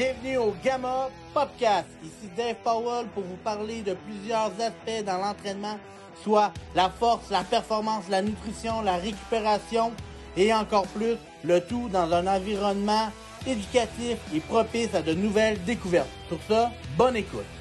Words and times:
Bienvenue 0.00 0.38
au 0.38 0.54
Gamma 0.64 1.10
Popcast. 1.34 1.84
Ici 2.02 2.30
Dave 2.34 2.54
Powell 2.64 3.04
pour 3.12 3.22
vous 3.22 3.36
parler 3.44 3.82
de 3.82 3.92
plusieurs 3.92 4.50
aspects 4.58 5.04
dans 5.04 5.18
l'entraînement, 5.18 5.78
soit 6.24 6.54
la 6.74 6.88
force, 6.88 7.28
la 7.30 7.44
performance, 7.44 8.04
la 8.08 8.22
nutrition, 8.22 8.80
la 8.80 8.96
récupération 8.96 9.92
et 10.38 10.54
encore 10.54 10.86
plus, 10.86 11.16
le 11.44 11.60
tout 11.60 11.90
dans 11.92 12.10
un 12.14 12.26
environnement 12.26 13.12
éducatif 13.46 14.16
et 14.34 14.40
propice 14.40 14.94
à 14.94 15.02
de 15.02 15.12
nouvelles 15.12 15.62
découvertes. 15.64 16.08
Pour 16.30 16.38
ça, 16.48 16.70
bonne 16.96 17.16
écoute. 17.16 17.59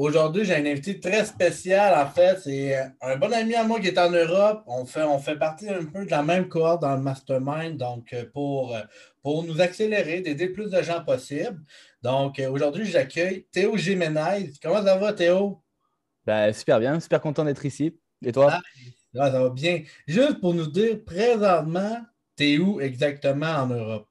Aujourd'hui, 0.00 0.46
j'ai 0.46 0.54
un 0.54 0.64
invité 0.64 0.98
très 0.98 1.26
spécial. 1.26 1.94
En 1.94 2.10
fait, 2.10 2.38
c'est 2.38 2.74
un 3.02 3.16
bon 3.18 3.30
ami 3.34 3.54
à 3.54 3.64
moi 3.64 3.78
qui 3.80 3.88
est 3.88 3.98
en 3.98 4.10
Europe. 4.10 4.62
On 4.66 4.86
fait, 4.86 5.02
on 5.02 5.18
fait 5.18 5.36
partie 5.36 5.68
un 5.68 5.84
peu 5.84 6.06
de 6.06 6.10
la 6.10 6.22
même 6.22 6.48
cohorte 6.48 6.80
dans 6.80 6.96
le 6.96 7.02
mastermind, 7.02 7.76
donc 7.76 8.10
euh, 8.14 8.24
pour, 8.32 8.74
euh, 8.74 8.80
pour 9.22 9.44
nous 9.44 9.60
accélérer, 9.60 10.22
d'aider 10.22 10.46
le 10.46 10.52
plus 10.54 10.70
de 10.70 10.80
gens 10.80 11.04
possible. 11.04 11.60
Donc, 12.00 12.38
euh, 12.38 12.48
aujourd'hui, 12.48 12.86
j'accueille 12.86 13.46
Théo 13.52 13.76
Jiménez. 13.76 14.54
Comment 14.62 14.82
ça 14.82 14.96
va, 14.96 15.12
Théo? 15.12 15.62
Ben, 16.24 16.50
super 16.54 16.80
bien, 16.80 16.98
super 16.98 17.20
content 17.20 17.44
d'être 17.44 17.66
ici. 17.66 17.94
Et 18.24 18.32
toi? 18.32 18.52
Ah, 18.52 18.60
ah, 19.18 19.30
ça 19.30 19.42
va 19.42 19.50
bien. 19.50 19.82
Juste 20.06 20.40
pour 20.40 20.54
nous 20.54 20.66
dire, 20.66 21.04
présentement, 21.04 22.00
t'es 22.36 22.56
où 22.56 22.80
exactement 22.80 23.54
en 23.54 23.66
Europe? 23.66 24.08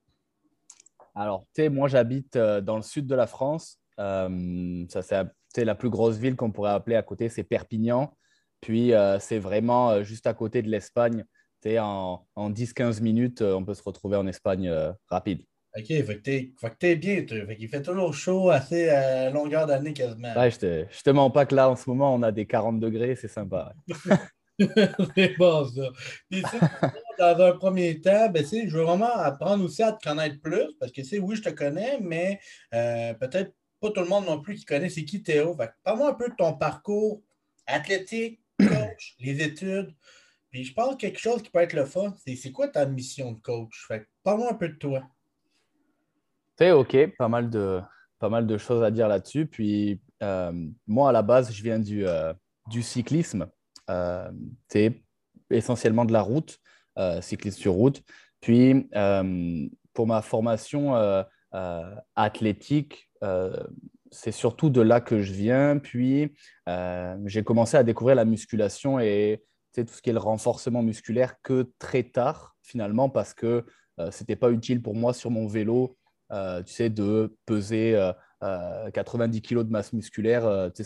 Alors, 1.16 1.48
tu 1.56 1.64
sais, 1.64 1.70
moi, 1.70 1.88
j'habite 1.88 2.38
dans 2.38 2.76
le 2.76 2.84
sud 2.84 3.08
de 3.08 3.16
la 3.16 3.26
France. 3.26 3.80
ça, 3.98 5.02
c'est 5.02 5.26
c'est 5.26 5.39
la 5.58 5.76
plus 5.76 5.90
grosse 5.90 6.18
ville 6.18 6.36
qu'on 6.36 6.52
pourrait 6.52 6.72
appeler 6.72 6.96
à 6.96 7.04
côté, 7.04 7.30
c'est 7.30 7.44
Perpignan. 7.44 8.14
Puis 8.62 8.94
euh, 8.94 9.20
c'est 9.20 9.40
vraiment 9.40 9.92
euh, 9.92 10.04
juste 10.04 10.28
à 10.28 10.34
côté 10.34 10.62
de 10.62 10.70
l'Espagne. 10.70 11.26
En, 11.66 12.26
en 12.36 12.52
10-15 12.52 13.02
minutes, 13.02 13.42
euh, 13.42 13.54
on 13.54 13.66
peut 13.66 13.74
se 13.74 13.84
retrouver 13.84 14.16
en 14.16 14.26
Espagne 14.28 14.74
rapide. 15.08 15.42
OK, 15.78 15.88
fait 15.88 16.22
que 16.22 16.78
t'es 16.80 16.96
bien, 16.96 17.26
fait 17.28 17.58
Il 17.60 17.68
fait 17.68 17.82
toujours 17.82 18.14
chaud, 18.14 18.50
assez 18.50 18.90
à 18.90 19.30
longueur 19.30 19.68
d'année 19.68 19.94
quasiment. 19.94 20.34
Ouais, 20.36 20.50
je 20.50 20.58
te, 20.58 20.86
je 20.90 21.02
te 21.02 21.10
mens 21.10 21.30
pas 21.30 21.46
que 21.46 21.54
là, 21.54 21.70
en 21.70 21.76
ce 21.76 21.90
moment, 21.90 22.16
on 22.16 22.24
a 22.24 22.32
des 22.32 22.48
40 22.48 22.80
degrés, 22.80 23.16
c'est 23.16 23.28
sympa. 23.28 23.74
c'est 25.16 25.38
bon, 25.38 25.66
ça. 25.66 25.90
Puis, 26.30 26.44
dans 27.20 27.40
un 27.40 27.52
premier 27.52 28.00
temps, 28.00 28.30
ben, 28.30 28.44
je 28.44 28.76
veux 28.76 28.84
vraiment 28.84 29.14
apprendre 29.14 29.66
aussi 29.66 29.84
à 29.84 29.92
te 29.92 30.02
connaître 30.02 30.40
plus, 30.42 30.74
parce 30.80 30.92
que, 30.92 31.02
oui, 31.20 31.36
je 31.36 31.44
te 31.44 31.50
connais, 31.50 32.00
mais 32.02 32.40
peut-être 32.72 33.52
pas 33.80 33.92
tout 33.92 34.02
le 34.02 34.08
monde 34.08 34.26
non 34.26 34.42
plus 34.42 34.56
qui 34.56 34.66
connaît 34.66 34.90
c'est 34.90 35.06
qui 35.06 35.24
Théo. 35.24 35.56
Parle-moi 35.84 36.10
un 36.10 36.14
peu 36.14 36.30
de 36.30 36.36
ton 36.36 36.54
parcours 36.54 37.22
athlétique, 37.66 38.42
coach, 38.60 39.16
les 39.20 39.42
études. 39.42 39.94
Puis 40.52 40.64
je 40.64 40.74
pense 40.74 40.96
quelque 40.96 41.20
chose 41.20 41.44
qui 41.44 41.50
peut 41.50 41.60
être 41.60 41.74
le 41.74 41.86
fun, 41.86 42.14
c'est 42.26 42.52
quoi 42.52 42.68
ta 42.68 42.86
mission 42.86 43.34
de 43.34 43.40
coach? 43.40 43.88
parle-moi 44.24 44.52
un 44.52 44.56
peu 44.56 44.70
de 44.70 44.76
toi. 44.76 45.04
C'est 46.58 46.72
OK, 46.72 46.98
pas 47.18 47.28
mal 47.28 47.50
de, 47.50 47.80
pas 48.18 48.30
mal 48.30 48.46
de 48.46 48.58
choses 48.58 48.84
à 48.84 48.92
dire 48.92 49.08
là-dessus. 49.08 49.46
Puis 49.46 50.02
euh, 50.22 50.52
moi, 50.88 51.10
à 51.10 51.12
la 51.12 51.22
base, 51.22 51.52
je 51.54 51.64
viens 51.64 51.80
du, 51.80 52.06
euh, 52.06 52.34
du 52.68 52.84
cyclisme. 52.84 53.48
Euh, 53.90 54.30
c'est 54.68 55.02
essentiellement 55.50 56.06
de 56.06 56.14
la 56.14 56.22
route, 56.22 56.60
cycliste 57.22 57.60
sur 57.60 57.74
route. 57.74 58.04
Puis 58.42 58.90
pour 59.94 60.06
ma 60.06 60.22
formation 60.22 60.94
athlétique, 62.16 63.10
euh, 63.24 63.56
c'est 64.12 64.32
surtout 64.32 64.70
de 64.70 64.82
là 64.82 65.02
que 65.02 65.22
je 65.22 65.34
viens. 65.34 65.78
Puis, 65.78 66.34
euh, 66.68 67.18
j'ai 67.26 67.44
commencé 67.44 67.78
à 67.78 67.84
découvrir 67.84 68.16
la 68.16 68.26
musculation 68.26 69.00
et 69.00 69.44
tout 69.76 69.86
ce 69.88 70.02
qui 70.02 70.10
est 70.10 70.14
le 70.14 70.20
renforcement 70.20 70.84
musculaire 70.84 71.36
que 71.42 71.72
très 71.80 72.04
tard, 72.04 72.58
finalement, 72.64 73.10
parce 73.10 73.34
que 73.34 73.66
euh, 74.00 74.12
ce 74.12 74.24
n'était 74.24 74.36
pas 74.36 74.52
utile 74.52 74.82
pour 74.82 74.96
moi 74.96 75.14
sur 75.14 75.32
mon 75.32 75.48
vélo, 75.48 75.98
tu 76.32 76.74
sais, 76.74 76.90
de 76.90 77.36
peser 77.46 77.98
90 78.42 79.42
kg 79.42 79.64
de 79.64 79.72
masse 79.72 79.94
musculaire. 79.94 80.44
ce 80.76 80.84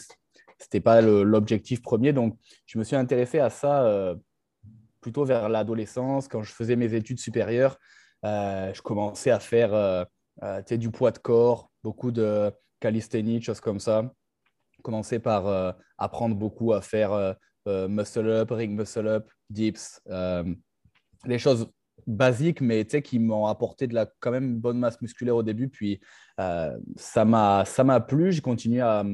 n'était 0.62 0.80
pas 0.80 1.02
l'objectif 1.02 1.82
premier. 1.82 2.14
Donc, 2.14 2.38
je 2.66 2.78
me 2.78 2.84
suis 2.84 2.96
intéressé 2.96 3.40
à 3.40 3.50
ça 3.50 4.16
plutôt 5.02 5.26
vers 5.26 5.50
l'adolescence, 5.50 6.30
quand 6.30 6.44
je 6.44 6.54
faisais 6.54 6.78
mes 6.78 6.94
études 6.94 7.20
supérieures. 7.20 7.78
je 8.24 8.82
commençais 8.82 9.32
à 9.32 9.40
faire 9.40 10.08
du 10.72 10.92
poids 10.92 11.12
de 11.12 11.20
corps, 11.20 11.72
beaucoup 11.84 12.12
de 12.12 12.52
calisthénie, 12.80 13.42
choses 13.42 13.62
comme 13.62 13.80
ça. 13.80 14.12
Commencer 14.82 15.20
par 15.20 15.48
euh, 15.48 15.72
apprendre 15.98 16.36
beaucoup 16.36 16.74
à 16.74 16.82
faire 16.82 17.14
euh, 17.14 17.34
euh, 17.68 17.88
muscle 17.88 18.28
up, 18.28 18.52
ring 18.52 18.78
muscle 18.78 19.08
up, 19.08 19.30
dips, 19.50 20.02
les 21.26 21.40
choses 21.40 21.70
basiques, 22.06 22.60
mais 22.60 22.86
qui 22.86 23.20
m'ont 23.20 23.46
apporté 23.46 23.88
de 23.88 23.94
la 23.94 24.08
quand 24.20 24.32
même 24.32 24.60
bonne 24.60 24.78
masse 24.78 25.02
musculaire 25.02 25.38
au 25.38 25.44
début. 25.44 25.70
Puis 25.70 26.02
ça 26.98 27.24
m'a 27.24 28.00
plu, 28.06 28.34
j'ai 28.34 28.42
continué 28.42 28.82
à, 28.82 29.06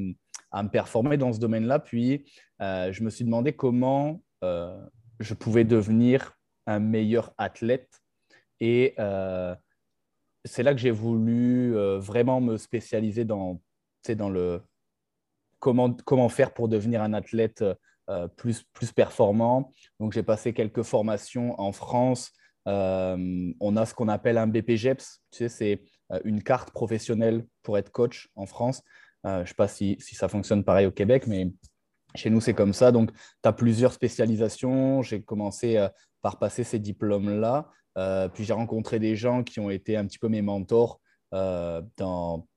à, 0.51 0.63
me 0.63 0.69
performer 0.69 1.17
dans 1.17 1.31
ce 1.31 1.39
domaine-là. 1.39 1.77
Puis 1.77 2.25
je 2.59 3.03
me 3.03 3.11
suis 3.11 3.25
demandé 3.25 3.53
comment 3.53 4.19
je 4.41 5.33
pouvais 5.35 5.65
devenir 5.65 6.33
un 6.65 6.79
meilleur 6.79 7.31
athlète 7.37 8.01
et 8.59 8.95
c'est 10.45 10.63
là 10.63 10.73
que 10.73 10.79
j'ai 10.79 10.91
voulu 10.91 11.75
euh, 11.75 11.99
vraiment 11.99 12.41
me 12.41 12.57
spécialiser 12.57 13.25
dans, 13.25 13.61
dans 14.07 14.29
le 14.29 14.61
comment, 15.59 15.93
comment 16.05 16.29
faire 16.29 16.53
pour 16.53 16.67
devenir 16.69 17.01
un 17.01 17.13
athlète 17.13 17.63
euh, 18.09 18.27
plus, 18.27 18.63
plus 18.73 18.91
performant. 18.91 19.71
Donc, 19.99 20.13
j'ai 20.13 20.23
passé 20.23 20.53
quelques 20.53 20.83
formations 20.83 21.59
en 21.59 21.71
France. 21.71 22.31
Euh, 22.67 23.53
on 23.59 23.77
a 23.77 23.85
ce 23.85 23.93
qu'on 23.93 24.07
appelle 24.07 24.37
un 24.37 24.47
BPGEPS. 24.47 25.21
Tu 25.31 25.37
sais, 25.37 25.49
c'est 25.49 25.81
une 26.23 26.41
carte 26.41 26.71
professionnelle 26.71 27.45
pour 27.61 27.77
être 27.77 27.91
coach 27.91 28.29
en 28.35 28.47
France. 28.47 28.81
je 29.23 29.41
ne 29.41 29.45
sais 29.45 29.53
pas 29.53 29.67
si, 29.67 29.95
si, 29.99 30.15
ça 30.15 30.27
fonctionne 30.27 30.63
pareil 30.63 30.87
au 30.87 30.91
Québec, 30.91 31.27
mais 31.27 31.51
chez 32.15 32.31
nous, 32.31 32.41
c'est 32.41 32.55
comme 32.55 32.73
ça. 32.73 32.91
Donc, 32.91 33.11
tu 33.11 33.49
as 33.49 33.53
plusieurs 33.53 33.93
spécialisations. 33.93 35.03
J'ai 35.03 35.21
commencé 35.21 35.87
par 36.23 36.39
passer 36.39 36.63
ces 36.63 36.79
diplômes-là. 36.79 37.69
Euh, 37.99 38.29
puis 38.29 38.45
j'ai 38.45 38.53
rencontré 38.53 38.97
des 38.97 39.15
gens 39.15 39.43
qui 39.43 39.59
ont 39.59 39.69
été 39.69 39.97
un 39.97 40.05
petit 40.05 40.19
peu 40.19 40.29
mes 40.29 40.41
mentors 40.41 41.01
euh, 41.33 41.81
dans, 41.97 42.47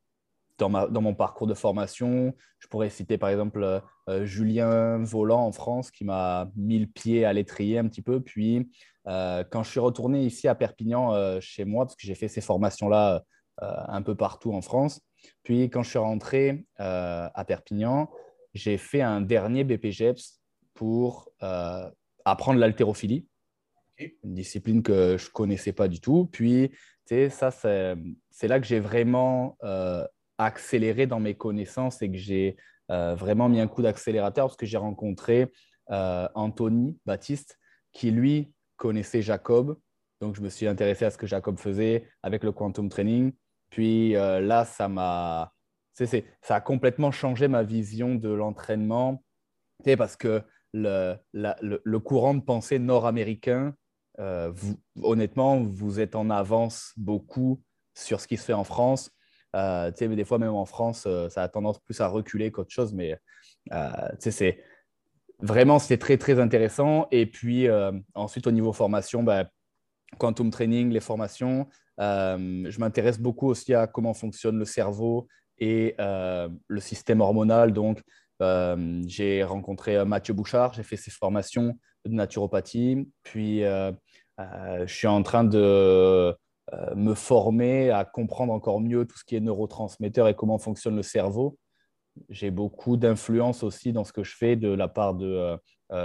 dans, 0.58 0.68
ma, 0.68 0.86
dans, 0.86 1.00
mon 1.00 1.14
parcours 1.14 1.48
de 1.48 1.54
formation. 1.54 2.32
Je 2.60 2.68
pourrais 2.68 2.90
citer 2.90 3.18
par 3.18 3.28
exemple 3.28 3.82
euh, 4.08 4.24
Julien 4.24 4.98
Volant 5.02 5.44
en 5.44 5.52
France 5.52 5.90
qui 5.90 6.04
m'a 6.04 6.48
mis 6.54 6.78
le 6.78 6.86
pied 6.86 7.24
à 7.24 7.32
l'étrier 7.32 7.78
un 7.78 7.88
petit 7.88 8.02
peu. 8.02 8.20
Puis 8.20 8.70
quand 9.04 9.64
je 9.64 9.68
suis 9.68 9.80
retourné 9.80 10.24
ici 10.24 10.46
à 10.46 10.54
Perpignan 10.54 11.40
chez 11.40 11.64
moi, 11.64 11.86
parce 11.86 11.96
que 11.96 12.06
j'ai 12.06 12.14
fait 12.14 12.28
ces 12.28 12.40
formations-là 12.40 13.24
un 13.58 14.02
peu 14.02 14.14
partout 14.14 14.52
en 14.52 14.62
France, 14.62 15.00
puis 15.42 15.64
quand 15.70 15.82
je 15.82 15.90
suis 15.90 15.98
rentré 15.98 16.64
à 16.76 17.44
Perpignan, 17.44 18.08
j'ai 18.54 18.78
fait 18.78 19.02
un 19.02 19.20
dernier 19.20 19.64
BPGEPS 19.64 20.40
pour 20.74 21.30
apprendre 22.24 22.60
l'haltérophilie 22.60 23.26
une 24.24 24.34
discipline 24.34 24.82
que 24.82 25.16
je 25.18 25.30
connaissais 25.30 25.72
pas 25.72 25.88
du 25.88 26.00
tout. 26.00 26.28
Puis, 26.32 26.70
ça, 27.30 27.50
c'est 27.50 28.48
là 28.48 28.60
que 28.60 28.66
j'ai 28.66 28.80
vraiment 28.80 29.56
euh, 29.62 30.06
accéléré 30.38 31.06
dans 31.06 31.20
mes 31.20 31.34
connaissances 31.34 32.02
et 32.02 32.10
que 32.10 32.16
j'ai 32.16 32.56
euh, 32.90 33.14
vraiment 33.14 33.48
mis 33.48 33.60
un 33.60 33.68
coup 33.68 33.82
d'accélérateur 33.82 34.46
parce 34.46 34.56
que 34.56 34.66
j'ai 34.66 34.78
rencontré 34.78 35.52
euh, 35.90 36.28
Anthony 36.34 36.98
Baptiste 37.06 37.58
qui, 37.92 38.10
lui, 38.10 38.52
connaissait 38.76 39.22
Jacob. 39.22 39.78
Donc, 40.20 40.36
je 40.36 40.40
me 40.40 40.48
suis 40.48 40.66
intéressé 40.66 41.04
à 41.04 41.10
ce 41.10 41.18
que 41.18 41.26
Jacob 41.26 41.58
faisait 41.58 42.08
avec 42.22 42.44
le 42.44 42.52
quantum 42.52 42.88
training. 42.88 43.32
Puis 43.70 44.12
là, 44.12 44.64
ça 44.64 44.88
m'a. 44.88 45.52
Ça 45.94 46.56
a 46.56 46.60
complètement 46.60 47.10
changé 47.10 47.48
ma 47.48 47.62
vision 47.62 48.14
de 48.14 48.28
l'entraînement. 48.30 49.22
Parce 49.98 50.16
que 50.16 50.42
le, 50.72 51.16
le, 51.32 51.98
courant 51.98 52.34
de 52.34 52.40
pensée 52.40 52.78
nord-américain 52.78 53.74
euh, 54.18 54.52
honnêtement, 55.02 55.62
vous 55.62 56.00
êtes 56.00 56.14
en 56.14 56.30
avance 56.30 56.92
beaucoup 56.96 57.62
sur 57.94 58.20
ce 58.20 58.26
qui 58.26 58.36
se 58.36 58.44
fait 58.44 58.52
en 58.52 58.64
France. 58.64 59.10
Euh, 59.54 59.90
des 59.90 60.24
fois, 60.24 60.38
même 60.38 60.54
en 60.54 60.64
France, 60.64 61.04
euh, 61.06 61.28
ça 61.28 61.42
a 61.42 61.48
tendance 61.48 61.78
plus 61.78 62.00
à 62.00 62.08
reculer 62.08 62.50
qu'autre 62.50 62.70
chose, 62.70 62.94
mais 62.94 63.18
c'est 64.18 64.64
vraiment 65.40 65.78
c'est 65.78 65.98
très 65.98 66.18
très 66.18 66.38
intéressant. 66.38 67.06
Et 67.10 67.26
puis 67.26 67.68
ensuite, 68.14 68.46
au 68.46 68.50
niveau 68.50 68.72
formation, 68.72 69.22
bah, 69.22 69.46
quantum 70.18 70.50
training, 70.50 70.90
les 70.90 71.00
formations, 71.00 71.68
je 71.98 72.78
m'intéresse 72.78 73.18
beaucoup 73.18 73.48
aussi 73.48 73.74
à 73.74 73.86
comment 73.86 74.14
fonctionne 74.14 74.58
le 74.58 74.64
cerveau 74.64 75.28
et 75.58 75.96
le 75.98 76.80
système 76.80 77.20
hormonal. 77.20 77.72
Donc, 77.72 78.00
j'ai 79.06 79.44
rencontré 79.44 80.04
Mathieu 80.04 80.34
Bouchard, 80.34 80.72
j'ai 80.72 80.82
fait 80.82 80.96
ses 80.96 81.10
formations 81.10 81.78
de 82.04 82.14
naturopathie. 82.14 83.08
Puis, 83.22 83.64
euh, 83.64 83.92
euh, 84.40 84.86
je 84.86 84.94
suis 84.94 85.06
en 85.06 85.22
train 85.22 85.44
de 85.44 85.58
euh, 85.58 86.34
me 86.94 87.14
former 87.14 87.90
à 87.90 88.04
comprendre 88.04 88.52
encore 88.52 88.80
mieux 88.80 89.06
tout 89.06 89.18
ce 89.18 89.24
qui 89.24 89.36
est 89.36 89.40
neurotransmetteur 89.40 90.28
et 90.28 90.34
comment 90.34 90.58
fonctionne 90.58 90.96
le 90.96 91.02
cerveau. 91.02 91.58
J'ai 92.28 92.50
beaucoup 92.50 92.96
d'influence 92.96 93.62
aussi 93.62 93.92
dans 93.92 94.04
ce 94.04 94.12
que 94.12 94.22
je 94.22 94.36
fais 94.36 94.56
de 94.56 94.68
la 94.68 94.88
part 94.88 95.14
de 95.14 95.56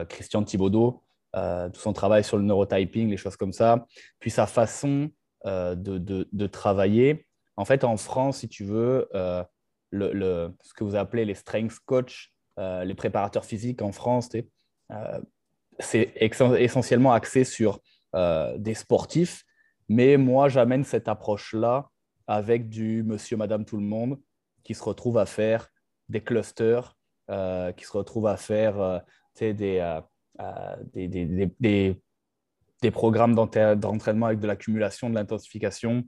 Christian 0.08 0.42
Thibaudot, 0.42 1.04
tout 1.34 1.80
son 1.80 1.92
travail 1.92 2.24
sur 2.24 2.38
le 2.38 2.44
neurotyping, 2.44 3.10
les 3.10 3.18
choses 3.18 3.36
comme 3.36 3.52
ça, 3.52 3.86
puis 4.20 4.32
sa 4.32 4.48
façon 4.48 5.10
de, 5.44 6.48
travailler. 6.48 7.28
En 7.58 7.66
fait, 7.66 7.84
en 7.84 7.98
France, 7.98 8.38
si 8.38 8.48
tu 8.48 8.64
veux, 8.64 9.10
le, 9.92 10.54
ce 10.64 10.74
que 10.74 10.86
vous 10.86 10.96
appelez 10.96 11.26
les 11.26 11.36
strength 11.36 11.78
coach, 11.86 12.34
les 12.58 12.96
préparateurs 12.96 13.44
physiques 13.44 13.82
en 13.82 13.92
France, 13.92 14.30
c'est 15.80 16.14
essentiellement 16.16 17.14
axé 17.14 17.44
sur 17.44 17.80
des 18.14 18.74
sportifs, 18.74 19.44
mais 19.90 20.18
moi, 20.18 20.50
j'amène 20.50 20.84
cette 20.84 21.08
approche-là 21.08 21.90
avec 22.28 22.68
du 22.68 23.04
monsieur, 23.04 23.38
madame, 23.38 23.64
tout 23.64 23.78
le 23.78 23.84
monde 23.84 24.20
qui 24.64 24.74
se 24.74 24.84
retrouve 24.84 25.18
à 25.18 25.26
faire 25.26 25.70
des 26.10 26.22
clusters, 26.22 26.96
euh, 27.30 27.72
qui 27.72 27.86
se 27.86 27.92
retrouvent 27.92 28.28
à 28.28 28.38
faire 28.38 28.80
euh, 28.80 29.00
euh, 29.42 29.54
des, 30.94 31.08
des, 31.08 31.50
des, 31.60 32.02
des, 32.82 32.92
programmes 32.92 33.34
d'entraînement 33.34 34.28
avec 34.28 34.40
de 34.40 34.48
l'accumulation, 34.48 35.10
de 35.10 35.16
l'intensification, 35.16 36.04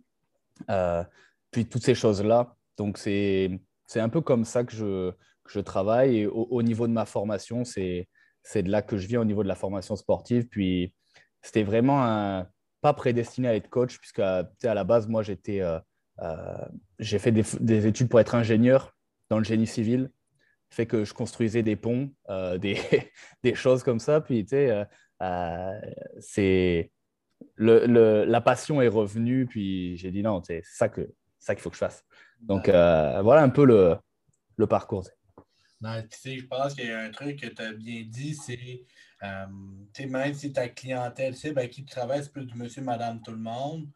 puis 1.52 1.66
toutes 1.66 1.84
ces 1.84 1.96
choses-là. 1.96 2.56
Donc, 2.78 2.98
c'est 2.98 3.60
un 3.96 4.10
peu 4.10 4.22
comme 4.22 4.46
ça 4.46 4.64
que 4.64 4.74
je, 4.74 5.12
que 5.12 5.52
je 5.52 5.60
travaille. 5.60 6.20
Et 6.20 6.28
au, 6.28 6.62
niveau 6.62 6.88
de 6.88 6.94
ma 6.94 7.06
formation, 7.06 7.64
c'est 7.64 8.08
de 8.56 8.70
là 8.70 8.82
que 8.82 8.98
je 8.98 9.08
viens 9.08 9.22
au 9.22 9.26
niveau 9.26 9.44
de 9.44 9.48
la 9.48 9.56
formation 9.56 9.96
sportive. 9.96 10.48
Puis, 10.48 10.94
c'était 11.42 11.64
vraiment 11.64 12.04
un, 12.04 12.48
pas 12.82 12.94
prédestiné 12.94 13.48
à 13.48 13.56
être 13.56 13.70
coach, 13.70 13.98
puisque 14.00 14.20
à 14.20 14.48
la 14.64 14.84
base, 14.84 15.08
moi, 15.08 15.24
j'étais 15.24 15.62
euh, 16.22 16.66
j'ai 17.00 17.20
fait 17.20 17.32
des, 17.32 17.88
études 17.88 18.10
pour 18.10 18.20
être 18.20 18.36
ingénieur 18.36 18.96
dans 19.30 19.38
le 19.38 19.44
génie 19.44 19.68
civil, 19.68 20.12
fait 20.70 20.86
que 20.86 21.06
je 21.06 21.14
construisais 21.14 21.64
des 21.64 21.76
ponts, 21.76 22.12
euh, 22.30 22.58
des, 22.58 22.78
des, 23.44 23.56
choses 23.56 23.84
comme 23.84 24.00
ça. 24.00 24.22
Puis, 24.22 24.44
tu 24.46 24.50
sais, 24.50 24.86
euh, 25.22 25.80
c'est 26.20 26.92
le, 27.56 28.26
la 28.26 28.42
passion 28.42 28.82
est 28.82 28.88
revenue. 28.88 29.46
Puis 29.46 29.98
j'ai 29.98 30.12
dit 30.12 30.22
non, 30.22 30.42
c'est 30.44 30.62
ça 30.64 30.90
que 30.90 31.10
ça 31.40 31.56
qu'il 31.56 31.62
faut 31.62 31.70
que 31.70 31.76
je 31.76 31.80
fasse. 31.80 32.04
Donc 32.42 32.68
voilà 32.68 33.42
un 33.42 33.50
peu 33.50 33.66
le, 33.66 33.96
le 34.58 34.68
parcours. 34.68 35.08
Non, 35.82 36.04
je 36.26 36.46
pense 36.46 36.74
qu'il 36.74 36.88
y 36.88 36.92
a 36.92 37.00
un 37.00 37.12
truc 37.12 37.40
que 37.40 37.48
tu 37.48 37.62
as 37.62 37.72
bien 37.72 38.04
dit, 38.06 38.36
c'est 38.36 38.86
euh, 39.24 39.46
même 40.08 40.34
si 40.34 40.52
ta 40.52 40.68
clientèle 40.70 41.36
c'est 41.36 41.52
ben, 41.54 41.70
qui 41.70 41.86
travaille, 41.86 42.24
c'est 42.24 42.34
plus 42.34 42.46
du 42.46 42.56
monsieur, 42.56 42.82
madame, 42.82 43.22
tout 43.22 43.32
le 43.32 43.38
monde 43.38 43.88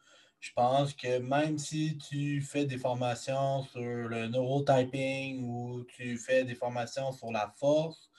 je 0.43 0.51
pense 0.53 0.93
que 0.93 1.19
même 1.19 1.57
si 1.57 1.97
tu 1.97 2.41
fais 2.41 2.65
des 2.65 2.77
formations 2.77 3.63
sur 3.63 3.81
le 3.81 4.27
neurotyping 4.27 5.41
ou 5.41 5.85
tu 5.85 6.17
fais 6.17 6.43
des 6.43 6.53
formations 6.53 7.13
sur 7.13 7.31
la 7.31 7.53
force, 7.57 8.11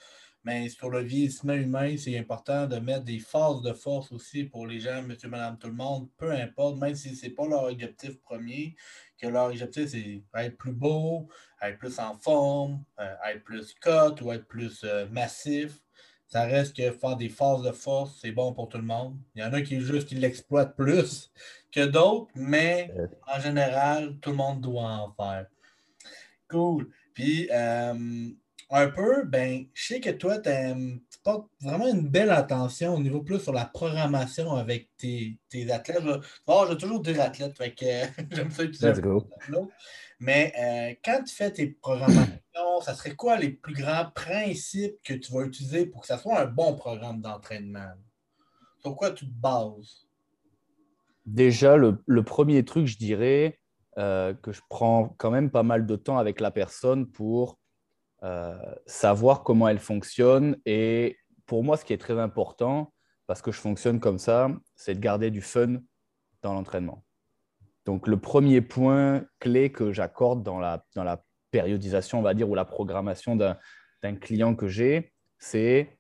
mais 0.43 0.71
sur 0.71 0.89
le 0.89 1.03
vieillissement 1.03 1.53
humain, 1.53 1.95
c'est 1.99 2.17
important 2.17 2.67
de 2.67 2.77
mettre 2.79 3.05
des 3.05 3.19
forces 3.19 3.61
de 3.61 3.75
force 3.75 4.11
aussi 4.11 4.45
pour 4.45 4.67
les 4.67 4.81
gens, 4.81 5.03
monsieur, 5.03 5.29
madame, 5.29 5.59
tout 5.59 5.67
le 5.67 5.75
monde, 5.75 6.09
peu 6.17 6.33
importe, 6.33 6.79
même 6.79 6.95
si 6.95 7.15
ce 7.15 7.27
n'est 7.27 7.33
pas 7.33 7.47
leur 7.47 7.65
objectif 7.65 8.19
premier, 8.23 8.75
que 9.19 9.27
leur 9.27 9.49
objectif, 9.49 9.89
c'est 9.89 10.23
être 10.35 10.57
plus 10.57 10.73
beau, 10.73 11.29
être 11.71 11.79
plus 11.79 11.99
en 11.99 12.15
forme, 12.19 12.83
euh, 13.01 13.15
être 13.33 13.45
plus 13.45 13.75
cut 13.75 14.23
ou 14.23 14.33
être 14.33 14.47
plus 14.47 14.83
euh, 14.85 15.07
massif. 15.11 15.81
Ça 16.27 16.45
reste 16.45 16.77
que 16.77 16.91
faire 16.91 17.17
des 17.17 17.29
forces 17.29 17.63
de 17.63 17.71
force, 17.71 18.19
c'est 18.21 18.33
bon 18.33 18.53
pour 18.53 18.69
tout 18.69 18.79
le 18.79 18.85
monde. 18.85 19.17
Il 19.35 19.43
y 19.43 19.45
en 19.45 19.53
a 19.53 19.61
qui 19.63 19.81
juste 19.81 20.09
qui 20.09 20.17
l'exploitent 20.17 20.75
plus 20.75 21.31
que 21.71 21.85
d'autres, 21.85 22.31
mais 22.35 22.91
en 23.33 23.39
général, 23.39 24.17
tout 24.21 24.31
le 24.31 24.37
monde 24.37 24.61
doit 24.61 24.83
en 24.83 25.13
faire. 25.13 25.47
Cool. 26.49 26.91
Puis, 27.15 27.49
euh, 27.53 28.29
un 28.71 28.89
peu, 28.89 29.25
ben, 29.25 29.67
je 29.73 29.87
sais 29.87 30.01
que 30.01 30.11
toi, 30.11 30.39
tu 30.39 30.51
portes 31.25 31.49
vraiment 31.61 31.89
une 31.89 32.07
belle 32.09 32.31
attention 32.31 32.95
au 32.95 33.01
niveau 33.01 33.23
plus 33.23 33.41
sur 33.41 33.53
la 33.53 33.65
programmation 33.65 34.53
avec 34.53 34.91
tes, 34.97 35.39
athlètes. 35.73 36.03
Oh, 36.47 36.67
j'ai 36.69 36.77
toujours 36.77 37.01
dire 37.01 37.21
athlètes, 37.21 37.57
fait 37.57 37.75
que 37.75 37.85
j'aime 38.37 38.51
ça 38.51 38.63
utiliser. 38.63 38.89
Let's 38.89 39.01
go. 39.01 39.27
Mais 40.21 40.53
euh, 40.59 40.95
quand 41.05 41.25
tu 41.25 41.35
fais 41.35 41.51
tes 41.51 41.67
programmations, 41.67 42.41
ça 42.83 42.95
serait 42.95 43.17
quoi 43.17 43.37
les 43.37 43.51
plus 43.51 43.75
grands 43.75 44.11
principes 44.15 44.97
que 45.03 45.15
tu 45.15 45.33
vas 45.33 45.43
utiliser 45.43 45.87
pour 45.87 46.03
que 46.03 46.07
ça 46.07 46.19
soit 46.19 46.41
un 46.41 46.47
bon 46.47 46.77
programme 46.77 47.21
d'entraînement? 47.21 47.93
Sur 48.79 48.95
quoi 48.95 49.11
tu 49.11 49.27
te 49.27 49.35
bases? 49.35 50.07
Déjà, 51.27 51.77
le, 51.77 52.23
premier 52.23 52.65
truc, 52.65 52.87
je 52.87 52.99
dirais 52.99 53.59
euh, 53.97 54.35
que 54.35 54.53
je 54.53 54.61
prends 54.69 55.15
quand 55.19 55.31
même 55.31 55.51
pas 55.51 55.63
mal 55.63 55.87
de 55.87 55.97
temps 55.97 56.19
avec 56.19 56.41
la 56.41 56.51
personne 56.51 57.11
pour 57.11 57.59
euh, 58.25 58.57
savoir 58.87 59.43
comment 59.43 59.69
elle 59.69 59.79
fonctionne. 59.79 60.57
Et 60.67 61.19
pour 61.47 61.63
moi, 61.63 61.77
ce 61.77 61.85
qui 61.85 61.93
est 61.93 61.99
très 61.99 62.19
important, 62.19 62.93
parce 63.27 63.43
que 63.43 63.53
je 63.53 63.61
fonctionne 63.61 64.01
comme 64.01 64.19
ça, 64.19 64.49
c'est 64.77 64.95
de 64.95 65.01
garder 65.01 65.31
du 65.31 65.41
fun 65.41 65.77
dans 66.43 66.55
l'entraînement. 66.55 67.05
Donc, 67.85 68.09
le 68.09 68.19
premier 68.19 68.61
point 68.61 69.25
clé 69.41 69.71
que 69.71 69.93
j'accorde 69.93 70.43
dans 70.43 70.59
la, 70.59 70.85
dans 70.95 71.05
la 71.05 71.23
périodisation, 71.51 72.19
on 72.19 72.23
va 72.23 72.35
dire, 72.35 72.49
ou 72.49 72.55
la 72.55 72.65
programmation 72.65 73.37
d'un 73.37 74.15
client 74.17 74.55
que 74.55 74.69
j'ai, 74.69 75.13
c'est 75.39 75.99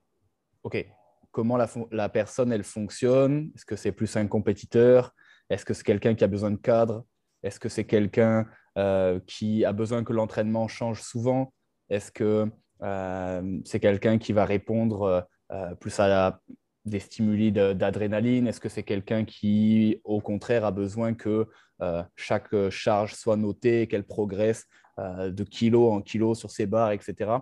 OK, 0.62 0.84
comment 1.30 1.56
la, 1.56 1.68
la, 1.90 2.08
personne, 2.08 2.52
elle 2.52 2.64
fonctionne? 2.64 3.50
Est-ce 3.54 3.66
que 3.66 3.76
c'est 3.76 3.92
plus 3.92 4.16
un 4.16 4.26
compétiteur? 4.26 5.14
Est-ce 5.50 5.64
que 5.64 5.74
c'est 5.74 5.84
quelqu'un 5.84 6.14
qui 6.14 6.24
a 6.24 6.28
besoin 6.28 6.50
de 6.50 6.56
cadre? 6.56 7.04
Est-ce 7.42 7.60
que 7.60 7.68
c'est 7.68 7.84
quelqu'un 7.84 8.46
euh, 8.78 9.20
qui 9.26 9.64
a 9.66 9.72
besoin 9.72 10.02
que 10.04 10.14
l'entraînement 10.14 10.68
change 10.68 11.02
souvent? 11.02 11.52
Est-ce 11.90 12.10
que 12.10 12.50
euh, 12.82 13.58
c'est 13.64 13.80
quelqu'un 13.80 14.18
qui 14.18 14.32
va 14.32 14.44
répondre 14.44 15.26
euh, 15.52 15.74
plus 15.76 15.98
à 16.00 16.40
des 16.84 17.00
stimuli 17.00 17.52
d'adrénaline? 17.52 18.46
Est-ce 18.46 18.60
que 18.60 18.68
c'est 18.68 18.82
quelqu'un 18.82 19.24
qui, 19.24 20.00
au 20.04 20.20
contraire, 20.20 20.64
a 20.64 20.70
besoin 20.70 21.14
que 21.14 21.48
euh, 21.82 22.02
chaque 22.16 22.54
charge 22.70 23.14
soit 23.14 23.36
notée, 23.36 23.86
qu'elle 23.86 24.04
progresse 24.04 24.66
de 24.96 25.42
kilo 25.42 25.90
en 25.90 26.02
kilo 26.02 26.36
sur 26.36 26.52
ses 26.52 26.66
barres, 26.66 26.92
etc. 26.92 27.32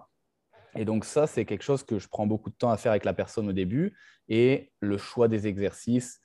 Et 0.74 0.86
donc 0.86 1.04
ça, 1.04 1.26
c'est 1.26 1.44
quelque 1.44 1.64
chose 1.64 1.82
que 1.82 1.98
je 1.98 2.08
prends 2.08 2.26
beaucoup 2.26 2.48
de 2.48 2.54
temps 2.54 2.70
à 2.70 2.78
faire 2.78 2.92
avec 2.92 3.04
la 3.04 3.12
personne 3.12 3.46
au 3.46 3.52
début. 3.52 3.94
Et 4.28 4.72
le 4.80 4.96
choix 4.96 5.28
des 5.28 5.46
exercices 5.46 6.22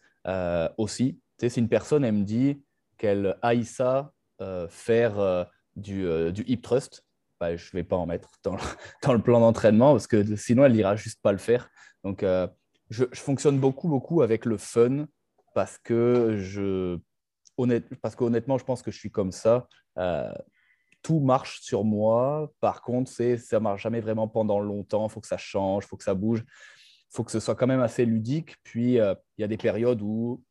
aussi. 0.77 1.19
Si 1.37 1.59
une 1.59 1.67
personne, 1.67 2.05
elle 2.05 2.13
me 2.13 2.23
dit 2.23 2.63
qu'elle 2.97 3.37
haït 3.41 3.65
ça, 3.65 4.13
faire 4.69 5.49
du, 5.75 6.31
du, 6.31 6.43
hip 6.47 6.61
thrust, 6.61 7.03
bah, 7.39 7.55
je 7.55 7.67
ne 7.67 7.79
vais 7.79 7.83
pas 7.83 7.95
en 7.95 8.05
mettre 8.05 8.29
dans 8.43 9.13
le, 9.13 9.21
plan 9.21 9.39
d'entraînement 9.39 9.91
parce 9.91 10.07
que 10.07 10.35
sinon, 10.35 10.65
elle 10.65 10.73
n'ira 10.73 10.95
juste 10.95 11.21
pas 11.21 11.31
le 11.31 11.37
faire. 11.37 11.69
Donc, 12.03 12.23
je, 12.89 13.05
fonctionne 13.13 13.59
beaucoup, 13.59 13.89
beaucoup 13.89 14.21
avec 14.21 14.45
le 14.45 14.57
fun 14.57 15.07
parce 15.53 15.77
que 15.77 16.37
je, 16.37 16.97
je 17.57 18.63
pense 18.63 18.81
que 18.81 18.91
je 18.91 18.97
suis 18.97 19.11
comme 19.11 19.31
ça. 19.31 19.67
Euh, 19.97 20.31
tout 21.01 21.19
marche 21.19 21.61
sur 21.61 21.83
moi. 21.83 22.51
Par 22.59 22.81
contre, 22.81 23.09
ça 23.09 23.59
marche 23.59 23.81
jamais 23.81 24.01
vraiment 24.01 24.27
pendant 24.27 24.59
longtemps. 24.59 25.07
Il 25.07 25.11
faut 25.11 25.21
que 25.21 25.27
ça 25.27 25.37
change, 25.37 25.85
il 25.85 25.87
faut 25.87 25.97
que 25.97 26.03
ça 26.03 26.13
bouge. 26.13 26.43
Il 26.45 27.15
faut 27.15 27.23
que 27.23 27.31
ce 27.31 27.39
soit 27.39 27.55
quand 27.55 27.67
même 27.67 27.81
assez 27.81 28.05
ludique. 28.05 28.55
Puis, 28.63 28.99
euh, 28.99 29.15
il 29.37 29.41
y 29.41 29.43
a 29.43 29.47
des 29.47 29.57
périodes 29.57 30.01
où, 30.01 30.43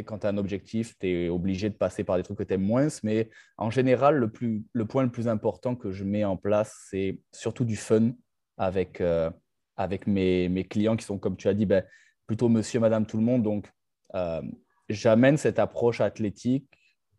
quand 0.00 0.20
tu 0.20 0.26
as 0.26 0.30
un 0.30 0.38
objectif, 0.38 0.98
tu 0.98 1.08
es 1.08 1.28
obligé 1.28 1.68
de 1.68 1.74
passer 1.74 2.04
par 2.04 2.16
des 2.16 2.22
trucs 2.22 2.38
que 2.38 2.42
tu 2.42 2.54
aimes 2.54 2.62
moins. 2.62 2.88
Mais 3.02 3.30
en 3.58 3.70
général, 3.70 4.16
le, 4.16 4.30
plus, 4.30 4.64
le 4.72 4.86
point 4.86 5.02
le 5.02 5.10
plus 5.10 5.28
important 5.28 5.76
que 5.76 5.92
je 5.92 6.04
mets 6.04 6.24
en 6.24 6.36
place, 6.36 6.86
c'est 6.88 7.18
surtout 7.32 7.64
du 7.64 7.76
fun 7.76 8.12
avec, 8.56 9.00
euh, 9.00 9.30
avec 9.76 10.06
mes, 10.06 10.48
mes, 10.48 10.64
clients 10.64 10.96
qui 10.96 11.04
sont, 11.04 11.18
comme 11.18 11.36
tu 11.36 11.48
as 11.48 11.54
dit, 11.54 11.66
ben, 11.66 11.84
plutôt 12.26 12.48
monsieur, 12.48 12.80
madame, 12.80 13.06
tout 13.06 13.18
le 13.18 13.24
monde. 13.24 13.42
Donc, 13.42 13.70
euh, 14.14 14.42
j'amène 14.88 15.36
cette 15.36 15.58
approche 15.58 16.00
athlétique 16.00 16.68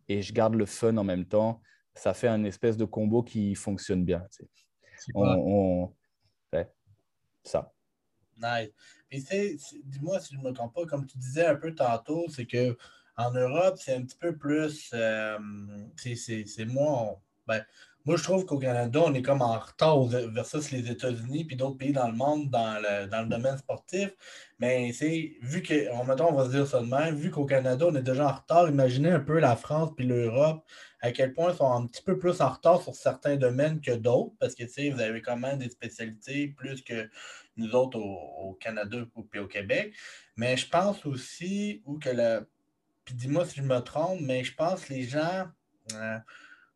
et 0.08 0.22
je 0.22 0.34
garde 0.34 0.56
le 0.56 0.66
fun 0.66 0.98
en 0.98 1.04
même 1.04 1.26
temps. 1.26 1.62
Ça 1.96 2.14
fait 2.14 2.28
un 2.28 2.44
espèce 2.44 2.78
de 2.78 2.86
combo 2.86 3.24
qui 3.24 3.56
fonctionne 3.56 4.04
bien. 4.04 4.26
On, 5.16 5.92
ça. 7.44 7.73
Nice. 8.38 8.72
Puis, 9.10 9.26
dis-moi 9.86 10.20
si 10.20 10.34
je 10.36 10.40
ne 10.40 10.44
me 10.44 10.52
trompe 10.52 10.74
pas, 10.74 10.86
comme 10.86 11.06
tu 11.06 11.18
disais 11.18 11.46
un 11.46 11.56
peu 11.56 11.74
tantôt, 11.74 12.26
c'est 12.30 12.46
que 12.46 12.78
en 13.16 13.32
Europe, 13.32 13.78
c'est 13.80 13.96
un 13.96 14.04
petit 14.04 14.18
peu 14.18 14.36
plus. 14.36 14.90
Euh, 14.94 15.38
c'est 15.96 16.66
moins. 16.66 17.16
Ben, 17.48 17.64
moi, 18.06 18.18
je 18.18 18.24
trouve 18.24 18.46
qu'au 18.46 18.58
Canada, 18.60 19.02
on 19.06 19.14
est 19.14 19.22
comme 19.22 19.42
en 19.42 19.58
retard 19.58 20.04
versus 20.04 20.72
les 20.72 20.92
États-Unis 20.92 21.46
puis 21.46 21.56
d'autres 21.56 21.78
pays 21.78 21.94
dans 21.94 22.08
le 22.08 22.16
monde 22.16 22.50
dans 22.50 22.82
le, 22.82 23.30
domaine 23.30 23.58
sportif. 23.58 24.10
Mais 24.60 24.92
c'est 24.92 25.38
vu 25.42 25.62
que, 25.62 25.90
on, 25.94 26.02
on 26.02 26.34
va 26.34 26.46
se 26.46 26.50
dire 26.50 26.68
ça 26.68 26.82
de 26.82 26.86
même, 26.86 27.16
vu 27.16 27.32
qu'au 27.32 27.46
Canada, 27.46 27.86
on 27.88 27.96
est 27.96 28.02
déjà 28.02 28.28
en 28.28 28.34
retard, 28.34 28.68
imaginez 28.68 29.12
un 29.12 29.22
peu 29.22 29.40
la 29.40 29.56
France 29.56 29.92
puis 29.96 30.06
l'Europe, 30.06 30.66
à 31.00 31.14
quel 31.14 31.34
point 31.34 31.52
ils 31.52 31.58
sont 31.58 31.72
un 31.72 31.88
petit 31.88 32.02
peu 32.02 32.20
plus 32.20 32.42
en 32.42 32.50
retard 32.50 32.82
sur 32.82 32.94
certains 32.94 33.38
domaines 33.38 33.80
que 33.80 33.92
d'autres, 33.92 34.34
parce 34.38 34.54
que 34.54 34.64
vous 34.94 35.00
avez 35.00 35.22
quand 35.22 35.38
même 35.38 35.60
des 35.60 35.70
spécialités 35.70 36.50
plus 36.50 36.82
que 36.82 37.10
nous 37.58 37.76
autres 37.76 38.00
au, 38.00 38.54
Canada 38.60 38.98
et 39.34 39.40
au 39.40 39.48
Québec. 39.48 39.94
Mais 40.38 40.58
je 40.58 40.68
pense 40.68 41.06
aussi, 41.06 41.82
ou 41.86 41.98
que 42.00 42.10
le. 42.10 42.48
Puis 43.06 43.16
dis-moi 43.16 43.46
si 43.46 43.58
je 43.58 43.64
me 43.64 43.80
trompe, 43.80 44.20
mais 44.22 44.44
je 44.44 44.54
pense 44.56 44.86
que 44.86 44.94
les 44.94 45.04
gens. 45.04 45.48
Euh, 45.94 46.18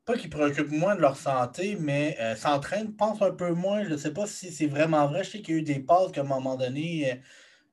pas 0.05 0.17
qu'ils 0.17 0.29
préoccupent 0.29 0.71
moins 0.71 0.95
de 0.95 1.01
leur 1.01 1.17
santé, 1.17 1.77
mais 1.79 2.17
euh, 2.19 2.35
s'entraînent, 2.35 2.95
pensent 2.95 3.21
un 3.21 3.31
peu 3.31 3.51
moins. 3.51 3.83
Je 3.83 3.89
ne 3.89 3.97
sais 3.97 4.13
pas 4.13 4.25
si 4.25 4.51
c'est 4.51 4.67
vraiment 4.67 5.07
vrai. 5.07 5.23
Je 5.23 5.31
sais 5.31 5.41
qu'il 5.41 5.55
y 5.55 5.57
a 5.57 5.61
eu 5.61 5.63
des 5.63 5.79
passes 5.79 6.11
qu'à 6.11 6.21
un 6.21 6.25
moment 6.25 6.55
donné, 6.55 7.21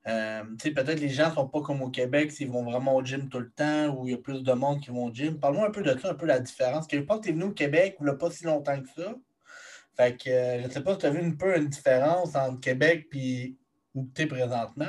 Euh, 0.07 0.45
peut-être 0.63 1.01
les 1.01 1.09
gens 1.09 1.31
ne 1.31 1.35
sont 1.35 1.49
pas 1.49 1.63
comme 1.63 1.83
au 1.83 1.91
Québec, 1.91 2.31
s'ils 2.31 2.51
vont 2.51 2.63
vraiment 2.65 2.95
au 2.95 3.05
gym 3.05 3.29
tout 3.31 3.39
le 3.39 3.51
temps 3.51 3.89
ou 3.97 4.07
il 4.07 4.13
y 4.13 4.15
a 4.15 4.19
plus 4.19 4.43
de 4.43 4.53
monde 4.53 4.81
qui 4.81 4.91
vont 4.91 5.07
au 5.07 5.15
gym. 5.15 5.41
Parle-moi 5.41 5.69
un 5.69 5.71
peu 5.71 5.83
de 5.83 5.99
ça, 5.99 6.11
un 6.11 6.15
peu 6.15 6.27
la 6.27 6.41
différence. 6.41 6.87
je 6.91 6.99
pense 7.01 7.19
que 7.19 7.25
tu 7.25 7.29
es 7.31 7.33
venu 7.33 7.45
au 7.45 7.53
Québec 7.53 7.97
n'y 8.01 8.11
a 8.11 8.15
pas 8.15 8.31
si 8.31 8.45
longtemps 8.45 8.81
que 8.81 8.89
ça? 8.89 9.15
Fait 9.97 10.17
euh, 10.27 10.61
je 10.61 10.67
ne 10.67 10.71
sais 10.71 10.83
pas 10.83 10.95
si 10.95 10.99
tu 10.99 11.07
as 11.07 11.11
vu 11.11 11.21
un 11.21 11.31
peu 11.33 11.57
une 11.57 11.69
différence 11.69 12.35
entre 12.35 12.61
Québec 12.61 13.07
et 13.13 13.57
où 13.95 14.09
tu 14.15 14.23
es 14.23 14.27
présentement. 14.27 14.87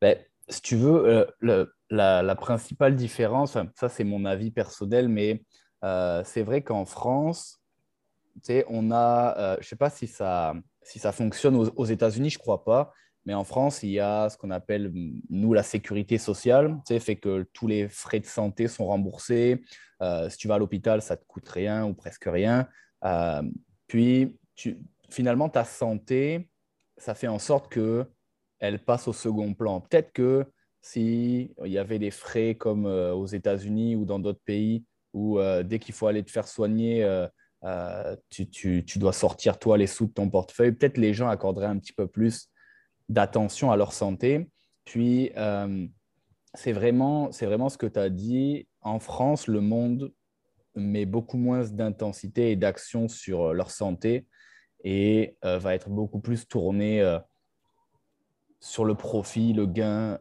Ben, 0.00 0.18
si 0.48 0.60
tu 0.60 0.76
veux, 0.76 1.26
euh, 1.42 1.66
la, 1.90 2.34
principale 2.34 2.94
différence, 2.94 3.56
ça 3.74 3.88
c'est 3.88 4.04
mon 4.04 4.24
avis 4.24 4.50
personnel, 4.50 5.08
mais 5.08 5.42
c'est 5.82 6.42
vrai 6.42 6.62
qu'en 6.62 6.84
France, 6.84 7.60
on 8.68 8.90
a, 8.90 9.54
je 9.54 9.60
ne 9.60 9.64
sais 9.64 9.76
pas 9.76 9.90
si 9.90 10.06
ça, 10.06 10.54
si 10.82 10.98
ça 10.98 11.12
fonctionne 11.12 11.56
aux, 11.56 11.84
États-Unis, 11.84 12.30
je 12.30 12.38
ne 12.38 12.42
crois 12.42 12.64
pas, 12.64 12.92
mais 13.26 13.34
en 13.34 13.44
France, 13.44 13.82
il 13.82 13.90
y 13.90 14.00
a 14.00 14.28
ce 14.28 14.36
qu'on 14.36 14.50
appelle, 14.50 14.92
nous, 15.28 15.52
la 15.52 15.62
sécurité 15.62 16.18
sociale. 16.18 16.78
Tu 16.86 16.98
fait 17.00 17.16
que 17.16 17.46
tous 17.52 17.66
les 17.66 17.88
frais 17.88 18.20
de 18.20 18.26
santé 18.26 18.66
sont 18.66 18.86
remboursés. 18.86 19.62
Euh, 20.02 20.30
si 20.30 20.38
tu 20.38 20.48
vas 20.48 20.54
à 20.54 20.58
l'hôpital, 20.58 21.02
ça 21.02 21.14
ne 21.14 21.20
te 21.20 21.26
coûte 21.26 21.48
rien 21.48 21.84
ou 21.84 21.94
presque 21.94 22.24
rien. 22.26 22.66
Euh, 23.04 23.42
puis, 23.90 24.36
finalement, 25.08 25.48
ta 25.48 25.64
santé, 25.64 26.48
ça 26.96 27.16
fait 27.16 27.26
en 27.26 27.40
sorte 27.40 27.72
qu'elle 27.72 28.84
passe 28.84 29.08
au 29.08 29.12
second 29.12 29.52
plan. 29.52 29.80
Peut-être 29.80 30.12
que 30.12 30.46
s'il 30.80 31.50
y 31.64 31.76
avait 31.76 31.98
des 31.98 32.12
frais 32.12 32.54
comme 32.54 32.86
euh, 32.86 33.12
aux 33.12 33.26
États-Unis 33.26 33.96
ou 33.96 34.04
dans 34.04 34.20
d'autres 34.20 34.44
pays, 34.44 34.84
où 35.12 35.40
dès 35.64 35.80
qu'il 35.80 35.92
faut 35.92 36.06
aller 36.06 36.22
te 36.22 36.30
faire 36.30 36.46
soigner, 36.46 37.04
tu, 38.28 38.48
tu, 38.48 38.98
dois 39.00 39.12
sortir, 39.12 39.58
toi, 39.58 39.76
les 39.76 39.88
sous 39.88 40.06
de 40.06 40.12
ton 40.12 40.30
portefeuille, 40.30 40.70
peut-être 40.70 40.98
les 40.98 41.12
gens 41.12 41.28
accorderaient 41.28 41.66
un 41.66 41.78
petit 41.78 41.92
peu 41.92 42.06
plus 42.06 42.48
d'attention 43.08 43.72
à 43.72 43.76
leur 43.76 43.92
santé. 43.92 44.48
Puis, 44.84 45.32
euh, 45.36 45.84
c'est 46.54 46.70
vraiment, 46.70 47.30
vraiment 47.30 47.68
ce 47.68 47.76
que 47.76 47.86
tu 47.86 47.98
as 47.98 48.08
dit. 48.08 48.68
En 48.82 49.00
France, 49.00 49.48
le 49.48 49.60
monde 49.60 50.12
met 50.80 51.06
beaucoup 51.06 51.36
moins 51.36 51.64
d'intensité 51.64 52.50
et 52.50 52.56
d'action 52.56 53.08
sur 53.08 53.48
euh, 53.48 53.52
leur 53.52 53.70
santé 53.70 54.26
et 54.82 55.36
euh, 55.44 55.58
va 55.58 55.74
être 55.74 55.90
beaucoup 55.90 56.20
plus 56.20 56.48
tourné 56.48 57.02
sur 58.60 58.84
le 58.84 58.94
profit, 58.94 59.52
le 59.52 59.66
gain, 59.66 60.18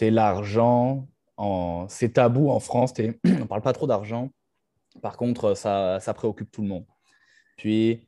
l'argent. 0.00 1.08
En... 1.36 1.86
C'est 1.88 2.14
tabou 2.14 2.50
en 2.50 2.60
France, 2.60 2.92
on 3.24 3.28
ne 3.28 3.44
parle 3.44 3.62
pas 3.62 3.72
trop 3.72 3.86
d'argent. 3.86 4.30
Par 5.00 5.16
contre, 5.16 5.54
ça, 5.54 6.14
préoccupe 6.14 6.50
tout 6.50 6.62
le 6.62 6.68
monde. 6.68 6.84
Puis, 7.56 8.06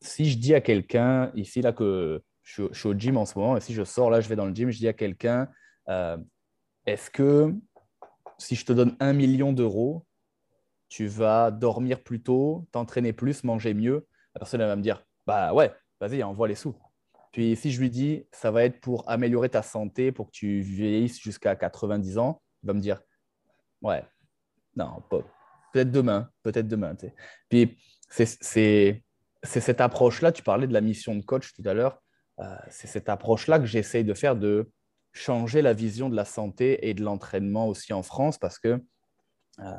si 0.00 0.30
je 0.30 0.38
dis 0.38 0.54
à 0.54 0.60
quelqu'un 0.60 1.30
ici 1.34 1.60
là 1.60 1.72
que 1.72 2.22
je, 2.42 2.72
suis 2.72 2.88
au 2.88 2.94
gym 2.94 3.16
en 3.16 3.26
ce 3.26 3.38
moment 3.38 3.56
et 3.56 3.60
si 3.60 3.74
je 3.74 3.84
sors 3.84 4.10
là, 4.10 4.20
je 4.20 4.28
vais 4.28 4.36
dans 4.36 4.46
le 4.46 4.54
gym, 4.54 4.70
je 4.70 4.78
dis 4.78 4.88
à 4.88 4.92
quelqu'un 4.92 5.48
euh, 5.88 6.16
est-ce 6.86 7.10
que 7.10 7.54
si 8.40 8.56
je 8.56 8.64
te 8.64 8.72
donne 8.72 8.96
un 9.00 9.12
million 9.12 9.52
d'euros, 9.52 10.06
tu 10.88 11.06
vas 11.06 11.50
dormir 11.50 12.02
plus 12.02 12.22
tôt, 12.22 12.66
t'entraîner 12.72 13.12
plus, 13.12 13.44
manger 13.44 13.74
mieux 13.74 14.06
La 14.34 14.40
personne 14.40 14.60
elle 14.60 14.66
va 14.66 14.76
me 14.76 14.82
dire 14.82 15.04
bah 15.26 15.52
ouais, 15.52 15.72
vas-y, 16.00 16.22
envoie 16.22 16.48
les 16.48 16.54
sous. 16.54 16.74
Puis 17.32 17.54
si 17.54 17.70
je 17.70 17.80
lui 17.80 17.90
dis 17.90 18.26
ça 18.32 18.50
va 18.50 18.64
être 18.64 18.80
pour 18.80 19.08
améliorer 19.08 19.48
ta 19.48 19.62
santé, 19.62 20.10
pour 20.10 20.26
que 20.26 20.32
tu 20.32 20.60
vieillisses 20.60 21.20
jusqu'à 21.20 21.54
90 21.54 22.18
ans, 22.18 22.42
il 22.62 22.66
va 22.66 22.72
me 22.72 22.80
dire 22.80 23.00
ouais, 23.82 24.04
non, 24.76 25.02
peut-être 25.08 25.90
demain, 25.90 26.30
peut-être 26.42 26.66
demain. 26.66 26.96
Puis 27.48 27.78
c'est 28.08 29.04
cette 29.42 29.80
approche-là, 29.80 30.32
tu 30.32 30.42
parlais 30.42 30.66
de 30.66 30.72
la 30.72 30.80
mission 30.80 31.14
de 31.14 31.22
coach 31.22 31.52
tout 31.52 31.62
à 31.66 31.74
l'heure, 31.74 32.02
euh, 32.40 32.56
c'est 32.70 32.86
cette 32.86 33.08
approche-là 33.08 33.58
que 33.58 33.66
j'essaye 33.66 34.04
de 34.04 34.14
faire, 34.14 34.34
de 34.34 34.70
changer 35.12 35.62
la 35.62 35.72
vision 35.72 36.08
de 36.08 36.16
la 36.16 36.24
santé 36.24 36.88
et 36.88 36.94
de 36.94 37.02
l'entraînement 37.02 37.66
aussi 37.68 37.92
en 37.92 38.02
France, 38.02 38.38
parce 38.38 38.58
que 38.58 38.82
euh, 39.58 39.72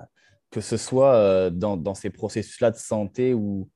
que 0.49 0.61
ce 0.61 0.75
soit 0.77 1.15
euh, 1.15 1.49
dans, 1.49 1.95
ces 1.95 2.09
processus-là 2.09 2.71
de 2.71 2.77
santé 2.77 3.33
ou, 3.33 3.69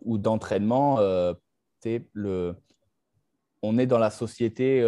ou 0.00 0.16
d'entraînement, 0.18 0.98
le, 2.14 2.54
on 3.62 3.78
est 3.78 3.86
dans 3.86 3.98
la 3.98 4.10
société 4.10 4.82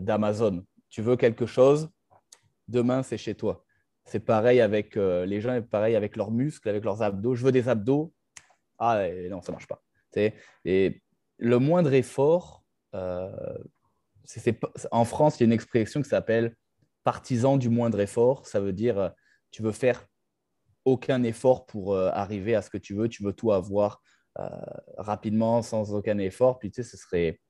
d'Amazon. 0.00 0.64
Tu 0.90 1.02
veux 1.02 1.16
quelque 1.16 1.46
chose, 1.46 1.88
demain 2.68 3.02
c'est 3.02 3.18
chez 3.18 3.34
toi. 3.34 3.64
C'est 4.04 4.20
pareil 4.20 4.60
avec 4.60 4.96
les 4.96 5.40
gens, 5.40 5.60
pareil 5.62 5.96
avec 5.96 6.16
leurs 6.16 6.30
muscles, 6.30 6.68
avec 6.68 6.84
leurs 6.84 7.02
abdos. 7.02 7.34
Je 7.34 7.44
veux 7.44 7.52
des 7.52 7.68
abdos, 7.68 8.12
ah 8.78 9.06
non, 9.30 9.40
ça 9.40 9.52
ne 9.52 9.54
marche 9.54 9.68
pas. 9.68 9.82
Et 10.64 11.02
le 11.38 11.58
moindre 11.58 11.94
effort, 11.94 12.64
euh, 14.46 14.52
en 14.90 15.04
France, 15.04 15.38
il 15.38 15.42
y 15.42 15.44
a 15.44 15.46
une 15.46 15.52
expression 15.52 16.02
qui 16.02 16.08
s'appelle 16.08 16.54
partisan 17.04 17.56
du 17.56 17.68
moindre 17.68 18.00
effort. 18.00 18.46
Ça 18.46 18.60
veut 18.60 18.72
dire 18.72 18.98
euh, 18.98 19.08
tu 19.50 19.62
veux 19.62 19.72
faire 19.72 20.06
aucun 20.84 21.22
effort 21.22 21.66
pour 21.66 21.94
euh, 21.94 22.10
arriver 22.12 22.54
à 22.54 22.62
ce 22.62 22.70
que 22.70 22.78
tu 22.78 22.94
veux, 22.94 23.08
tu 23.08 23.22
veux 23.22 23.32
tout 23.32 23.52
avoir 23.52 24.02
rapidement 24.96 25.60
sans 25.60 25.92
aucun 25.92 26.16
effort. 26.18 26.58
Puis 26.58 26.70
tu 26.70 26.82
sais, 26.82 26.88
ce 26.88 26.96
serait. 26.96 27.40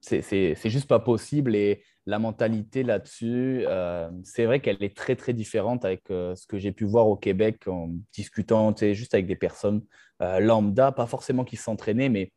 C'est 0.00 0.68
juste 0.68 0.86
pas 0.86 1.00
possible. 1.00 1.56
Et 1.56 1.82
la 2.06 2.18
mentalité 2.18 2.82
là-dessus, 2.82 3.64
euh, 3.66 4.10
c'est 4.24 4.44
vrai 4.44 4.60
qu'elle 4.60 4.82
est 4.82 4.96
très, 4.96 5.14
très 5.14 5.32
différente 5.32 5.84
avec 5.84 6.10
euh, 6.10 6.34
ce 6.34 6.46
que 6.46 6.58
j'ai 6.58 6.72
pu 6.72 6.84
voir 6.84 7.06
au 7.06 7.16
Québec 7.16 7.68
en 7.68 7.90
discutant 8.12 8.74
juste 8.76 9.14
avec 9.14 9.26
des 9.26 9.36
personnes 9.36 9.82
euh, 10.20 10.40
lambda, 10.40 10.90
pas 10.92 11.06
forcément 11.06 11.44
qui 11.44 11.56
s'entraînaient, 11.56 12.08
mais 12.08 12.32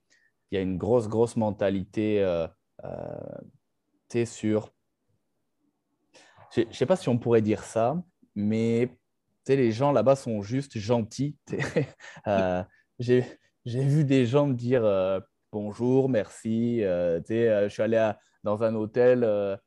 il 0.52 0.56
y 0.56 0.58
a 0.58 0.62
une 0.62 0.78
grosse, 0.78 1.08
grosse 1.08 1.36
mentalité 1.36 2.24
sur. 4.25 4.72
Je 6.56 6.62
ne 6.62 6.72
sais 6.72 6.86
pas 6.86 6.96
si 6.96 7.10
on 7.10 7.18
pourrait 7.18 7.42
dire 7.42 7.64
ça, 7.64 8.02
mais 8.36 8.90
les 9.48 9.72
gens 9.72 9.92
là-bas 9.92 10.16
sont 10.16 10.42
juste 10.42 10.78
gentils. 10.78 11.36
j'ai 13.00 13.25
vu 13.66 14.06
des 14.06 14.25
gens 14.25 14.48
me 14.48 14.54
dire 14.54 15.22
bonjour, 15.52 16.10
merci. 16.10 16.80
je 16.80 17.68
suis 17.70 17.82
allé 17.82 17.98
à 17.98 18.20
dans 18.46 18.64
un 18.64 18.74
hôtel. 18.75 19.25
Euh, 19.25 19.58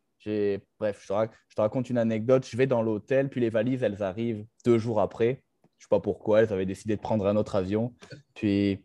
bref, 0.78 1.02
je 1.02 1.08
te, 1.54 1.60
raconte 1.60 1.90
une 1.90 1.98
anecdote. 1.98 2.46
Je 2.48 2.56
vais 2.56 2.66
dans 2.66 2.82
l'hôtel, 2.82 3.28
puis 3.28 3.42
les 3.42 3.50
valises, 3.50 3.82
elles 3.82 4.02
arrivent 4.02 4.46
deux 4.64 4.78
jours 4.78 5.00
après. 5.00 5.42
Je 5.76 5.84
ne 5.84 5.86
sais 5.86 5.88
pas 5.90 6.00
pourquoi, 6.00 6.40
elles 6.40 6.52
avaient 6.52 6.66
décidé 6.66 6.96
de 6.96 7.00
prendre 7.00 7.26
un 7.26 7.36
autre 7.36 7.56
avion. 7.56 7.94
Puis 8.34 8.84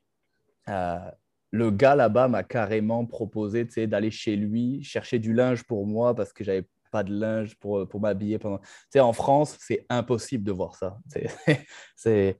euh, 0.67 1.11
le 1.53 1.69
gars 1.69 1.95
là-bas 1.95 2.27
m'a 2.27 2.41
carrément 2.41 3.05
proposé 3.05 3.63
d'aller 3.85 4.09
chez 4.09 4.35
lui, 4.35 4.83
chercher 4.83 5.19
du 5.19 5.33
linge 5.33 5.63
pour 5.63 5.85
moi 5.85 6.15
parce 6.15 6.33
que 6.33 6.43
j'avais 6.43 6.67
pas 6.91 7.03
de 7.03 7.13
linge 7.13 7.55
pour, 7.59 7.87
pour 7.87 8.01
m'habiller 8.01 8.39
pendant. 8.39 8.59
Tu 8.91 8.99
en 8.99 9.13
France, 9.13 9.55
c'est 9.59 9.85
impossible 9.87 10.43
de 10.43 10.51
voir 10.51 10.75
ça. 10.75 10.97
C'est, 11.95 12.39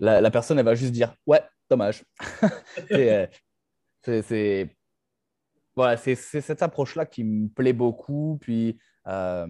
la, 0.00 0.20
la, 0.20 0.30
personne, 0.32 0.58
elle 0.58 0.64
va 0.64 0.74
juste 0.74 0.92
dire 0.92 1.14
Ouais, 1.26 1.40
dommage. 1.70 2.04
Euh, 2.92 4.22
c'est, 4.22 4.70
voilà, 5.76 5.96
c'est 5.96 6.14
cette 6.14 6.62
approche-là 6.62 7.04
qui 7.04 7.24
me 7.24 7.48
plaît 7.48 7.72
beaucoup. 7.72 8.38
Puis 8.40 8.78
euh, 9.06 9.46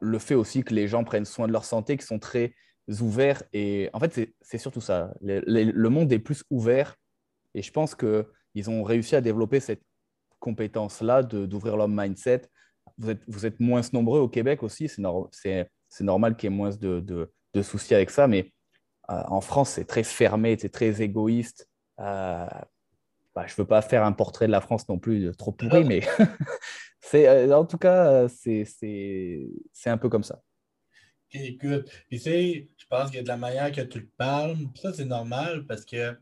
le 0.00 0.18
fait 0.18 0.34
aussi 0.34 0.64
que 0.64 0.74
les 0.74 0.88
gens 0.88 1.04
prennent 1.04 1.24
soin 1.24 1.46
de 1.46 1.52
leur 1.52 1.64
santé, 1.64 1.96
qui 1.96 2.04
sont 2.04 2.18
très 2.18 2.54
ouverts. 3.00 3.42
Et 3.52 3.88
en 3.92 4.00
fait, 4.00 4.32
c'est 4.40 4.58
surtout 4.58 4.80
ça. 4.80 5.14
Le, 5.20 5.88
monde 5.88 6.12
est 6.12 6.18
plus 6.18 6.42
ouvert. 6.50 6.96
Et 7.54 7.62
je 7.62 7.70
pense 7.70 7.94
qu'ils 7.94 8.70
ont 8.70 8.82
réussi 8.82 9.16
à 9.16 9.20
développer 9.20 9.60
cette 9.60 9.82
compétence-là 10.38 11.22
d'ouvrir 11.22 11.76
leur 11.76 11.88
mindset. 11.88 12.42
Vous 12.96 13.10
êtes, 13.10 13.22
vous 13.28 13.46
êtes 13.46 13.60
moins 13.60 13.80
nombreux 13.92 14.20
au 14.20 14.28
Québec 14.28 14.62
aussi. 14.62 14.88
C'est 14.88 15.02
normal 16.04 16.36
qu'il 16.36 16.50
y 16.50 16.52
ait 16.52 16.56
moins 16.56 16.70
de, 16.70 17.00
de, 17.00 17.62
soucis 17.62 17.94
avec 17.94 18.10
ça. 18.10 18.26
Mais 18.28 18.52
euh, 19.10 19.22
en 19.28 19.40
France, 19.40 19.70
c'est 19.70 19.84
très 19.84 20.04
fermé, 20.04 20.56
c'est 20.58 20.68
très 20.68 21.02
égoïste. 21.02 21.68
Euh, 21.98 22.46
bah, 23.34 23.46
je 23.46 23.52
ne 23.52 23.56
veux 23.58 23.66
pas 23.66 23.82
faire 23.82 24.04
un 24.04 24.12
portrait 24.12 24.46
de 24.46 24.52
la 24.52 24.60
France 24.60 24.88
non 24.88 24.98
plus 24.98 25.34
trop 25.36 25.52
pourri, 25.52 25.84
mais 25.84 26.00
c'est, 27.00 27.28
euh, 27.28 27.56
en 27.56 27.64
tout 27.64 27.78
cas, 27.78 28.28
c'est, 28.28 28.64
c'est, 28.64 29.90
un 29.90 29.98
peu 29.98 30.08
comme 30.08 30.24
ça. 30.24 30.40
écoute, 31.32 31.88
tu 32.10 32.18
sais, 32.18 32.68
je 32.76 32.86
pense 32.88 33.10
que 33.10 33.20
de 33.20 33.28
la 33.28 33.36
manière 33.36 33.72
que 33.72 33.80
tu 33.80 34.00
le 34.00 34.08
parles, 34.16 34.56
ça 34.74 34.92
c'est 34.92 35.04
normal 35.04 35.66
parce 35.66 35.84
que 35.84 36.16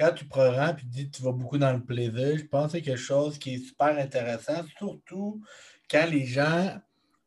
quand 0.00 0.12
tu 0.14 0.24
prends 0.24 0.68
et 0.70 0.74
dis 0.84 1.10
que 1.10 1.16
tu 1.18 1.22
vas 1.22 1.32
beaucoup 1.32 1.58
dans 1.58 1.74
le 1.74 1.84
plaisir, 1.84 2.38
je 2.38 2.44
pense 2.44 2.66
que 2.66 2.78
c'est 2.78 2.82
quelque 2.82 2.96
chose 2.96 3.38
qui 3.38 3.54
est 3.54 3.58
super 3.58 3.98
intéressant, 3.98 4.64
surtout 4.78 5.42
quand 5.90 6.06
les 6.10 6.24
gens 6.24 6.80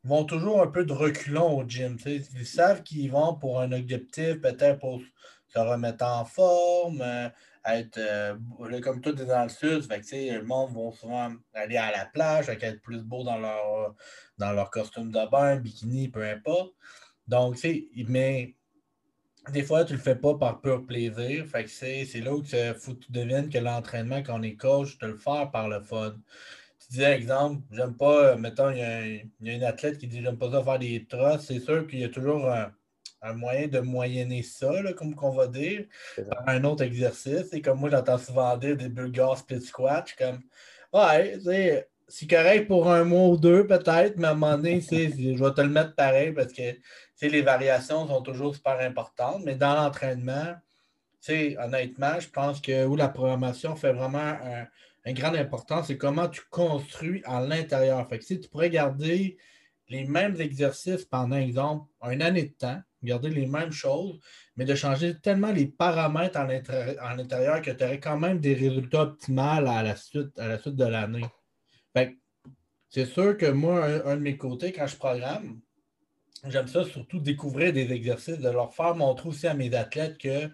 vont 0.04 0.26
toujours 0.26 0.60
un 0.64 0.68
peu 0.68 0.84
de 0.84 0.92
reculons 0.92 1.60
au 1.60 1.64
gym. 1.68 1.98
Ils 2.06 2.48
savent 2.48 2.82
qu'ils 2.82 3.12
vont 3.12 3.36
pour 3.36 3.62
un 3.62 3.72
objectif, 3.72 4.42
peut-être 4.42 4.80
pour 4.80 5.02
se 5.48 5.60
remettre 5.60 6.04
en 6.04 6.26
forme, 6.26 7.02
euh, 7.02 7.30
être 7.64 8.00
euh, 8.00 8.82
comme 8.82 9.02
tout 9.02 9.22
est 9.22 9.26
dans 9.26 9.44
le 9.44 9.50
sud, 9.50 9.84
fait 9.84 10.02
que, 10.02 10.34
le 10.40 10.44
monde 10.44 10.74
va 10.74 10.92
souvent 10.98 11.32
aller 11.54 11.78
à 11.78 11.92
la 11.92 12.06
plage, 12.08 12.50
être 12.50 12.82
plus 12.82 13.04
beau 13.04 13.24
dans 13.24 13.38
leur, 13.38 13.94
dans 14.40 14.52
leur 14.52 14.72
costume 14.72 15.12
de 15.12 15.30
bain, 15.30 15.58
bikini, 15.58 16.10
peu 16.10 16.24
importe. 16.24 16.74
Donc, 17.28 17.56
mais 18.08 18.56
des 19.52 19.64
fois, 19.64 19.84
tu 19.84 19.94
le 19.94 20.00
fais 20.00 20.16
pas 20.16 20.36
par 20.36 20.62
pur 20.62 20.86
plaisir. 20.86 21.46
Fait 21.48 21.66
que 21.66 21.70
c'est, 21.70 22.06
là 22.22 22.34
où 22.34 22.44
il 22.44 22.76
faut 22.76 22.94
que 22.94 23.06
tu 23.06 23.12
deviennes 23.12 23.50
que 23.50 23.58
l'entraînement, 23.58 24.24
quand 24.24 24.40
on 24.40 24.44
est 24.44 24.56
coach, 24.56 24.98
te 24.98 25.06
le 25.06 25.18
faire 25.18 25.52
par 25.52 25.68
le 25.68 25.82
fun. 25.82 26.16
Tu 26.80 26.98
dis, 26.98 27.04
exemple, 27.04 27.62
j'aime 27.72 27.96
pas, 27.96 28.36
mettons, 28.38 28.72
il 28.72 28.78
y, 28.78 28.82
a, 28.82 29.06
il 29.06 29.30
y, 29.42 29.50
a 29.50 29.54
une 29.54 29.64
athlète 29.64 29.98
qui 29.98 30.08
dit, 30.08 30.22
j'aime 30.22 30.38
pas 30.38 30.52
ça 30.52 30.64
faire 30.64 30.80
des 30.80 31.06
trosses. 31.06 31.46
C'est 31.48 31.60
sûr 31.60 31.88
qu'il 31.88 32.00
y 32.00 32.04
a 32.04 32.10
toujours 32.10 32.50
un, 32.50 32.72
moyen 33.34 33.68
de 33.68 33.80
moyenner 33.80 34.44
ça, 34.44 34.82
là, 34.82 34.94
comme 34.94 35.16
qu'on 35.16 35.32
va 35.32 35.48
dire, 35.48 35.86
par 36.30 36.48
un 36.48 36.64
autre 36.66 36.84
exercice. 36.84 37.54
Et 37.54 37.62
comme 37.62 37.80
moi, 37.80 37.90
j'entends 37.90 38.18
souvent 38.18 38.56
dire 38.58 38.78
des 38.78 38.90
bulgars 38.90 39.38
split 39.38 39.62
squat. 39.62 40.14
comme, 40.18 40.42
ouais, 40.94 41.40
c'est 42.08 42.28
correct 42.28 42.68
pour 42.68 42.92
un 42.92 43.04
mois 43.06 43.30
ou 43.30 43.38
deux, 43.38 43.66
peut-être, 43.66 44.18
mais 44.18 44.28
à 44.28 44.32
un 44.32 44.36
moment 44.36 44.56
donné, 44.56 44.82
je 44.82 45.44
vais 45.44 45.54
te 45.54 45.62
le 45.62 45.70
mettre 45.70 45.96
pareil 45.96 46.32
parce 46.32 46.54
que 46.54 46.76
les 47.30 47.42
variations 47.42 48.08
sont 48.08 48.22
toujours 48.22 48.56
super 48.56 48.80
importantes, 48.80 49.42
mais 49.46 49.56
dans 49.56 49.74
l'entraînement, 49.76 50.56
honnêtement, 51.30 52.20
je 52.20 52.30
pense 52.30 52.62
que 52.62 52.86
où 52.86 52.96
la 52.96 53.10
programmation 53.10 53.76
fait 53.76 53.94
vraiment 53.94 54.20
un, 54.20 54.68
un 55.06 55.14
grande 55.14 55.36
importance, 55.36 55.88
c'est 55.88 55.98
comment 55.98 56.28
tu 56.28 56.42
construis 56.50 57.22
à 57.26 57.42
l'intérieur. 57.42 58.08
Que 58.08 58.22
si 58.22 58.40
tu 58.40 58.50
pourrais 58.50 58.70
garder 58.70 59.38
les 59.90 60.06
mêmes 60.06 60.40
exercices 60.40 61.06
pendant, 61.06 61.36
exemple, 61.36 61.88
une 62.10 62.22
année 62.22 62.44
de 62.44 62.54
temps, 62.54 62.82
garder 63.04 63.30
les 63.30 63.46
mêmes 63.46 63.72
choses, 63.72 64.20
mais 64.56 64.66
de 64.66 64.76
changer 64.76 65.20
tellement 65.20 65.52
les 65.52 65.68
paramètres 65.68 66.40
en, 66.40 67.16
l'intérieur 67.16 67.62
que 67.62 67.72
tu 67.72 67.84
aurais 67.84 68.00
quand 68.00 68.18
même 68.18 68.40
des 68.40 68.54
résultats 68.54 69.04
optimaux 69.04 69.42
à 69.42 69.84
la 69.84 69.96
suite, 69.96 70.38
à 70.40 70.48
la 70.48 70.60
suite 70.60 70.76
de 70.76 70.86
l'année. 70.86 71.26
C'est 72.90 73.08
sûr 73.08 73.36
que 73.38 73.48
moi, 73.48 73.86
un, 74.06 74.18
de 74.18 74.22
mes 74.22 74.38
côtés, 74.38 74.72
quand 74.72 74.86
je 74.86 74.96
programme, 74.96 75.60
j'aime 76.48 76.68
ça 76.68 76.84
surtout 76.84 77.20
découvrir 77.20 77.74
des 77.74 77.92
exercices, 77.92 78.40
de 78.40 78.50
leur 78.50 78.74
faire 78.74 78.96
montrer 78.96 79.30
aussi 79.30 79.48
à 79.48 79.54
mes 79.54 79.74
athlètes 79.74 80.18
que 80.18 80.50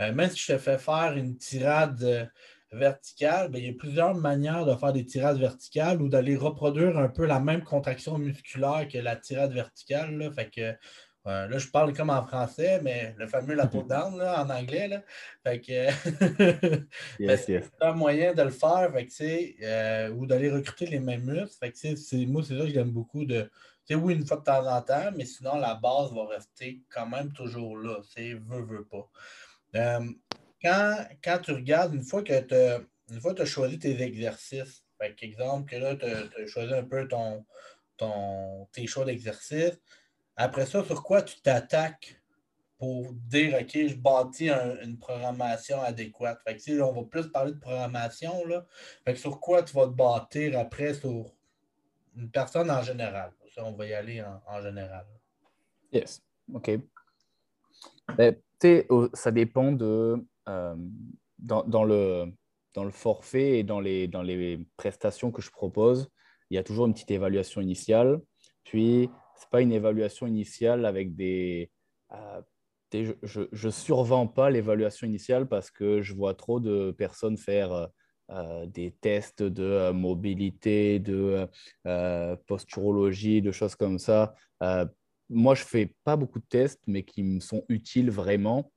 euh, 0.00 0.12
même 0.12 0.30
si 0.30 0.38
je 0.38 0.52
te 0.52 0.58
fais 0.58 0.78
faire 0.78 1.14
une 1.16 1.36
tirade 1.36 2.02
euh, 2.02 2.24
verticale, 2.72 3.50
ben, 3.50 3.58
il 3.58 3.66
y 3.66 3.70
a 3.70 3.74
plusieurs 3.74 4.14
manières 4.14 4.64
de 4.64 4.74
faire 4.74 4.92
des 4.92 5.04
tirades 5.04 5.38
verticales 5.38 6.00
ou 6.00 6.08
d'aller 6.08 6.36
reproduire 6.36 6.98
un 6.98 7.08
peu 7.08 7.26
la 7.26 7.40
même 7.40 7.62
contraction 7.62 8.18
musculaire 8.18 8.88
que 8.90 8.98
la 8.98 9.16
tirade 9.16 9.52
verticale. 9.52 10.16
Là. 10.16 10.30
Fait 10.30 10.48
que 10.48 10.74
euh, 11.28 11.46
là, 11.46 11.58
je 11.58 11.68
parle 11.68 11.92
comme 11.92 12.10
en 12.10 12.26
français, 12.26 12.80
mais 12.82 13.14
le 13.16 13.28
fameux 13.28 13.54
la 13.54 13.68
peau 13.68 13.82
down 13.82 14.20
en 14.20 14.50
anglais. 14.50 14.88
Là. 14.88 15.02
Fait 15.44 15.60
que 15.60 16.86
c'est 17.36 17.62
un 17.80 17.92
moyen 17.92 18.34
de 18.34 18.42
le 18.42 18.50
faire, 18.50 18.90
fait 18.92 20.10
ou 20.10 20.26
d'aller 20.26 20.50
recruter 20.50 20.86
les 20.86 20.98
mêmes 20.98 21.24
muscles. 21.24 21.56
Fait 21.60 21.70
que, 21.70 22.26
moi, 22.26 22.42
c'est 22.42 22.58
ça 22.58 22.64
que 22.64 22.70
j'aime 22.70 22.90
beaucoup 22.90 23.24
de 23.24 23.48
sais, 23.86 23.94
oui, 23.94 24.14
une 24.14 24.26
fois 24.26 24.38
de 24.38 24.44
temps 24.44 24.66
en 24.66 24.82
temps, 24.82 25.10
mais 25.16 25.24
sinon, 25.24 25.56
la 25.56 25.74
base 25.74 26.12
va 26.12 26.26
rester 26.26 26.82
quand 26.88 27.06
même 27.06 27.32
toujours 27.32 27.76
là. 27.76 28.00
C'est 28.14 28.34
veut, 28.34 28.62
veut 28.62 28.84
pas. 28.84 29.08
Euh, 29.76 30.06
quand, 30.62 31.38
tu 31.42 31.52
regardes, 31.52 31.94
une 31.94 32.04
fois 32.04 32.22
que 32.22 32.40
tu 32.40 33.42
as 33.42 33.44
choisi 33.44 33.78
tes 33.78 34.00
exercices, 34.00 34.84
par 34.98 35.08
exemple, 35.20 35.70
que 35.70 35.76
là, 35.76 35.96
tu 35.96 36.04
as, 36.04 36.46
choisi 36.46 36.72
un 36.72 36.84
peu 36.84 37.08
ton, 37.08 37.44
ton, 37.96 38.68
tes 38.72 38.86
choix 38.86 39.04
d'exercice, 39.04 39.80
après 40.36 40.66
ça, 40.66 40.84
sur 40.84 41.02
quoi 41.02 41.22
tu 41.22 41.40
t'attaques 41.40 42.20
pour 42.78 43.12
dire, 43.12 43.58
OK, 43.60 43.70
je 43.72 43.94
bâtis 43.94 44.50
une 44.50 44.98
programmation 44.98 45.80
adéquate? 45.82 46.40
Fait 46.44 46.56
que, 46.56 46.80
on 46.80 46.92
va 46.92 47.02
plus 47.04 47.30
parler 47.30 47.52
de 47.52 47.58
programmation. 47.58 48.44
Là. 48.46 48.66
Fait 49.04 49.14
sur 49.16 49.40
quoi 49.40 49.62
tu 49.62 49.74
vas 49.74 49.86
te 49.86 49.92
bâtir 49.92 50.58
après 50.58 50.94
sur 50.94 51.32
une 52.16 52.30
personne 52.30 52.70
en 52.70 52.82
général? 52.82 53.32
On 53.58 53.72
va 53.72 53.86
y 53.86 53.94
aller 53.94 54.22
en, 54.22 54.60
général. 54.60 55.06
Yes, 55.92 56.22
OK. 56.52 56.70
Ben, 58.16 58.36
ça 59.14 59.30
dépend 59.30 59.72
de. 59.72 60.24
Euh, 60.48 60.74
dans, 61.38 61.84
le, 61.84 62.26
dans 62.74 62.84
le 62.84 62.90
forfait 62.90 63.58
et 63.58 63.62
dans 63.64 63.80
les, 63.80 64.06
dans 64.06 64.22
les 64.22 64.64
prestations 64.76 65.32
que 65.32 65.42
je 65.42 65.50
propose, 65.50 66.08
il 66.50 66.54
y 66.54 66.58
a 66.58 66.62
toujours 66.62 66.86
une 66.86 66.92
petite 66.92 67.10
évaluation 67.10 67.60
initiale. 67.60 68.20
Puis, 68.64 69.10
ce 69.36 69.44
n'est 69.44 69.50
pas 69.50 69.60
une 69.60 69.72
évaluation 69.72 70.26
initiale 70.26 70.86
avec 70.86 71.14
des. 71.16 71.70
Euh, 72.12 72.40
je 73.22 73.66
ne 73.66 73.70
survends 73.70 74.26
pas 74.26 74.50
l'évaluation 74.50 75.06
initiale 75.06 75.48
parce 75.48 75.70
que 75.70 76.02
je 76.02 76.14
vois 76.14 76.34
trop 76.34 76.60
de 76.60 76.90
personnes 76.90 77.38
faire 77.38 77.88
euh, 78.32 78.64
des 78.64 78.92
tests 78.92 79.42
de 79.42 79.62
euh, 79.62 79.92
mobilité, 79.92 80.98
de 80.98 81.46
euh, 81.86 82.36
posturologie, 82.46 83.42
de 83.42 83.52
choses 83.52 83.74
comme 83.74 83.98
ça. 83.98 84.34
moi, 85.28 85.54
je 85.54 85.64
fais 85.64 85.94
pas 86.04 86.16
beaucoup 86.16 86.38
de 86.38 86.46
tests, 86.48 86.80
mais 86.86 87.02
qui 87.02 87.22
me 87.22 87.40
sont 87.40 87.64
utiles 87.68 88.10
vraiment. 88.10 88.72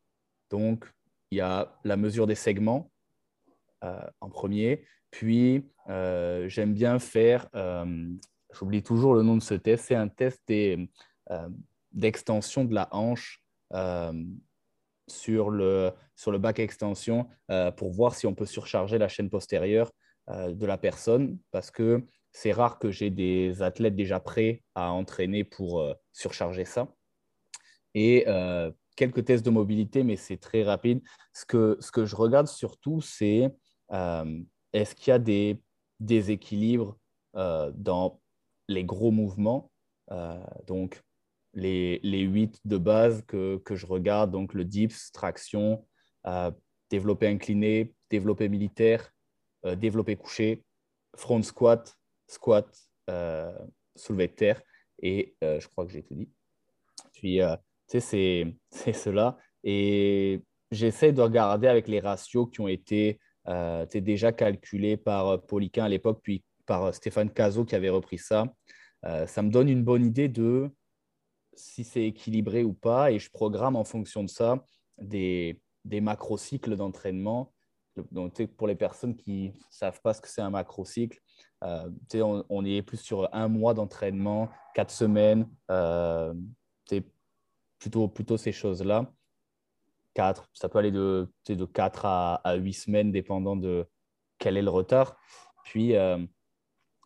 Donc, 0.50 0.92
il 1.32 1.38
y 1.38 1.42
a 1.42 1.74
la 1.84 1.96
mesure 1.96 2.28
des 2.28 2.36
segments 2.36 2.92
en 3.82 4.30
premier. 4.30 4.86
Puis, 5.12 5.66
j'aime 5.88 6.74
bien 6.74 6.98
faire, 7.00 7.48
j'oublie 8.54 8.84
toujours 8.84 9.14
le 9.14 9.22
nom 9.22 9.36
de 9.36 9.44
ce 9.44 9.54
test, 9.54 9.86
c'est 9.86 9.96
un 9.96 10.08
test 10.08 10.42
d'extension 11.92 12.66
de 12.66 12.74
la 12.74 12.88
hanche 12.92 13.42
sur 15.08 15.50
le, 15.50 15.92
sur 16.16 16.32
le 16.32 16.38
bac 16.38 16.60
extension 16.60 17.28
euh, 17.52 17.72
pour 17.72 17.92
voir 17.92 18.16
si 18.16 18.28
on 18.28 18.34
peut 18.34 18.46
surcharger 18.46 18.98
la 18.98 19.08
chaîne 19.08 19.30
postérieure 19.30 19.92
euh, 20.30 20.54
de 20.54 20.66
la 20.66 20.78
personne 20.78 21.38
parce 21.52 21.72
que 21.72 22.04
c'est 22.32 22.52
rare 22.52 22.80
que 22.80 22.92
j'ai 22.92 23.10
des 23.10 23.62
athlètes 23.62 23.96
déjà 23.96 24.20
prêts 24.20 24.64
à 24.74 24.92
entraîner 24.92 25.44
pour 25.44 25.80
euh, 25.80 25.94
surcharger 26.12 26.66
ça. 26.66 26.88
Et 27.94 28.26
quelques 28.98 29.24
tests 29.24 29.46
de 29.46 29.50
mobilité, 29.50 30.04
mais 30.04 30.18
c'est 30.18 30.36
très 30.36 30.64
rapide. 30.64 31.02
Ce 31.32 31.46
que, 31.46 31.78
ce 31.80 31.92
que 31.92 32.04
je 32.06 32.14
regarde 32.18 32.48
surtout, 32.48 33.00
c'est 33.00 33.56
est-ce 34.74 34.96
qu'il 34.96 35.12
y 35.12 35.14
a 35.14 35.20
des 35.20 35.62
déséquilibres 36.02 36.98
dans 37.34 38.20
les 38.68 38.84
gros 38.84 39.12
mouvements 39.12 39.72
donc, 40.68 41.05
les, 41.56 42.00
les 42.04 42.22
8 42.22 42.60
de 42.66 42.78
base 42.78 43.24
que, 43.26 43.58
que, 43.58 43.76
je 43.76 43.86
regarde, 43.86 44.32
donc 44.32 44.54
le 44.54 44.66
dips, 44.66 45.12
traction, 45.12 45.86
euh, 46.28 46.52
développé 46.90 47.28
incliné, 47.28 47.94
développé 48.10 48.50
militaire, 48.50 49.10
euh, 49.66 49.76
développé 49.76 50.18
couché, 50.18 50.64
front 51.16 51.42
squat, 51.42 51.96
squat, 52.28 52.68
euh, 53.10 53.58
soulevé 53.96 54.28
de 54.28 54.34
terre, 54.34 54.62
et 55.02 55.36
je 55.42 55.68
crois 55.68 55.86
que 55.86 55.92
j'ai 55.92 56.04
tout 56.04 56.16
dit. 56.16 56.30
Puis, 57.14 57.40
tu 57.90 58.02
sais, 58.02 58.58
c'est 58.70 58.94
cela. 58.94 59.38
Et 59.64 60.42
j'essaie 60.72 61.12
de 61.12 61.22
regarder 61.22 61.68
avec 61.68 61.88
les 61.88 62.00
ratios 62.00 62.50
qui 62.52 62.62
ont 62.62 62.68
été 62.68 63.20
déjà 63.94 64.32
calculés 64.32 64.98
par 64.98 65.42
Pauliquin 65.46 65.86
à 65.86 65.90
l'époque, 65.90 66.20
puis 66.24 66.44
par 66.66 66.94
Stéphane 66.94 67.30
Cazot 67.30 67.66
qui 67.66 67.76
avait 67.76 67.90
repris 67.90 68.18
ça. 68.18 68.46
ça 69.04 69.42
me 69.42 69.50
donne 69.50 69.70
une 69.70 69.84
bonne 69.84 70.06
idée 70.06 70.30
de 70.30 70.72
si 71.56 71.84
c'est 71.84 72.04
équilibré 72.04 72.64
ou 72.64 72.74
pas, 72.74 73.12
et 73.12 73.20
je 73.20 73.30
programme 73.30 73.76
en 73.76 73.84
fonction 73.84 74.24
de 74.24 74.30
ça 74.30 74.64
des, 74.98 75.62
des 75.84 76.02
macrocycles 76.02 76.76
d'entraînement. 76.76 77.54
Donc, 78.12 78.46
pour 78.58 78.68
les 78.68 78.76
personnes 78.76 79.16
qui 79.16 79.50
ne 79.50 79.54
savent 79.70 80.02
pas 80.02 80.14
ce 80.14 80.22
que 80.22 80.28
c'est 80.28 80.42
un 80.42 80.50
macrocycle, 80.50 81.20
euh, 81.64 81.90
on, 82.16 82.44
on, 82.50 82.66
est 82.66 82.82
plus 82.82 82.98
sur 82.98 83.34
un 83.34 83.48
mois 83.48 83.74
d'entraînement, 83.74 84.50
quatre 84.74 84.92
semaines, 84.92 85.50
euh, 85.72 86.34
plutôt, 87.80 88.08
plutôt 88.08 88.38
ces 88.38 88.52
choses-là. 88.52 89.12
Quatre, 90.14 90.50
ça 90.54 90.70
peut 90.70 90.80
aller 90.80 90.92
de, 90.92 91.30
de 91.48 91.66
4 91.66 92.06
à, 92.06 92.36
à 92.36 92.56
8 92.56 92.74
semaines, 92.74 93.12
dépendant 93.12 93.56
de 93.56 93.86
quel 94.40 94.58
est 94.58 94.62
le 94.62 94.70
retard. 94.70 95.18
Puis, 95.66 95.96
euh, 95.96 96.18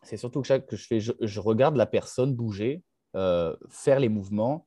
c'est 0.02 0.16
surtout 0.16 0.40
que, 0.40 0.46
chaque, 0.46 0.66
que 0.66 0.76
je, 0.76 0.86
fais, 0.86 1.00
je, 1.00 1.40
regarde 1.40 1.76
la 1.76 1.86
personne 1.86 2.34
bouger 2.34 2.82
faire 3.14 4.00
les 4.00 4.08
mouvements, 4.08 4.66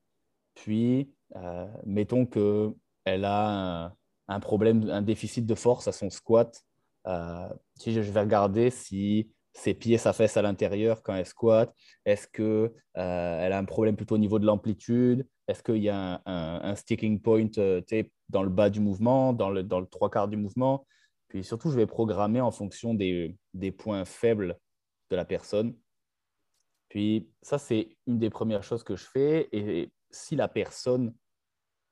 puis 0.56 1.14
euh, 1.36 1.68
mettons 1.86 2.26
qu'elle 2.26 3.26
a 3.26 3.94
un, 4.28 4.40
problème, 4.40 4.90
un 4.90 5.02
déficit 5.02 5.46
de 5.46 5.56
force 5.56 5.88
à 5.88 5.92
son 5.92 6.10
squat. 6.10 6.62
Euh, 7.08 7.50
si 7.76 7.94
je 7.94 8.00
vais 8.00 8.22
regarder 8.22 8.70
si 8.70 9.32
ses 9.54 9.74
pieds 9.74 9.98
s'affaissent 9.98 10.38
à 10.38 10.42
l'intérieur 10.42 11.04
quand 11.04 11.16
elle 11.16 11.26
squatte, 11.26 11.74
est-ce 12.06 12.28
qu'elle 12.28 12.72
a 12.96 13.58
un 13.58 13.66
problème 13.66 13.96
plutôt 13.96 14.16
au 14.16 14.20
niveau 14.20 14.40
de 14.40 14.46
l'amplitude, 14.46 15.28
est-ce 15.48 15.62
qu'il 15.62 15.84
y 15.84 15.90
a 15.90 16.22
un, 16.26 16.76
sticking 16.76 17.22
point 17.22 17.50
dans 18.30 18.44
le 18.44 18.50
bas 18.50 18.70
du 18.70 18.80
mouvement, 18.80 19.34
dans 19.34 19.50
le, 19.50 19.64
dans 19.64 19.80
le 19.80 19.86
trois 19.86 20.10
quarts 20.10 20.28
du 20.28 20.38
mouvement? 20.38 20.88
Puis 21.28 21.44
surtout, 21.44 21.70
je 21.70 21.76
vais 21.76 21.86
programmer 21.86 22.42
en 22.42 22.52
fonction 22.52 22.94
des, 22.94 23.36
des 23.54 23.72
points 23.72 24.06
faibles 24.06 24.58
de 25.10 25.16
la 25.16 25.26
personne. 25.26 25.76
Puis 26.94 27.28
ça, 27.42 27.58
c'est 27.58 27.98
une 28.06 28.20
des 28.20 28.30
premières 28.30 28.62
choses 28.62 28.84
que 28.84 28.96
je 28.96 29.06
fais. 29.06 29.50
Et 29.52 29.92
si 30.12 30.36
la 30.36 30.48
personne, 30.48 31.16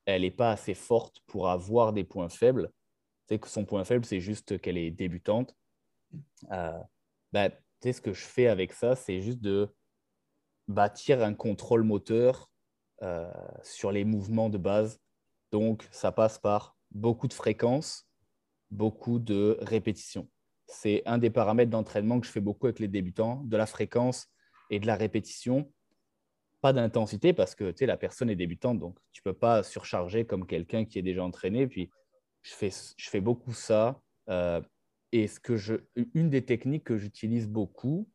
elle 0.06 0.22
n'est 0.22 0.30
pas 0.30 0.52
assez 0.52 0.74
forte 0.74 1.16
pour 1.26 1.50
avoir 1.50 1.92
des 1.92 2.04
points 2.04 2.28
faibles, 2.28 2.70
c'est 3.26 3.40
que 3.40 3.48
son 3.48 3.64
point 3.64 3.82
faible, 3.82 4.04
c'est 4.04 4.20
juste 4.20 4.60
qu'elle 4.60 4.78
est 4.78 4.92
débutante. 4.92 5.56
Euh, 6.52 6.78
bah, 7.32 7.48
ce 7.82 8.00
que 8.00 8.12
je 8.12 8.22
fais 8.22 8.46
avec 8.46 8.72
ça, 8.72 8.94
c'est 8.94 9.20
juste 9.20 9.40
de 9.40 9.74
bâtir 10.68 11.20
un 11.20 11.34
contrôle 11.34 11.82
moteur 11.82 12.48
euh, 13.02 13.28
sur 13.64 13.90
les 13.90 14.04
mouvements 14.04 14.50
de 14.50 14.58
base. 14.58 15.00
Donc, 15.50 15.88
ça 15.90 16.12
passe 16.12 16.38
par 16.38 16.76
beaucoup 16.92 17.26
de 17.26 17.34
fréquences, 17.34 18.08
beaucoup 18.70 19.18
de 19.18 19.58
répétitions. 19.62 20.30
C'est 20.68 21.02
un 21.06 21.18
des 21.18 21.30
paramètres 21.30 21.72
d'entraînement 21.72 22.20
que 22.20 22.26
je 22.28 22.30
fais 22.30 22.40
beaucoup 22.40 22.66
avec 22.66 22.78
les 22.78 22.86
débutants, 22.86 23.42
de 23.46 23.56
la 23.56 23.66
fréquence 23.66 24.28
et 24.72 24.80
de 24.80 24.86
la 24.88 24.96
répétition. 24.96 25.70
Pas 26.60 26.72
d'intensité 26.72 27.32
parce 27.32 27.54
que 27.54 27.72
la 27.84 27.96
personne 27.96 28.30
est 28.30 28.36
débutante, 28.36 28.78
donc 28.78 28.98
tu 29.12 29.22
peux 29.22 29.34
pas 29.34 29.62
surcharger 29.62 30.24
comme 30.24 30.46
quelqu'un 30.46 30.84
qui 30.84 30.98
est 30.98 31.02
déjà 31.02 31.22
entraîné. 31.22 31.68
Puis, 31.68 31.90
je 32.40 32.52
fais, 32.52 32.70
je 32.96 33.10
fais 33.10 33.20
beaucoup 33.20 33.52
ça. 33.52 34.00
Euh, 34.28 34.60
et 35.12 35.28
ce 35.28 35.38
que 35.38 35.56
je, 35.56 35.74
une 36.14 36.30
des 36.30 36.44
techniques 36.44 36.84
que 36.84 36.96
j'utilise 36.96 37.48
beaucoup, 37.48 38.08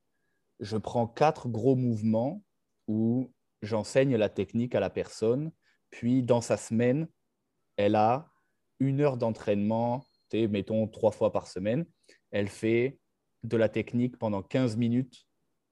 je 0.60 0.78
prends 0.78 1.08
quatre 1.08 1.48
gros 1.48 1.76
mouvements 1.76 2.44
où 2.88 3.32
j'enseigne 3.62 4.16
la 4.16 4.30
technique 4.30 4.74
à 4.74 4.80
la 4.80 4.90
personne. 4.90 5.52
Puis, 5.92 6.24
dans 6.24 6.42
sa 6.42 6.58
semaine, 6.58 7.08
elle 7.76 7.96
a 7.96 8.32
une 8.80 9.02
heure 9.02 9.18
d'entraînement, 9.18 10.06
mettons 10.34 10.88
trois 10.88 11.12
fois 11.12 11.32
par 11.32 11.48
semaine. 11.48 11.86
Elle 12.32 12.48
fait 12.48 13.00
de 13.44 13.58
la 13.58 13.70
technique 13.70 14.18
pendant 14.18 14.42
15 14.42 14.78
minutes 14.78 15.27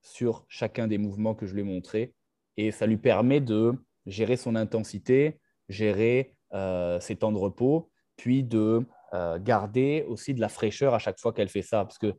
sur 0.05 0.45
chacun 0.47 0.87
des 0.87 0.97
mouvements 0.97 1.33
que 1.33 1.45
je 1.45 1.53
lui 1.53 1.61
ai 1.61 1.63
montrés. 1.63 2.13
Et 2.57 2.71
ça 2.71 2.85
lui 2.85 2.97
permet 2.97 3.41
de 3.41 3.73
gérer 4.05 4.37
son 4.37 4.55
intensité, 4.55 5.39
gérer 5.67 6.35
euh, 6.53 6.99
ses 6.99 7.15
temps 7.15 7.31
de 7.31 7.37
repos, 7.37 7.89
puis 8.15 8.43
de 8.43 8.85
euh, 9.13 9.39
garder 9.39 10.05
aussi 10.07 10.33
de 10.33 10.39
la 10.39 10.47
fraîcheur 10.47 10.93
à 10.93 10.99
chaque 10.99 11.19
fois 11.19 11.33
qu'elle 11.33 11.49
fait 11.49 11.63
ça. 11.63 11.83
Parce 11.83 11.97
que 11.97 12.13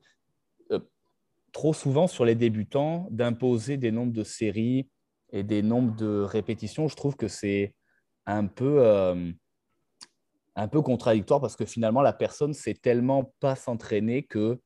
euh, 0.73 0.81
trop 1.53 1.73
souvent 1.73 2.09
sur 2.09 2.25
les 2.25 2.35
débutants, 2.35 3.07
d'imposer 3.11 3.77
des 3.77 3.93
nombres 3.93 4.13
de 4.13 4.25
séries 4.25 4.91
et 5.33 5.45
des 5.45 5.63
nombres 5.63 5.95
de 5.95 6.23
répétitions, 6.23 6.89
je 6.89 6.97
trouve 6.97 7.17
que 7.17 7.29
c'est 7.29 7.75
un 8.27 8.47
peu 8.47 8.83
un 10.57 10.69
peu 10.69 10.83
contradictoire 10.83 11.41
parce 11.41 11.55
que 11.55 11.67
finalement, 11.67 12.03
la 12.03 12.13
personne 12.13 12.53
sait 12.53 12.75
tellement 12.75 13.33
pas 13.39 13.55
s'entraîner 13.55 14.25
que 14.25 14.59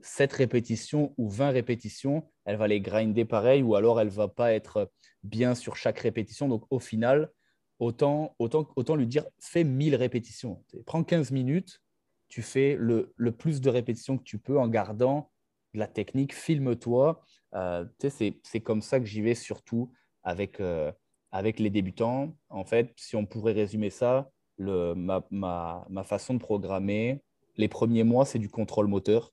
7 0.00 0.32
répétitions 0.32 1.14
ou 1.16 1.28
20 1.28 1.50
répétitions, 1.50 2.28
elle 2.44 2.56
va 2.56 2.68
les 2.68 2.80
grinder 2.80 3.24
pareil 3.24 3.62
ou 3.62 3.74
alors 3.74 4.00
elle 4.00 4.08
va 4.08 4.28
pas 4.28 4.52
être 4.52 4.90
bien 5.22 5.54
sur 5.54 5.76
chaque 5.76 5.98
répétition. 5.98 6.48
Donc 6.48 6.64
au 6.70 6.78
final, 6.78 7.30
autant, 7.78 8.34
autant, 8.38 8.68
autant 8.76 8.96
lui 8.96 9.06
dire 9.06 9.24
fais 9.40 9.64
1000 9.64 9.96
répétitions. 9.96 10.64
Prends 10.86 11.04
15 11.04 11.30
minutes, 11.30 11.82
tu 12.28 12.42
fais 12.42 12.76
le, 12.78 13.12
plus 13.36 13.60
de 13.60 13.70
répétitions 13.70 14.18
que 14.18 14.22
tu 14.24 14.38
peux 14.38 14.58
en 14.58 14.68
gardant 14.68 15.30
la 15.74 15.86
technique, 15.86 16.34
filme-toi. 16.34 17.22
Euh, 17.54 17.84
c'est 18.00 18.60
comme 18.60 18.82
ça 18.82 19.00
que 19.00 19.06
j'y 19.06 19.22
vais 19.22 19.34
surtout 19.34 19.92
avec, 20.22 20.60
euh, 20.60 20.92
avec 21.32 21.58
les 21.58 21.70
débutants. 21.70 22.36
En 22.50 22.64
fait, 22.64 22.92
si 22.96 23.16
on 23.16 23.26
pourrait 23.26 23.52
résumer 23.52 23.90
ça, 23.90 24.30
le, 24.58 24.94
ma, 24.94 25.24
ma, 25.30 25.86
ma, 25.88 26.04
façon 26.04 26.34
de 26.34 26.40
programmer. 26.40 27.22
Les 27.56 27.68
premiers 27.68 28.04
mois, 28.04 28.24
c'est 28.24 28.38
du 28.38 28.48
contrôle 28.48 28.88
moteur. 28.88 29.32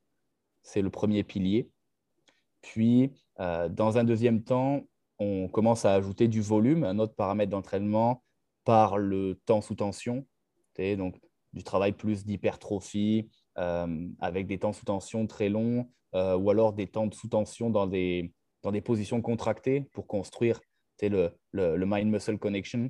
C'est 0.65 0.81
le 0.81 0.89
premier 0.89 1.23
pilier. 1.23 1.69
Puis, 2.61 3.11
euh, 3.39 3.69
dans 3.69 3.97
un 3.99 4.03
deuxième 4.03 4.43
temps, 4.43 4.81
on 5.19 5.47
commence 5.47 5.85
à 5.85 5.93
ajouter 5.93 6.27
du 6.27 6.41
volume, 6.41 6.83
un 6.83 6.97
autre 6.97 7.13
paramètre 7.13 7.51
d'entraînement 7.51 8.23
par 8.63 8.97
le 8.97 9.39
temps 9.45 9.61
sous 9.61 9.75
tension. 9.75 10.25
Donc, 10.77 11.15
du 11.53 11.63
travail 11.63 11.93
plus 11.93 12.25
d'hypertrophie 12.25 13.29
euh, 13.57 14.09
avec 14.19 14.47
des 14.47 14.57
temps 14.57 14.73
sous 14.73 14.83
tension 14.83 15.25
très 15.27 15.47
longs 15.47 15.89
euh, 16.15 16.35
ou 16.35 16.49
alors 16.49 16.73
des 16.73 16.87
temps 16.87 17.07
de 17.07 17.13
sous 17.13 17.29
tension 17.29 17.69
dans 17.69 17.87
des, 17.87 18.33
dans 18.63 18.71
des 18.71 18.81
positions 18.81 19.21
contractées 19.21 19.81
pour 19.93 20.07
construire 20.07 20.59
le, 21.01 21.29
le, 21.51 21.77
le 21.77 21.85
mind-muscle 21.85 22.39
connection. 22.39 22.89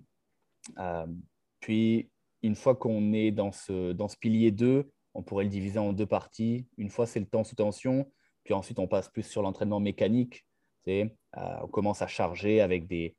puis, 1.60 2.10
une 2.42 2.56
fois 2.56 2.76
qu'on 2.76 3.12
est 3.12 3.32
dans 3.32 3.52
ce, 3.52 3.92
dans 3.92 4.08
ce 4.08 4.18
pilier 4.18 4.52
2, 4.52 4.90
on 5.16 5.24
pourrait 5.24 5.46
le 5.46 5.50
diviser 5.50 5.80
en 5.80 5.94
deux 5.94 6.06
parties. 6.06 6.68
Une 6.78 6.90
fois, 6.90 7.06
c'est 7.08 7.20
le 7.20 7.26
temps 7.26 7.44
sous 7.44 7.56
tension, 7.56 8.12
puis 8.44 8.54
ensuite, 8.54 8.80
on 8.80 8.88
passe 8.88 9.10
plus 9.10 9.24
sur 9.24 9.42
l'entraînement 9.42 9.80
mécanique. 9.80 10.46
Euh, 10.88 11.08
on 11.34 11.68
commence 11.68 12.02
à 12.02 12.08
charger 12.08 12.62
avec 12.62 12.88
des, 12.88 13.16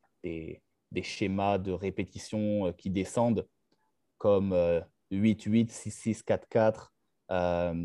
schémas 1.02 1.58
de 1.58 1.72
répétition 1.72 2.66
euh, 2.66 2.72
qui 2.72 2.90
descendent, 2.90 3.48
comme 4.18 4.54
8-8, 5.12 5.70
6-6, 5.70 6.22
4-4, 6.24 7.82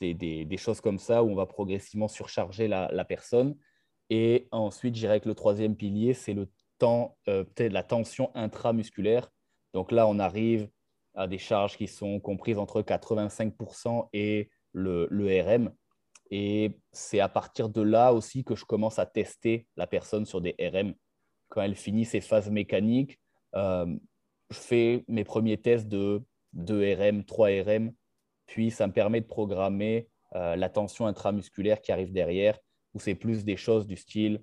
des, 0.00 0.56
choses 0.58 0.80
comme 0.80 0.98
ça, 0.98 1.24
où 1.24 1.30
on 1.30 1.34
va 1.34 1.46
progressivement 1.46 2.08
surcharger 2.08 2.68
la, 2.68 3.04
personne. 3.04 3.56
Et 4.10 4.48
ensuite, 4.50 4.94
je 4.94 5.00
dirais 5.00 5.20
que 5.20 5.28
le 5.28 5.34
troisième 5.34 5.76
pilier, 5.76 6.14
c'est 6.14 6.34
le 6.34 6.50
temps, 6.78 7.16
euh, 7.28 7.44
la 7.58 7.82
tension 7.82 8.30
intramusculaire 8.34 9.30
donc 9.72 9.92
là, 9.92 10.06
on 10.06 10.18
arrive 10.18 10.68
à 11.14 11.26
des 11.26 11.38
charges 11.38 11.76
qui 11.76 11.88
sont 11.88 12.20
comprises 12.20 12.58
entre 12.58 12.82
85% 12.82 14.08
et 14.12 14.50
le, 14.72 15.08
RM. 15.42 15.72
Et 16.30 16.78
c'est 16.92 17.20
à 17.20 17.28
partir 17.28 17.68
de 17.68 17.82
là 17.82 18.12
aussi 18.12 18.44
que 18.44 18.54
je 18.54 18.64
commence 18.64 18.98
à 18.98 19.06
tester 19.06 19.66
la 19.76 19.86
personne 19.86 20.26
sur 20.26 20.40
des 20.40 20.54
RM. 20.60 20.94
Quand 21.48 21.62
elle 21.62 21.74
finit 21.74 22.04
ses 22.04 22.20
phases 22.20 22.50
mécaniques, 22.50 23.18
euh, 23.56 23.86
je 24.50 24.58
fais 24.58 25.04
mes 25.08 25.24
premiers 25.24 25.58
tests 25.58 25.88
de 25.88 26.22
2 26.52 26.94
RM, 26.94 27.24
3 27.24 27.48
RM, 27.64 27.92
puis 28.46 28.70
ça 28.70 28.86
me 28.86 28.92
permet 28.92 29.20
de 29.20 29.26
programmer 29.26 30.08
euh, 30.36 30.54
la 30.54 30.68
tension 30.68 31.06
intramusculaire 31.06 31.80
qui 31.80 31.90
arrive 31.90 32.12
derrière, 32.12 32.58
où 32.94 33.00
c'est 33.00 33.14
plus 33.14 33.44
des 33.44 33.56
choses 33.56 33.86
du 33.86 33.96
style 33.96 34.42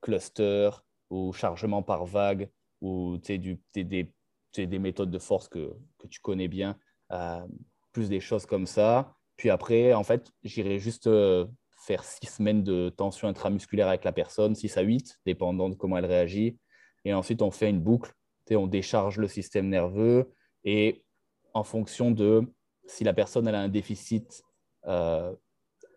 cluster 0.00 0.70
ou 1.10 1.32
chargement 1.32 1.82
par 1.82 2.06
vague, 2.06 2.50
ou 2.80 3.18
du, 3.18 3.60
des, 3.74 4.12
c'est 4.52 4.66
des 4.66 4.78
méthodes 4.78 5.10
de 5.10 5.18
force 5.18 5.48
que, 5.48 5.74
tu 6.10 6.20
connais 6.20 6.48
bien, 6.48 6.78
euh, 7.12 7.46
plus 7.92 8.08
des 8.08 8.20
choses 8.20 8.46
comme 8.46 8.66
ça. 8.66 9.14
Puis 9.36 9.50
après, 9.50 9.92
en 9.94 10.02
fait, 10.02 10.30
j'irai 10.42 10.78
juste 10.78 11.06
euh, 11.06 11.46
faire 11.76 12.04
six 12.04 12.26
semaines 12.26 12.62
de 12.62 12.88
tension 12.88 13.28
intramusculaire 13.28 13.88
avec 13.88 14.04
la 14.04 14.12
personne, 14.12 14.54
6 14.54 14.76
à 14.76 14.82
8, 14.82 15.20
dépendant 15.26 15.68
de 15.68 15.74
comment 15.74 15.98
elle 15.98 16.06
réagit. 16.06 16.58
Et 17.04 17.14
ensuite, 17.14 17.42
on 17.42 17.50
fait 17.50 17.70
une 17.70 17.80
boucle, 17.80 18.12
on 18.50 18.66
décharge 18.66 19.18
le 19.18 19.28
système 19.28 19.68
nerveux 19.68 20.32
et 20.64 21.04
en 21.52 21.64
fonction 21.64 22.10
de 22.10 22.50
si 22.86 23.04
la 23.04 23.12
personne 23.12 23.46
elle 23.46 23.54
a 23.54 23.60
un 23.60 23.68
déficit 23.68 24.42
euh, 24.86 25.34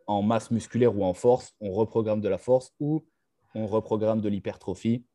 en 0.06 0.22
masse 0.22 0.52
musculaire 0.52 0.94
ou 0.98 1.06
en 1.06 1.14
force, 1.14 1.54
on 1.62 1.72
reprogramme 1.72 2.20
de 2.20 2.28
la 2.28 2.38
force 2.38 2.74
ou 2.82 3.08
on 3.56 3.68
reprogramme 3.68 4.20
de 4.20 4.28
l'hypertrophie. 4.28 5.06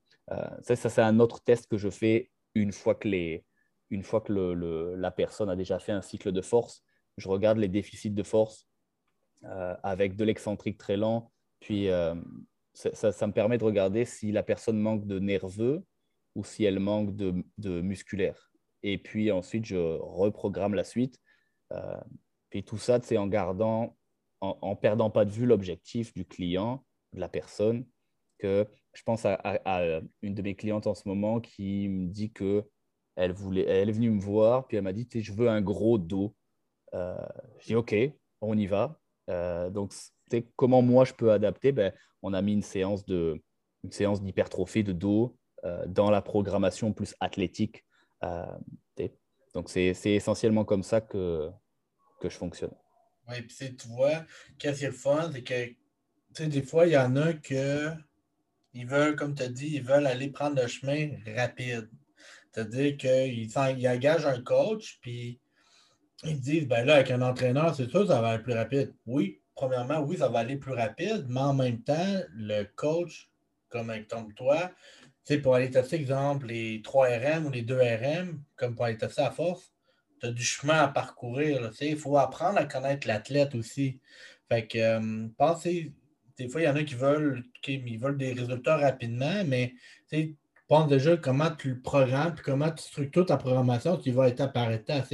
ça, 0.62 0.76
ça 0.76 0.88
c'est 0.88 1.02
un 1.02 1.20
autre 1.20 1.42
test 1.42 1.66
que 1.66 1.76
je 1.76 1.90
fais 1.90 2.30
une 2.56 2.72
fois 2.72 2.94
que, 2.94 3.08
les, 3.08 3.44
une 3.90 4.02
fois 4.02 4.20
que 4.20 4.32
le, 4.32 4.94
la 4.96 5.10
personne 5.10 5.50
a 5.50 5.56
déjà 5.56 5.78
fait 5.78 5.92
un 5.92 6.02
cycle 6.02 6.32
de 6.32 6.40
force, 6.40 6.82
je 7.16 7.28
regarde 7.28 7.58
les 7.58 7.68
déficits 7.68 8.10
de 8.10 8.22
force 8.22 8.68
euh, 9.44 9.74
avec 9.82 10.16
de 10.16 10.24
l'excentrique 10.24 10.78
très 10.78 10.96
lent. 10.96 11.30
Puis 11.60 11.88
euh, 11.88 12.14
ça, 12.74 13.12
ça, 13.12 13.26
me 13.26 13.32
permet 13.32 13.58
de 13.58 13.64
regarder 13.64 14.04
si 14.04 14.32
la 14.32 14.42
personne 14.42 14.78
manque 14.78 15.06
de 15.06 15.18
nerveux 15.18 15.84
ou 16.34 16.44
si 16.44 16.64
elle 16.64 16.78
manque 16.78 17.14
de, 17.14 17.44
de 17.58 17.80
musculaire. 17.80 18.50
Et 18.82 18.98
puis 18.98 19.30
ensuite, 19.30 19.64
je 19.64 19.76
reprogramme 19.76 20.74
la 20.74 20.84
suite. 20.84 21.18
Euh, 21.72 22.00
puis 22.50 22.64
tout 22.64 22.78
ça, 22.78 23.00
c'est 23.02 23.16
en 23.16 23.26
gardant, 23.26 23.96
en, 24.40 24.70
ne 24.70 24.74
perdant 24.74 25.10
pas 25.10 25.24
de 25.24 25.30
vue 25.30 25.46
l'objectif 25.46 26.14
du 26.14 26.24
client, 26.24 26.84
de 27.12 27.20
la 27.20 27.28
personne, 27.28 27.86
que 28.38 28.66
je 28.96 29.02
pense 29.02 29.24
à, 29.26 29.90
une 30.22 30.34
de 30.34 30.42
mes 30.42 30.54
clientes 30.54 30.86
en 30.86 30.94
ce 30.94 31.06
moment 31.06 31.40
qui 31.40 31.88
me 31.88 32.08
dit 32.08 32.32
que 32.32 32.64
elle, 33.14 33.32
voulait, 33.32 33.64
elle 33.66 33.88
est 33.88 33.92
venue 33.92 34.10
me 34.10 34.20
voir, 34.20 34.66
puis 34.66 34.76
elle 34.76 34.82
m'a 34.84 34.92
dit 34.92 35.08
Je 35.14 35.32
veux 35.32 35.48
un 35.48 35.60
gros 35.60 35.98
dos. 35.98 36.34
Euh, 36.94 37.16
je 37.60 37.66
dis 37.66 37.74
Ok, 37.74 37.94
on 38.40 38.56
y 38.56 38.66
va. 38.66 38.98
Euh, 39.28 39.70
donc, 39.70 39.92
comment 40.56 40.82
moi 40.82 41.04
je 41.04 41.12
peux 41.12 41.30
adapter? 41.30 41.72
Ben, 41.72 41.92
On 42.22 42.32
a 42.32 42.42
mis 42.42 42.54
une 42.54 42.62
séance 42.62 43.04
de 43.04 43.42
une 43.84 43.92
séance 43.92 44.22
d'hypertrophie 44.22 44.82
de 44.82 44.92
dos 44.92 45.36
euh, 45.64 45.86
dans 45.86 46.10
la 46.10 46.22
programmation 46.22 46.92
plus 46.92 47.14
athlétique. 47.20 47.84
Euh, 48.24 48.44
donc, 49.54 49.70
c'est 49.70 49.94
essentiellement 50.04 50.66
comme 50.66 50.82
ça 50.82 51.00
que, 51.00 51.48
que 52.20 52.28
je 52.28 52.36
fonctionne. 52.36 52.74
Oui, 53.26 53.40
puis 53.40 53.74
tu 53.74 53.88
vois, 53.88 54.26
qu'est-ce 54.58 54.80
qui 54.80 54.84
est 54.84 54.88
le 54.88 54.92
fun, 54.92 55.30
c'est 55.32 55.42
que 55.42 56.44
des 56.44 56.60
fois, 56.60 56.86
il 56.86 56.92
y 56.92 56.96
en 56.98 57.16
a 57.16 57.32
que 57.32 57.90
ils 58.76 58.86
veulent, 58.86 59.16
comme 59.16 59.34
tu 59.34 59.42
as 59.42 59.48
dit, 59.48 59.76
ils 59.76 59.82
veulent 59.82 60.06
aller 60.06 60.28
prendre 60.28 60.60
le 60.60 60.68
chemin 60.68 61.08
rapide. 61.34 61.88
C'est-à-dire 62.52 62.96
qu'ils 62.96 63.50
ils 63.50 63.88
engagent 63.88 64.26
un 64.26 64.42
coach, 64.42 64.98
puis 65.00 65.40
ils 66.24 66.40
disent, 66.40 66.68
ben 66.68 66.84
là, 66.84 66.96
avec 66.96 67.10
un 67.10 67.22
entraîneur, 67.22 67.74
c'est 67.74 67.88
sûr, 67.88 68.06
ça 68.06 68.20
va 68.20 68.28
aller 68.28 68.42
plus 68.42 68.52
rapide. 68.52 68.94
Oui, 69.06 69.40
premièrement, 69.54 70.00
oui, 70.00 70.18
ça 70.18 70.28
va 70.28 70.40
aller 70.40 70.56
plus 70.56 70.72
rapide, 70.72 71.26
mais 71.28 71.40
en 71.40 71.54
même 71.54 71.82
temps, 71.82 72.20
le 72.34 72.64
coach, 72.64 73.30
comme 73.70 73.90
avec 73.90 74.08
toi, 74.08 74.70
pour 75.42 75.54
aller 75.54 75.70
tester, 75.70 75.96
exemple, 75.96 76.46
les 76.46 76.82
3 76.82 77.08
RM 77.08 77.46
ou 77.46 77.50
les 77.50 77.62
2 77.62 77.78
RM, 77.78 78.42
comme 78.56 78.74
pour 78.74 78.84
aller 78.84 78.98
tester 78.98 79.22
à 79.22 79.30
force, 79.30 79.72
tu 80.20 80.26
as 80.26 80.30
du 80.30 80.44
chemin 80.44 80.82
à 80.82 80.88
parcourir. 80.88 81.70
Il 81.80 81.96
faut 81.96 82.16
apprendre 82.16 82.58
à 82.58 82.64
connaître 82.64 83.08
l'athlète 83.08 83.54
aussi. 83.54 84.00
Fait 84.48 84.66
que, 84.66 84.78
euh, 84.78 85.28
pensez, 85.36 85.92
des 86.38 86.48
fois, 86.48 86.60
il 86.60 86.64
y 86.64 86.68
en 86.68 86.76
a 86.76 86.82
qui 86.82 86.94
veulent, 86.94 87.44
ils 87.66 87.98
veulent 87.98 88.18
des 88.18 88.32
résultats 88.32 88.76
rapidement, 88.76 89.44
mais 89.46 89.74
pense 90.68 90.88
déjà 90.88 91.16
comment 91.16 91.50
tu 91.50 91.70
le 91.70 91.80
programmes, 91.80 92.34
puis 92.34 92.44
comment 92.44 92.70
tu 92.70 92.82
structures 92.82 93.26
ta 93.26 93.36
programmation, 93.36 93.96
tu 93.96 94.10
vas 94.10 94.28
étape 94.28 94.52
par 94.52 94.70
étape. 94.72 95.06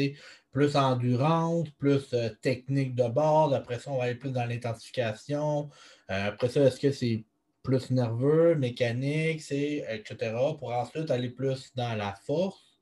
plus 0.53 0.77
endurance, 0.77 1.69
plus 1.79 2.13
euh, 2.13 2.29
technique 2.43 2.95
de 2.95 3.09
bord. 3.09 3.55
Après 3.55 3.79
ça, 3.79 3.91
on 3.91 3.99
va 3.99 4.05
aller 4.05 4.17
plus 4.17 4.33
dans 4.33 4.45
l'intensification. 4.45 5.71
Euh, 6.11 6.29
après 6.29 6.49
ça, 6.51 6.61
est-ce 6.63 6.79
que 6.79 6.93
c'est 6.93 7.25
plus 7.63 7.91
nerveux, 7.91 8.55
mécanique, 8.57 9.41
etc. 9.51 10.35
Pour 10.59 10.73
ensuite 10.73 11.11
aller 11.11 11.31
plus 11.31 11.73
dans 11.75 11.95
la 11.97 12.15
force. 12.27 12.79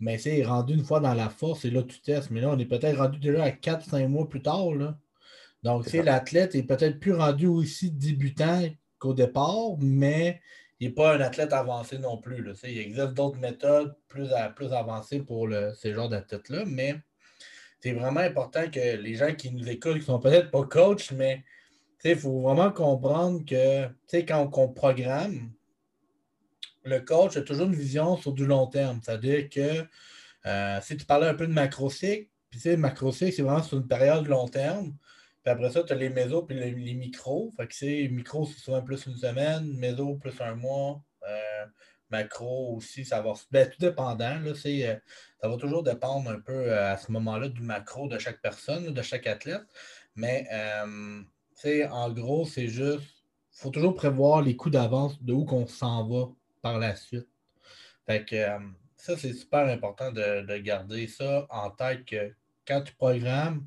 Mais 0.00 0.18
c'est 0.18 0.42
rendu 0.42 0.74
une 0.74 0.84
fois 0.84 1.00
dans 1.00 1.14
la 1.14 1.30
force, 1.30 1.64
et 1.64 1.70
là, 1.70 1.82
tu 1.82 2.00
testes. 2.00 2.30
Mais 2.30 2.40
là, 2.40 2.50
on 2.50 2.58
est 2.58 2.66
peut-être 2.66 2.98
rendu 2.98 3.18
déjà 3.20 3.44
à 3.44 3.50
4-5 3.50 4.08
mois 4.08 4.28
plus 4.28 4.42
tard. 4.42 4.74
Là. 4.74 4.98
Donc, 5.62 5.92
l'athlète 5.92 6.54
est 6.54 6.64
peut-être 6.64 6.98
plus 6.98 7.14
rendu 7.14 7.46
aussi 7.46 7.90
débutant 7.90 8.62
qu'au 8.98 9.14
départ, 9.14 9.76
mais 9.78 10.40
il 10.80 10.88
n'est 10.88 10.94
pas 10.94 11.14
un 11.14 11.20
athlète 11.20 11.52
avancé 11.52 11.98
non 11.98 12.18
plus. 12.18 12.42
Là. 12.42 12.52
Il 12.64 12.78
existe 12.78 13.14
d'autres 13.14 13.38
méthodes 13.38 13.94
plus, 14.08 14.28
plus 14.56 14.72
avancées 14.72 15.20
pour 15.20 15.46
le, 15.46 15.72
ces 15.74 15.94
genres 15.94 16.08
d'athlètes-là, 16.08 16.64
mais 16.66 16.96
c'est 17.80 17.92
vraiment 17.92 18.20
important 18.20 18.68
que 18.70 18.96
les 18.96 19.14
gens 19.14 19.34
qui 19.34 19.50
nous 19.52 19.68
écoutent, 19.68 19.94
qui 19.94 20.00
ne 20.00 20.04
sont 20.04 20.20
peut-être 20.20 20.50
pas 20.50 20.64
coachs, 20.64 21.12
mais 21.12 21.44
il 22.04 22.16
faut 22.16 22.40
vraiment 22.40 22.70
comprendre 22.70 23.44
que 23.44 23.86
quand 24.22 24.50
on 24.54 24.68
programme, 24.68 25.52
le 26.84 26.98
coach 27.00 27.36
a 27.36 27.42
toujours 27.42 27.66
une 27.66 27.74
vision 27.74 28.16
sur 28.16 28.32
du 28.32 28.44
long 28.44 28.66
terme. 28.66 29.00
C'est-à-dire 29.02 29.48
que 29.48 29.84
euh, 30.46 30.80
si 30.82 30.96
tu 30.96 31.04
parlais 31.04 31.28
un 31.28 31.34
peu 31.34 31.46
de 31.46 31.52
macro-cycle, 31.52 32.28
puis 32.50 32.60
tu 32.60 32.68
sais, 32.68 32.76
macro-cycle, 32.76 33.32
c'est 33.32 33.42
vraiment 33.42 33.62
sur 33.62 33.78
une 33.78 33.86
période 33.86 34.26
long 34.26 34.48
terme. 34.48 34.94
Puis 35.42 35.50
après 35.50 35.70
ça, 35.70 35.82
tu 35.82 35.92
as 35.92 35.96
les 35.96 36.08
mésos 36.08 36.42
puis 36.42 36.58
les, 36.58 36.94
micros. 36.94 37.50
Fait 37.56 37.66
que 37.66 37.74
c'est 37.74 38.08
micro, 38.08 38.46
c'est 38.46 38.60
souvent 38.60 38.82
plus 38.82 39.06
une 39.06 39.16
semaine, 39.16 39.66
méso 39.76 40.16
plus 40.16 40.40
un 40.40 40.54
mois. 40.54 41.02
Euh, 41.28 41.66
macro 42.10 42.76
aussi, 42.76 43.04
ça 43.04 43.22
va. 43.22 43.32
Ben, 43.50 43.68
tout 43.68 43.78
dépendant. 43.80 44.38
Là, 44.40 44.52
euh, 44.52 44.96
ça 45.40 45.48
va 45.48 45.56
toujours 45.56 45.82
dépendre 45.82 46.30
un 46.30 46.40
peu 46.40 46.76
à 46.76 46.96
ce 46.96 47.10
moment-là 47.12 47.48
du 47.48 47.62
macro 47.62 48.08
de 48.08 48.18
chaque 48.18 48.40
personne, 48.40 48.92
de 48.92 49.02
chaque 49.02 49.26
athlète. 49.26 49.62
Mais 50.14 50.46
en 51.90 52.10
gros, 52.12 52.44
c'est 52.44 52.68
juste. 52.68 53.04
Il 53.54 53.60
faut 53.62 53.70
toujours 53.70 53.94
prévoir 53.94 54.42
les 54.42 54.56
coûts 54.56 54.70
d'avance 54.70 55.22
de 55.22 55.32
où 55.32 55.44
qu'on 55.44 55.66
s'en 55.66 56.08
va 56.08 56.30
par 56.62 56.78
la 56.78 56.96
suite. 56.96 57.28
Fait 58.06 58.24
que 58.24 58.36
euh, 58.36 58.58
ça, 58.96 59.16
c'est 59.16 59.32
super 59.32 59.66
important 59.68 60.12
de, 60.12 60.58
garder 60.58 61.06
ça 61.06 61.46
en 61.50 61.70
tête 61.70 62.04
que 62.04 62.34
quand 62.66 62.82
tu 62.82 62.94
programmes, 62.94 63.66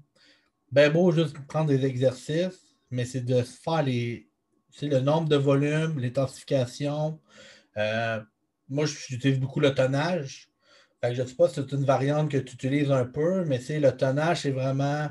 ben 0.71 0.91
beau 0.91 1.11
juste 1.11 1.37
prendre 1.47 1.67
des 1.67 1.85
exercices, 1.85 2.75
mais 2.91 3.05
c'est 3.05 3.21
de 3.21 3.41
faire 3.41 3.83
les. 3.83 4.29
C'est 4.71 4.87
le 4.87 4.99
nombre 4.99 5.29
de 5.29 5.37
volumes, 5.37 5.99
l'intensification. 5.99 7.21
Euh, 7.77 8.21
moi, 8.69 8.85
j'utilise 8.85 9.39
beaucoup 9.39 9.59
le 9.59 9.73
tonnage. 9.73 10.49
Je 11.03 11.21
ne 11.21 11.27
sais 11.27 11.35
pas 11.35 11.47
si 11.47 11.55
c'est 11.55 11.71
une 11.71 11.85
variante 11.85 12.31
que 12.31 12.37
tu 12.37 12.55
utilises 12.55 12.91
un 12.91 13.05
peu, 13.05 13.45
mais 13.45 13.59
c'est 13.59 13.79
le 13.79 13.95
tonnage, 13.95 14.41
c'est 14.41 14.51
vraiment 14.51 15.07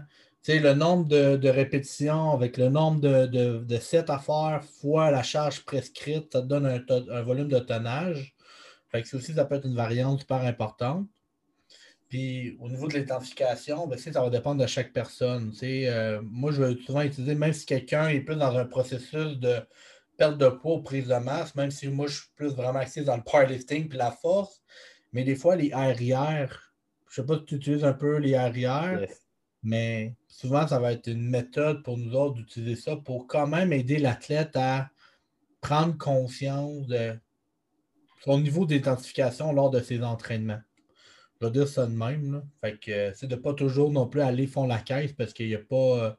le 0.48 0.74
nombre 0.74 1.08
de, 1.08 1.48
répétitions 1.48 2.32
avec 2.32 2.56
le 2.56 2.68
nombre 2.68 3.00
de, 3.00 3.78
sets 3.78 4.10
à 4.10 4.18
faire 4.18 4.62
fois 4.80 5.10
la 5.10 5.22
charge 5.22 5.64
prescrite, 5.64 6.32
ça 6.32 6.42
te 6.42 6.46
donne 6.46 6.66
un, 6.66 7.22
volume 7.22 7.48
de 7.48 7.58
tonnage. 7.58 8.34
Fait 8.88 9.02
aussi, 9.14 9.34
ça 9.34 9.44
peut 9.44 9.56
être 9.56 9.66
une 9.66 9.74
variante 9.74 10.20
super 10.20 10.42
importante. 10.42 11.08
Puis 12.14 12.56
au 12.60 12.68
niveau 12.68 12.86
de 12.86 12.96
l'identification, 12.96 13.88
ben, 13.88 13.98
ça 13.98 14.22
va 14.22 14.30
dépendre 14.30 14.62
de 14.62 14.68
chaque 14.68 14.92
personne. 14.92 15.52
Euh, 15.64 16.22
moi, 16.22 16.52
je 16.52 16.62
vais 16.62 16.80
souvent 16.80 17.00
utiliser, 17.00 17.34
même 17.34 17.52
si 17.52 17.66
quelqu'un 17.66 18.06
est 18.06 18.20
plus 18.20 18.36
dans 18.36 18.56
un 18.56 18.66
processus 18.66 19.36
de 19.40 19.56
perte 20.16 20.38
de 20.38 20.48
poids 20.48 20.76
ou 20.76 20.82
prise 20.82 21.08
de 21.08 21.16
masse, 21.16 21.56
même 21.56 21.72
si 21.72 21.88
moi, 21.88 22.06
je 22.06 22.18
suis 22.18 22.30
plus 22.36 22.54
vraiment 22.54 22.78
axé 22.78 23.02
dans 23.02 23.16
le 23.16 23.22
powerlifting 23.24 23.88
puis 23.88 23.98
la 23.98 24.12
force, 24.12 24.62
mais 25.12 25.24
des 25.24 25.34
fois, 25.34 25.56
les 25.56 25.72
arrières, 25.72 26.72
je 27.10 27.20
ne 27.20 27.26
sais 27.26 27.32
pas 27.32 27.40
si 27.40 27.46
tu 27.46 27.54
utilises 27.56 27.84
un 27.84 27.94
peu 27.94 28.18
les 28.18 28.36
arrières. 28.36 29.08
Mais 29.64 30.14
souvent, 30.28 30.68
ça 30.68 30.78
va 30.78 30.92
être 30.92 31.08
une 31.08 31.28
méthode 31.28 31.82
pour 31.82 31.98
nous 31.98 32.14
autres 32.14 32.36
d'utiliser 32.36 32.80
ça 32.80 32.94
pour 32.94 33.26
quand 33.26 33.48
même 33.48 33.72
aider 33.72 33.98
l'athlète 33.98 34.54
à 34.54 34.88
prendre 35.60 35.98
conscience 35.98 36.86
de 36.86 37.18
son 38.22 38.38
niveau 38.38 38.66
d'identification 38.66 39.52
lors 39.52 39.70
de 39.70 39.80
ses 39.80 40.04
entraînements. 40.04 40.60
Dire 41.50 41.68
ça 41.68 41.86
de 41.86 41.94
même. 41.94 42.42
Fait 42.60 42.78
que 42.78 43.12
c'est 43.14 43.26
de 43.26 43.34
ne 43.36 43.40
pas 43.40 43.54
toujours 43.54 43.90
non 43.90 44.06
plus 44.06 44.20
aller 44.20 44.46
fond 44.46 44.66
la 44.66 44.78
caisse 44.78 45.12
parce 45.12 45.32
qu'il 45.32 45.48
n'y 45.48 45.54
a 45.54 45.58
pas. 45.58 46.06
Euh, 46.06 46.10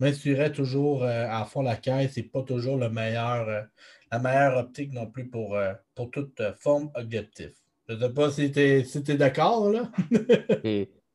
m'inspirer 0.00 0.50
toujours 0.50 1.04
euh, 1.04 1.28
à 1.28 1.44
fond 1.44 1.62
la 1.62 1.76
caisse, 1.76 2.14
c'est 2.14 2.24
pas 2.24 2.42
toujours 2.42 2.76
le 2.76 2.90
meilleur, 2.90 3.48
euh, 3.48 3.62
la 4.10 4.18
meilleure 4.18 4.56
optique 4.56 4.92
non 4.92 5.06
plus 5.06 5.28
pour, 5.28 5.56
pour 5.94 6.10
toute 6.10 6.42
forme 6.58 6.90
objectif. 6.96 7.52
Je 7.88 7.94
ne 7.94 8.00
sais 8.00 8.10
pas 8.10 8.30
si 8.30 8.50
tu 8.50 8.60
es, 8.60 8.84
si 8.84 9.00
d'accord, 9.02 9.70
là. 9.70 9.90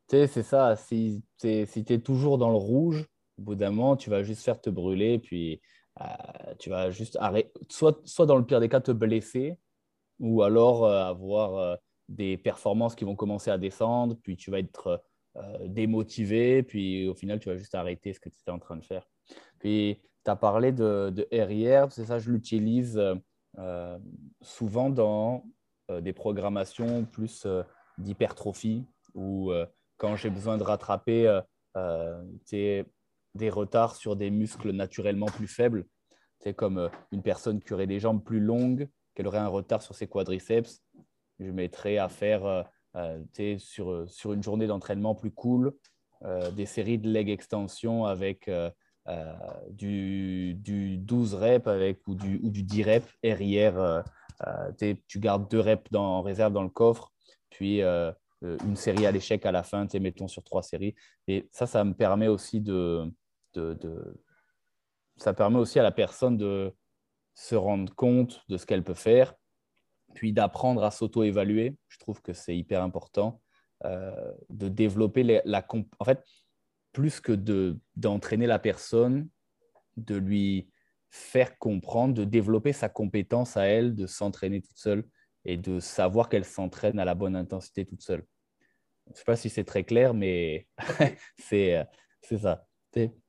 sais, 0.09 0.27
c'est 0.27 0.43
ça. 0.43 0.75
Si, 0.75 1.23
tu 1.39 1.47
es 1.47 1.99
toujours 1.99 2.37
dans 2.37 2.49
le 2.49 2.57
rouge, 2.57 3.05
au 3.37 3.41
bout 3.41 3.55
d'un 3.55 3.71
moment, 3.71 3.95
tu 3.95 4.09
vas 4.09 4.23
juste 4.23 4.43
faire 4.43 4.59
te 4.59 4.69
brûler, 4.69 5.19
puis 5.19 5.61
euh, 6.01 6.05
tu 6.59 6.69
vas 6.69 6.91
juste 6.91 7.17
arrêter, 7.19 7.51
soit, 7.69 7.99
soit 8.05 8.25
dans 8.25 8.37
le 8.37 8.45
pire 8.45 8.59
des 8.59 8.69
cas, 8.69 8.81
te 8.81 8.91
blesser, 8.91 9.57
ou 10.19 10.43
alors 10.43 10.85
euh, 10.85 11.05
avoir 11.05 11.55
euh, 11.55 11.75
des 12.09 12.37
performances 12.37 12.95
qui 12.95 13.05
vont 13.05 13.15
commencer 13.15 13.51
à 13.51 13.57
descendre, 13.57 14.17
puis 14.23 14.37
tu 14.37 14.51
vas 14.51 14.59
être 14.59 15.03
démotivé, 15.65 16.63
puis 16.63 17.07
au 17.07 17.13
final, 17.13 17.39
tu 17.39 17.47
vas 17.47 17.57
juste 17.57 17.75
arrêter 17.75 18.11
ce 18.11 18.19
que 18.19 18.27
tu 18.27 18.37
étais 18.41 18.49
en 18.49 18.57
train 18.57 18.75
de 18.75 18.83
faire. 18.83 19.07
Puis, 19.59 20.01
tu 20.25 20.31
as 20.31 20.35
parlé 20.35 20.71
de, 20.71 21.11
de 21.11 21.27
RIR, 21.31 21.91
c'est 21.91 22.05
ça, 22.05 22.17
je 22.17 22.31
l'utilise 22.31 22.99
souvent 24.41 24.89
dans 24.89 25.45
des 26.01 26.13
programmations 26.13 27.05
plus 27.05 27.45
d'hypertrophie, 27.99 28.83
ou 29.13 29.51
quand 29.97 30.15
j'ai 30.15 30.29
besoin 30.29 30.57
de 30.57 30.63
rattraper 30.63 31.27
euh, 31.27 31.41
euh, 31.75 32.23
des 33.35 33.49
retards 33.49 33.95
sur 33.95 34.15
des 34.15 34.31
muscles 34.31 34.71
naturellement 34.71 35.27
plus 35.27 35.47
faibles. 35.47 35.85
C'est 36.39 36.53
comme 36.53 36.77
euh, 36.77 36.89
une 37.11 37.21
personne 37.21 37.61
qui 37.61 37.73
aurait 37.73 37.87
des 37.87 37.99
jambes 37.99 38.23
plus 38.23 38.39
longues, 38.39 38.87
qu'elle 39.13 39.27
aurait 39.27 39.37
un 39.39 39.47
retard 39.47 39.81
sur 39.81 39.95
ses 39.95 40.07
quadriceps. 40.07 40.81
Je 41.39 41.51
mettrais 41.51 41.97
à 41.97 42.09
faire 42.09 42.65
sur, 43.59 44.09
sur 44.09 44.33
une 44.33 44.41
journée 44.41 44.67
d'entraînement 44.67 45.13
plus 45.15 45.31
cool 45.31 45.73
des 46.55 46.65
séries 46.65 46.97
de 46.97 47.07
leg 47.07 47.29
extension 47.29 48.05
avec 48.05 48.49
du, 49.69 50.55
du, 50.55 50.97
12 50.97 51.35
reps 51.35 51.67
avec, 51.67 52.07
ou, 52.07 52.15
du, 52.15 52.39
ou 52.41 52.49
du 52.49 52.63
10 52.63 52.83
reps 52.83 53.17
RIR. 53.23 54.03
tu 55.07 55.19
gardes 55.19 55.49
deux 55.49 55.59
reps 55.59 55.93
en 55.93 56.23
réserve 56.23 56.53
dans 56.53 56.63
le 56.63 56.69
coffre, 56.69 57.11
puis 57.49 57.83
euh, 58.43 58.57
une 58.65 58.75
série 58.75 59.07
à 59.07 59.11
l'échec 59.11 59.45
à 59.47 59.51
la 59.51 59.63
fin, 59.63 59.87
mettons 59.99 60.27
sur 60.27 60.43
trois 60.43 60.61
séries. 60.61 60.93
Et 61.27 61.49
ça, 61.51 61.65
ça 61.65 61.83
me 61.83 61.93
permet 61.93 62.27
aussi 62.27 62.61
de, 62.61 63.11
ça 65.17 65.33
permet 65.33 65.57
aussi 65.57 65.79
à 65.79 65.83
la 65.83 65.91
personne 65.91 66.37
de 66.37 66.71
se 67.33 67.55
rendre 67.55 67.93
compte 67.95 68.43
de 68.47 68.57
ce 68.57 68.65
qu'elle 68.67 68.83
peut 68.83 68.93
faire, 68.93 69.33
puis 70.13 70.33
d'apprendre 70.33 70.83
à 70.83 70.91
s'auto-évaluer. 70.91 71.75
Je 71.87 71.97
trouve 71.99 72.21
que 72.21 72.33
c'est 72.33 72.55
hyper 72.55 72.81
important 72.81 73.41
euh, 73.85 74.31
de 74.49 74.69
développer 74.69 75.23
la, 75.23 75.67
en 75.99 76.05
fait 76.05 76.23
plus 76.93 77.19
que 77.19 77.33
d'entraîner 77.95 78.47
la 78.47 78.59
personne, 78.59 79.29
de 79.97 80.15
lui 80.15 80.71
faire 81.09 81.57
comprendre, 81.57 82.13
de 82.13 82.23
développer 82.23 82.73
sa 82.73 82.89
compétence 82.89 83.55
à 83.55 83.65
elle, 83.65 83.95
de 83.95 84.07
s'entraîner 84.07 84.61
toute 84.61 84.77
seule 84.77 85.05
et 85.45 85.57
de 85.57 85.79
savoir 85.79 86.27
qu'elle 86.27 86.45
s'entraîne 86.45 86.99
à 86.99 87.05
la 87.05 87.15
bonne 87.15 87.35
intensité 87.35 87.85
toute 87.85 88.01
seule. 88.01 88.25
Je 89.05 89.11
ne 89.11 89.15
sais 89.15 89.23
pas 89.23 89.35
si 89.35 89.49
c'est 89.49 89.63
très 89.63 89.83
clair, 89.83 90.13
mais 90.13 90.67
c'est 91.37 91.87
ça. 92.37 92.67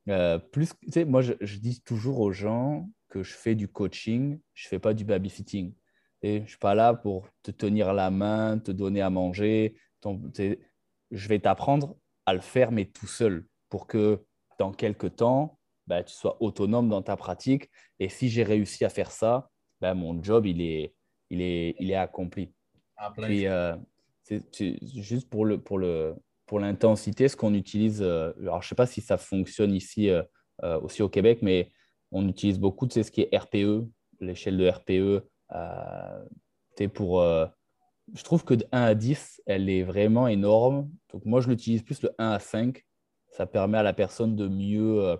Euh, 0.08 0.38
plus, 0.38 0.74
moi, 1.06 1.22
je, 1.22 1.58
dis 1.58 1.82
toujours 1.82 2.20
aux 2.20 2.32
gens 2.32 2.88
que 3.08 3.22
je 3.22 3.34
fais 3.34 3.54
du 3.54 3.68
coaching, 3.68 4.40
je 4.54 4.66
ne 4.66 4.68
fais 4.68 4.78
pas 4.78 4.94
du 4.94 5.04
babysitting. 5.04 5.74
Et 6.22 6.38
je 6.38 6.42
ne 6.42 6.46
suis 6.48 6.58
pas 6.58 6.74
là 6.74 6.94
pour 6.94 7.28
te 7.42 7.50
tenir 7.50 7.92
la 7.92 8.10
main, 8.10 8.58
te 8.58 8.72
donner 8.72 9.00
à 9.02 9.10
manger. 9.10 9.76
je 10.04 11.28
vais 11.28 11.38
t'apprendre 11.38 11.96
à 12.26 12.34
le 12.34 12.40
faire, 12.40 12.72
mais 12.72 12.86
tout 12.86 13.06
seul, 13.06 13.46
pour 13.68 13.86
que 13.86 14.24
dans 14.58 14.72
quelques 14.72 15.16
temps, 15.16 15.58
bah, 15.86 16.02
tu 16.02 16.14
sois 16.14 16.36
autonome 16.42 16.88
dans 16.88 17.02
ta 17.02 17.16
pratique. 17.16 17.70
Et 17.98 18.08
si 18.08 18.28
j'ai 18.28 18.42
réussi 18.42 18.84
à 18.84 18.88
faire 18.88 19.10
ça, 19.10 19.48
bah, 19.80 19.94
mon 19.94 20.22
job, 20.22 20.46
il 20.46 20.60
est, 20.60 20.94
il 21.30 21.40
est, 21.40 21.76
il 21.78 21.90
est 21.90 21.96
accompli. 21.96 22.52
Puis, 23.16 23.46
euh, 23.46 23.76
c'est 24.22 24.76
juste 24.82 25.30
pour 25.30 25.46
le 25.46 25.58
pour 25.58 25.78
le 25.78 26.14
pour 26.46 26.60
l'intensité, 26.60 27.28
ce 27.28 27.36
qu'on 27.36 27.54
utilise. 27.54 28.02
Euh, 28.02 28.32
alors, 28.40 28.60
je 28.60 28.66
ne 28.66 28.68
sais 28.70 28.74
pas 28.74 28.86
si 28.86 29.00
ça 29.00 29.16
fonctionne 29.16 29.72
ici 29.74 30.10
euh, 30.10 30.22
aussi 30.80 31.02
au 31.02 31.08
Québec, 31.08 31.38
mais 31.42 31.70
on 32.10 32.26
utilise 32.28 32.58
beaucoup 32.58 32.86
de 32.86 32.92
ce 32.92 33.10
qui 33.10 33.22
est 33.22 33.36
RPE, 33.36 33.86
l'échelle 34.20 34.56
de 34.56 34.68
RPE. 34.68 35.24
Pour, 36.94 37.22
je 38.14 38.22
trouve 38.22 38.44
que 38.44 38.54
de 38.54 38.64
1 38.72 38.82
à 38.82 38.94
10, 38.94 39.42
elle 39.46 39.68
est 39.68 39.82
vraiment 39.82 40.28
énorme. 40.28 40.90
Donc, 41.12 41.24
moi, 41.24 41.40
je 41.40 41.48
l'utilise 41.48 41.82
plus 41.82 42.02
le 42.02 42.10
1 42.18 42.30
à 42.30 42.38
5. 42.38 42.84
Ça 43.30 43.46
permet 43.46 43.78
à 43.78 43.82
la 43.82 43.92
personne 43.92 44.36
de 44.36 44.48
mieux, 44.48 45.16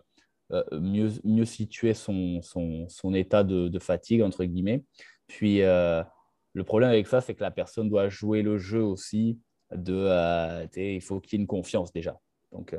mieux, 0.72 1.10
mieux 1.24 1.44
situer 1.44 1.94
son, 1.94 2.40
son, 2.42 3.14
état 3.14 3.44
de, 3.44 3.78
fatigue, 3.78 4.22
entre 4.22 4.44
guillemets. 4.44 4.84
Puis, 5.26 5.58
le 5.58 6.64
problème 6.64 6.90
avec 6.90 7.06
ça, 7.06 7.20
c'est 7.20 7.34
que 7.34 7.42
la 7.42 7.50
personne 7.50 7.88
doit 7.88 8.08
jouer 8.08 8.42
le 8.42 8.58
jeu 8.58 8.82
aussi 8.82 9.38
de, 9.72 10.66
il 10.76 11.02
faut 11.02 11.20
qu'il 11.20 11.38
y 11.38 11.40
ait 11.40 11.42
une 11.42 11.46
confiance 11.46 11.92
déjà. 11.92 12.18
Donc, 12.52 12.76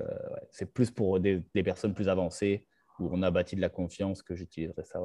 c'est 0.51 0.71
plus 0.71 0.91
pour 0.91 1.19
des, 1.19 1.43
personnes 1.63 1.93
plus 1.93 2.09
avancées 2.09 2.65
où 2.99 3.09
on 3.11 3.21
a 3.21 3.31
bâti 3.31 3.55
de 3.55 3.61
la 3.61 3.69
confiance 3.69 4.21
que 4.21 4.35
j'utiliserais 4.35 4.83
ça. 4.83 4.99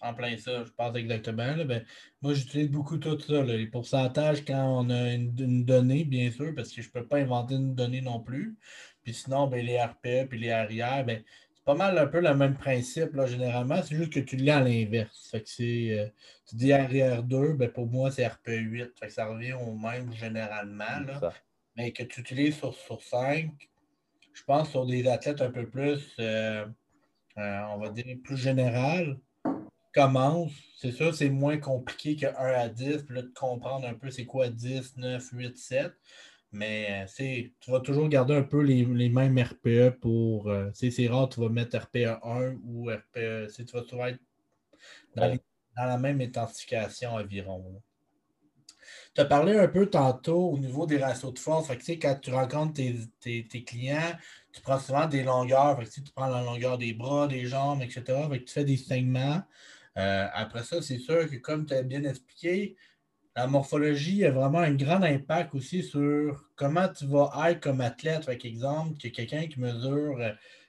En 0.00 0.12
plein 0.14 0.36
ça, 0.36 0.64
je 0.64 0.70
pense 0.70 0.94
exactement. 0.96 1.64
Ben, 1.64 1.84
moi, 2.20 2.34
j'utilise 2.34 2.70
beaucoup 2.70 2.98
tout 2.98 3.18
ça. 3.18 3.42
les 3.42 3.66
pourcentages 3.66 4.44
quand 4.44 4.84
on 4.84 4.90
a 4.90 5.12
une, 5.12 5.64
donnée, 5.64 6.04
bien 6.04 6.30
sûr, 6.30 6.54
parce 6.54 6.70
que 6.72 6.82
je 6.82 6.88
ne 6.88 6.92
peux 6.92 7.06
pas 7.06 7.18
inventer 7.18 7.54
une 7.54 7.74
donnée 7.74 8.02
non 8.02 8.20
plus. 8.20 8.56
Puis 9.02 9.14
sinon, 9.14 9.46
ben, 9.46 9.64
les 9.64 9.80
RPE 9.80 10.28
puis 10.28 10.38
les 10.38 10.50
arrières, 10.50 11.04
ben, 11.04 11.22
c'est 11.54 11.64
pas 11.64 11.74
mal 11.74 11.96
un 11.96 12.06
peu 12.06 12.20
le 12.20 12.34
même 12.34 12.56
principe, 12.56 13.14
là, 13.14 13.26
généralement. 13.26 13.82
C'est 13.82 13.96
juste 13.96 14.12
que 14.12 14.20
tu 14.20 14.36
lis 14.36 14.50
à 14.50 14.60
l'inverse. 14.60 15.28
Fait 15.30 15.42
que 15.42 15.48
c'est, 15.48 15.98
euh, 15.98 16.06
tu 16.48 16.56
dis 16.56 16.72
arrière 16.72 17.22
2, 17.22 17.54
ben, 17.54 17.70
pour 17.70 17.86
moi, 17.86 18.10
c'est 18.10 18.26
RPE 18.26 18.48
8. 18.48 18.98
Fait 18.98 19.06
que 19.06 19.12
ça 19.12 19.26
revient 19.26 19.54
au 19.54 19.74
même 19.74 20.12
généralement. 20.12 21.00
Là. 21.06 21.32
Mais 21.76 21.92
que 21.92 22.02
tu 22.02 22.20
utilises 22.20 22.56
sur, 22.56 22.74
sur 22.74 23.02
5, 23.02 23.50
je 24.34 24.42
pense 24.42 24.70
sur 24.70 24.84
des 24.84 25.08
athlètes 25.08 25.40
un 25.40 25.50
peu 25.50 25.66
plus, 25.66 26.14
euh, 26.18 26.66
euh, 27.38 27.60
on 27.70 27.78
va 27.78 27.90
dire, 27.90 28.16
plus 28.22 28.36
général, 28.36 29.18
commence. 29.94 30.52
C'est 30.76 30.92
sûr, 30.92 31.14
c'est 31.14 31.30
moins 31.30 31.58
compliqué 31.58 32.16
que 32.16 32.26
1 32.26 32.30
à 32.36 32.68
10, 32.68 33.04
puis 33.04 33.14
là, 33.16 33.22
de 33.22 33.32
comprendre 33.34 33.86
un 33.86 33.94
peu 33.94 34.10
c'est 34.10 34.26
quoi 34.26 34.48
10, 34.48 34.96
9, 34.98 35.30
8, 35.32 35.56
7. 35.56 35.92
Mais 36.54 37.06
euh, 37.18 37.50
tu 37.60 37.70
vas 37.70 37.80
toujours 37.80 38.08
garder 38.08 38.34
un 38.34 38.42
peu 38.42 38.60
les, 38.60 39.08
mêmes 39.08 39.38
RPE 39.38 39.98
pour. 40.00 40.48
Euh, 40.50 40.70
c'est 40.72 41.08
rare, 41.08 41.28
tu 41.28 41.40
vas 41.40 41.48
mettre 41.48 41.76
RPE 41.76 42.20
1 42.22 42.56
ou 42.64 42.90
RPE. 42.90 43.52
Tu 43.56 43.64
vas 43.72 43.82
toujours 43.82 44.06
être 44.06 44.20
dans, 45.16 45.36
la 45.76 45.98
même 45.98 46.20
intensification 46.20 47.14
environ. 47.14 47.82
Tu 49.16 49.20
as 49.20 49.24
parlé 49.24 49.58
un 49.58 49.66
peu 49.66 49.86
tantôt 49.86 50.50
au 50.50 50.58
niveau 50.58 50.86
des 50.86 50.98
ratios 50.98 51.34
de 51.34 51.38
force. 51.40 51.66
Fait 51.66 51.98
quand 51.98 52.20
tu 52.20 52.30
rencontres 52.30 52.74
tes, 53.20 53.64
clients, 53.64 54.12
tu 54.52 54.60
prends 54.60 54.78
souvent 54.78 55.06
des 55.06 55.24
longueurs. 55.24 55.76
Fait 55.82 56.02
tu 56.02 56.12
prends 56.14 56.28
la 56.28 56.42
longueur 56.42 56.78
des 56.78 56.92
bras, 56.92 57.26
des 57.26 57.46
jambes, 57.46 57.82
etc. 57.82 58.04
tu 58.30 58.52
fais 58.52 58.64
des 58.64 58.76
saignements. 58.76 59.42
Euh, 59.96 60.26
après 60.32 60.64
ça, 60.64 60.82
c'est 60.82 60.98
sûr 60.98 61.28
que 61.30 61.36
comme 61.36 61.66
tu 61.66 61.74
as 61.74 61.82
bien 61.82 62.04
expliqué, 62.04 62.76
la 63.36 63.46
morphologie 63.46 64.24
a 64.24 64.30
vraiment 64.30 64.58
un 64.58 64.74
grand 64.74 65.02
impact 65.02 65.54
aussi 65.54 65.82
sur 65.82 66.50
comment 66.56 66.88
tu 66.88 67.06
vas 67.06 67.50
être 67.50 67.60
comme 67.60 67.80
athlète. 67.80 68.26
Par 68.26 68.34
exemple, 68.34 68.98
que 68.98 69.08
quelqu'un 69.08 69.46
qui 69.48 69.60
mesure 69.60 70.18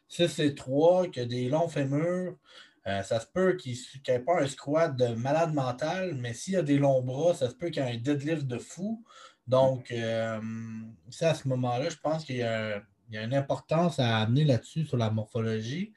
6 0.08 0.40
et 0.40 0.56
3, 0.56 1.08
qui 1.10 1.20
a 1.20 1.26
des 1.26 1.50
longs 1.50 1.68
fémurs, 1.68 2.36
euh, 2.88 3.02
ça 3.02 3.20
se 3.20 3.26
peut 3.26 3.54
qu'il 3.56 3.76
n'ait 4.08 4.20
pas 4.20 4.42
un 4.42 4.48
squat 4.48 4.96
de 4.96 5.08
malade 5.16 5.54
mental, 5.54 6.16
mais 6.16 6.34
s'il 6.34 6.56
a 6.56 6.62
des 6.62 6.78
longs 6.78 7.02
bras, 7.02 7.34
ça 7.34 7.50
se 7.50 7.56
peut 7.56 7.70
qu'il 7.70 7.82
ait 7.82 7.92
un 7.94 7.98
deadlift 7.98 8.46
de 8.46 8.60
fou. 8.60 9.04
Donc, 9.48 9.92
euh, 9.92 10.40
à 11.22 11.34
ce 11.34 11.48
moment-là, 11.48 11.90
je 11.90 11.98
pense 11.98 12.26
qu'il 12.26 12.38
y, 12.38 12.44
a 12.44 12.84
une 13.12 13.34
importance 13.34 14.00
à 14.00 14.20
amener 14.20 14.44
là-dessus 14.44 14.86
sur 14.86 14.98
la 14.98 15.10
morphologie. 15.10 15.94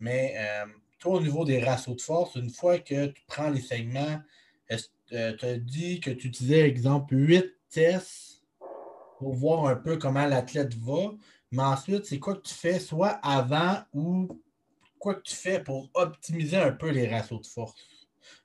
Mais 0.00 0.34
euh, 0.38 0.66
toi, 0.98 1.14
au 1.14 1.20
niveau 1.20 1.44
des 1.44 1.62
ratios 1.62 1.96
de 1.96 2.00
force, 2.00 2.34
une 2.36 2.50
fois 2.50 2.78
que 2.78 3.06
tu 3.06 3.22
prends 3.26 3.50
les 3.50 3.60
segments, 3.60 4.20
euh, 5.12 5.36
tu 5.36 5.44
as 5.44 5.58
dit 5.58 6.00
que 6.00 6.10
tu 6.10 6.28
utilisais, 6.28 6.68
exemple, 6.68 7.14
8 7.16 7.54
tests 7.70 8.44
pour 9.18 9.34
voir 9.34 9.66
un 9.66 9.76
peu 9.76 9.96
comment 9.96 10.26
l'athlète 10.26 10.74
va. 10.74 11.12
Mais 11.52 11.62
ensuite, 11.62 12.04
c'est 12.06 12.18
quoi 12.18 12.34
que 12.34 12.42
tu 12.42 12.54
fais, 12.54 12.80
soit 12.80 13.20
avant 13.22 13.78
ou 13.92 14.42
quoi 14.98 15.14
que 15.14 15.22
tu 15.22 15.34
fais 15.34 15.62
pour 15.62 15.90
optimiser 15.94 16.56
un 16.56 16.72
peu 16.72 16.90
les 16.90 17.08
ratios 17.08 17.40
de 17.40 17.46
force? 17.46 17.74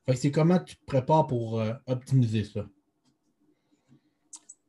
Fait 0.06 0.16
c'est 0.16 0.32
comment 0.32 0.60
tu 0.60 0.76
te 0.76 0.86
prépares 0.86 1.28
pour 1.28 1.60
euh, 1.60 1.74
optimiser 1.88 2.44
ça? 2.44 2.68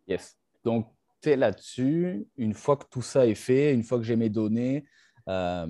Yes. 0.09 0.37
Donc, 0.65 0.89
tu 1.21 1.31
es 1.31 1.37
là-dessus. 1.37 2.27
Une 2.37 2.55
fois 2.55 2.77
que 2.77 2.87
tout 2.91 3.03
ça 3.03 3.27
est 3.27 3.35
fait, 3.35 3.75
une 3.75 3.83
fois 3.83 3.99
que 3.99 4.05
j'ai 4.05 4.17
mes 4.17 4.31
données, 4.31 4.85
euh, 5.29 5.67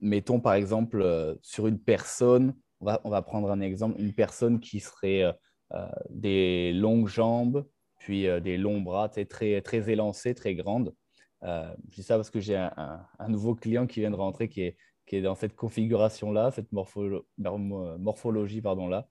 mettons 0.00 0.40
par 0.40 0.54
exemple 0.54 1.00
euh, 1.00 1.34
sur 1.42 1.66
une 1.66 1.78
personne, 1.78 2.54
on 2.80 2.86
va, 2.86 3.00
on 3.04 3.10
va, 3.10 3.22
prendre 3.22 3.50
un 3.50 3.60
exemple, 3.60 4.00
une 4.00 4.12
personne 4.12 4.60
qui 4.60 4.80
serait 4.80 5.22
euh, 5.22 5.32
euh, 5.72 5.88
des 6.10 6.72
longues 6.72 7.08
jambes, 7.08 7.66
puis 7.98 8.26
des 8.42 8.58
longs 8.58 8.82
bras, 8.82 9.08
très, 9.08 9.24
très 9.62 9.62
très 9.62 10.54
grandes. 10.54 10.94
je 11.42 11.74
dis 11.88 12.02
ça 12.02 12.16
parce 12.16 12.28
que 12.28 12.38
j'ai 12.38 12.54
un, 12.56 13.28
nouveau 13.28 13.54
client 13.54 13.86
qui 13.86 14.00
vient 14.00 14.10
de 14.10 14.16
rentrer 14.16 14.50
qui 14.50 14.60
est, 14.60 14.76
qui 15.06 15.16
est 15.16 15.22
dans 15.22 15.34
cette 15.34 15.56
configuration-là, 15.56 16.50
cette 16.50 16.70
morphologie 16.70 18.60
pardon-là. 18.60 19.08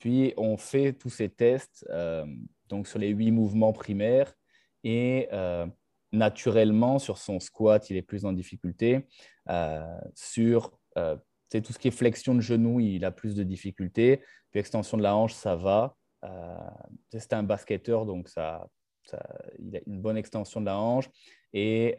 puis 0.00 0.34
on 0.36 0.56
fait 0.56 0.92
tous 0.92 1.10
ces 1.10 1.28
tests 1.28 1.88
donc 2.68 2.88
sur 2.88 2.98
les 2.98 3.10
huit 3.10 3.30
mouvements 3.30 3.72
primaires 3.72 4.34
et 4.82 5.28
naturellement, 6.12 6.98
sur 6.98 7.18
son 7.18 7.40
squat, 7.40 7.90
il 7.90 7.96
est 7.96 8.02
plus 8.02 8.24
en 8.24 8.32
difficulté. 8.32 9.06
Euh, 9.48 9.98
sur 10.14 10.78
euh, 10.96 11.16
tout 11.50 11.72
ce 11.72 11.78
qui 11.78 11.88
est 11.88 11.92
flexion 11.92 12.34
de 12.34 12.40
genou, 12.40 12.80
il 12.80 13.04
a 13.04 13.10
plus 13.10 13.34
de 13.34 13.42
difficultés. 13.42 14.22
Puis 14.50 14.60
extension 14.60 14.96
de 14.96 15.02
la 15.02 15.16
hanche, 15.16 15.34
ça 15.34 15.56
va. 15.56 15.96
Euh, 16.24 16.56
c'est 17.10 17.32
un 17.32 17.42
basketteur, 17.42 18.06
donc 18.06 18.28
ça, 18.28 18.68
il 19.58 19.76
a 19.76 19.80
une 19.86 20.00
bonne 20.00 20.16
extension 20.16 20.60
de 20.60 20.66
la 20.66 20.78
hanche. 20.78 21.08
Et 21.52 21.96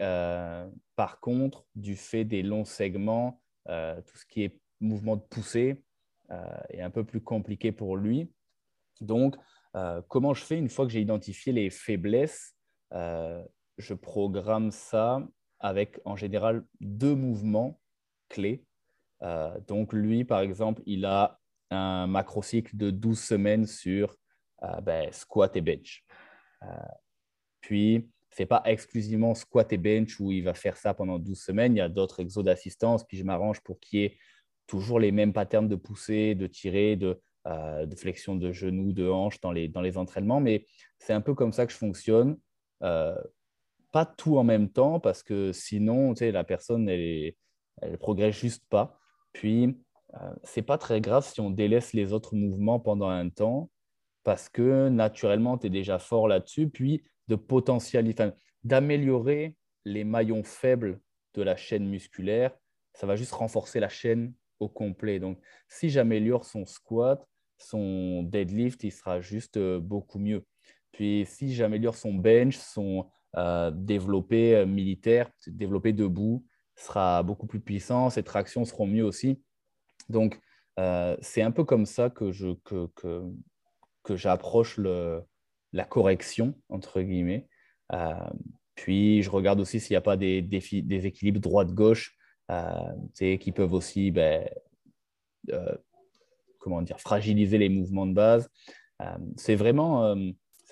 par 0.96 1.20
contre, 1.20 1.66
du 1.76 1.96
fait 1.96 2.26
des 2.26 2.42
longs 2.42 2.66
segments, 2.66 3.42
tout 3.68 4.18
ce 4.18 4.26
qui 4.28 4.44
est 4.44 4.60
mouvement 4.80 5.16
de 5.16 5.22
poussée 5.22 5.84
est 6.70 6.82
un 6.82 6.90
peu 6.90 7.04
plus 7.04 7.22
compliqué 7.22 7.72
pour 7.72 7.96
lui. 7.96 8.32
Donc, 9.02 9.36
comment 10.08 10.34
je 10.34 10.44
fais 10.44 10.58
une 10.58 10.70
fois 10.70 10.86
que 10.86 10.92
j'ai 10.92 11.02
identifié 11.02 11.54
les 11.54 11.70
faiblesses 11.70 12.56
je 13.78 13.94
programme 13.94 14.72
ça 14.72 15.22
avec 15.64 16.00
en 16.06 16.16
général 16.16 16.64
deux 16.82 17.16
mouvements 17.16 17.80
clés. 18.30 18.64
Euh, 19.24 19.58
donc 19.68 19.94
lui, 19.94 20.26
par 20.26 20.42
exemple, 20.42 20.84
il 20.86 21.06
a 21.06 21.40
un 21.72 22.06
macrocycle 22.06 22.76
de 22.76 22.92
12 22.92 23.20
semaines 23.20 23.66
sur 23.66 24.16
euh, 24.64 24.82
ben, 24.82 25.12
squat 25.12 25.56
et 25.56 25.62
bench. 25.62 26.04
Euh, 26.62 26.68
puis, 27.62 28.10
ce 28.30 28.42
n'est 28.42 28.48
pas 28.48 28.62
exclusivement 28.66 29.34
squat 29.36 29.72
et 29.72 29.78
bench 29.78 30.20
où 30.20 30.32
il 30.32 30.44
va 30.44 30.54
faire 30.54 30.76
ça 30.76 30.94
pendant 30.94 31.18
12 31.18 31.40
semaines. 31.40 31.76
Il 31.76 31.80
y 31.80 31.82
a 31.82 31.90
d'autres 31.90 32.20
exos 32.20 32.44
d'assistance. 32.44 33.06
Puis 33.06 33.18
je 33.18 33.24
m'arrange 33.24 33.62
pour 33.62 33.80
qu'il 33.80 34.00
y 34.00 34.04
ait 34.06 34.18
toujours 34.68 35.00
les 35.00 35.12
mêmes 35.12 35.34
patterns 35.34 35.70
de 35.70 35.76
poussée, 35.76 36.36
de 36.36 36.48
tirer, 36.48 36.96
de, 36.96 37.22
de 37.46 37.96
flexion 37.96 38.36
de 38.36 38.52
genoux, 38.52 38.92
de 38.92 39.08
hanches 39.08 39.40
dans 39.40 39.52
les, 39.52 39.68
dans 39.68 39.82
les 39.82 39.98
entraînements. 39.98 40.40
Mais 40.40 40.66
c'est 40.98 41.14
un 41.14 41.22
peu 41.22 41.36
comme 41.36 41.54
ça 41.54 41.68
que 41.68 41.72
je 41.72 41.78
fonctionne 41.78 42.38
pas 43.94 44.06
tout 44.08 44.38
en 44.40 44.44
même 44.44 44.70
temps 44.70 45.00
parce 45.00 45.22
que 45.22 45.54
sinon, 45.54 46.16
la 46.20 46.44
personne, 46.44 46.90
elle, 46.90 47.34
elle 47.82 47.98
progresse 48.00 48.36
juste 48.36 48.66
pas. 48.68 49.00
Puis, 49.34 49.78
euh, 50.16 50.34
c'est 50.44 50.64
pas 50.64 50.80
très 50.80 51.00
grave 51.00 51.26
si 51.26 51.40
on 51.40 51.52
délaisse 51.52 51.94
les 51.94 52.12
autres 52.12 52.36
mouvements 52.36 52.80
pendant 52.80 53.08
un 53.08 53.30
temps 53.30 53.70
parce 54.24 54.50
que 54.50 54.90
naturellement, 54.90 55.60
tu 55.60 55.68
es 55.68 55.70
déjà 55.70 56.00
fort 56.00 56.28
là-dessus. 56.28 56.70
Puis, 56.70 57.04
de 57.28 57.36
potentialiser, 57.36 58.32
d'améliorer 58.64 59.56
les 59.86 60.04
maillons 60.04 60.44
faibles 60.44 61.00
de 61.36 61.44
la 61.44 61.56
chaîne 61.56 61.88
musculaire, 61.88 62.52
ça 62.94 63.06
va 63.06 63.16
juste 63.16 63.34
renforcer 63.34 63.80
la 63.80 63.90
chaîne 63.90 64.34
au 64.60 64.70
complet. 64.70 65.20
Donc, 65.20 65.40
si 65.68 65.92
j'améliore 65.92 66.46
son 66.46 66.66
squat, 66.66 67.24
son 67.60 68.24
deadlift, 68.24 68.84
il 68.84 68.92
sera 68.92 69.22
juste 69.22 69.58
euh, 69.58 69.80
beaucoup 69.80 70.18
mieux. 70.18 70.46
Puis, 70.92 71.26
si 71.28 71.54
j'améliore 71.54 71.96
son 71.96 72.16
bench, 72.16 72.58
son 72.58 73.08
euh, 73.36 73.72
développer 73.74 74.56
euh, 74.56 74.66
militaire, 74.68 75.32
développer 75.48 75.92
debout 75.92 76.46
sera 76.76 77.24
beaucoup 77.24 77.48
plus 77.48 77.60
puissant, 77.60 78.12
ses 78.12 78.22
tractions 78.22 78.64
seront 78.64 78.86
mieux 78.86 79.04
aussi. 79.04 79.42
Donc, 80.08 80.40
euh, 80.80 81.18
c'est 81.20 81.42
un 81.42 81.50
peu 81.50 81.64
comme 81.64 81.88
ça 81.88 82.12
que, 82.12 82.32
je, 82.32 82.50
que, 82.64 82.88
que, 84.04 84.16
j'approche 84.16 84.80
la 84.80 85.86
correction, 85.86 86.56
entre 86.70 87.02
guillemets. 87.02 87.48
puis, 88.76 89.24
je 89.24 89.30
regarde 89.32 89.60
aussi 89.60 89.80
s'il 89.80 89.94
n'y 89.94 89.98
a 89.98 90.02
pas 90.02 90.18
des, 90.18 90.42
des, 90.42 91.06
équilibres 91.08 91.40
droite-gauche 91.40 92.16
qui 93.16 93.52
peuvent 93.52 93.74
aussi 93.74 94.12
ben, 94.12 94.48
comment 96.60 96.82
dire, 96.84 97.00
fragiliser 97.00 97.58
les 97.58 97.70
mouvements 97.70 98.08
de 98.08 98.14
base. 98.14 98.50
c'est 99.38 99.56
vraiment 99.56 100.16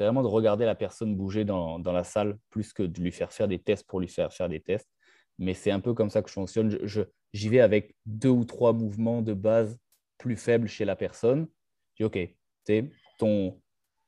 c'est 0.01 0.05
vraiment 0.05 0.23
de 0.23 0.27
regarder 0.27 0.65
la 0.65 0.73
personne 0.73 1.15
bouger 1.15 1.45
dans, 1.45 1.77
dans, 1.77 1.91
la 1.91 2.03
salle 2.03 2.39
plus 2.49 2.73
que 2.73 2.81
de 2.81 2.99
lui 2.99 3.11
faire 3.11 3.31
faire 3.31 3.47
des 3.47 3.59
tests 3.59 3.85
pour 3.85 3.99
lui 3.99 4.07
faire 4.07 4.33
faire 4.33 4.49
des 4.49 4.59
tests. 4.59 4.89
Mais 5.37 5.53
c'est 5.53 5.69
un 5.69 5.79
peu 5.79 5.93
comme 5.93 6.09
ça 6.09 6.23
que 6.23 6.27
je 6.27 6.33
fonctionne. 6.33 6.75
Je, 6.87 7.03
j'y 7.33 7.49
vais 7.49 7.59
avec 7.59 7.95
deux 8.07 8.29
ou 8.29 8.43
trois 8.43 8.73
mouvements 8.73 9.21
de 9.21 9.35
base 9.35 9.77
plus 10.17 10.37
faibles 10.37 10.67
chez 10.67 10.85
la 10.85 10.95
personne. 10.95 11.47
Je 11.93 12.07
dis, 12.07 12.35
OK, 12.65 12.87
ton 13.19 13.61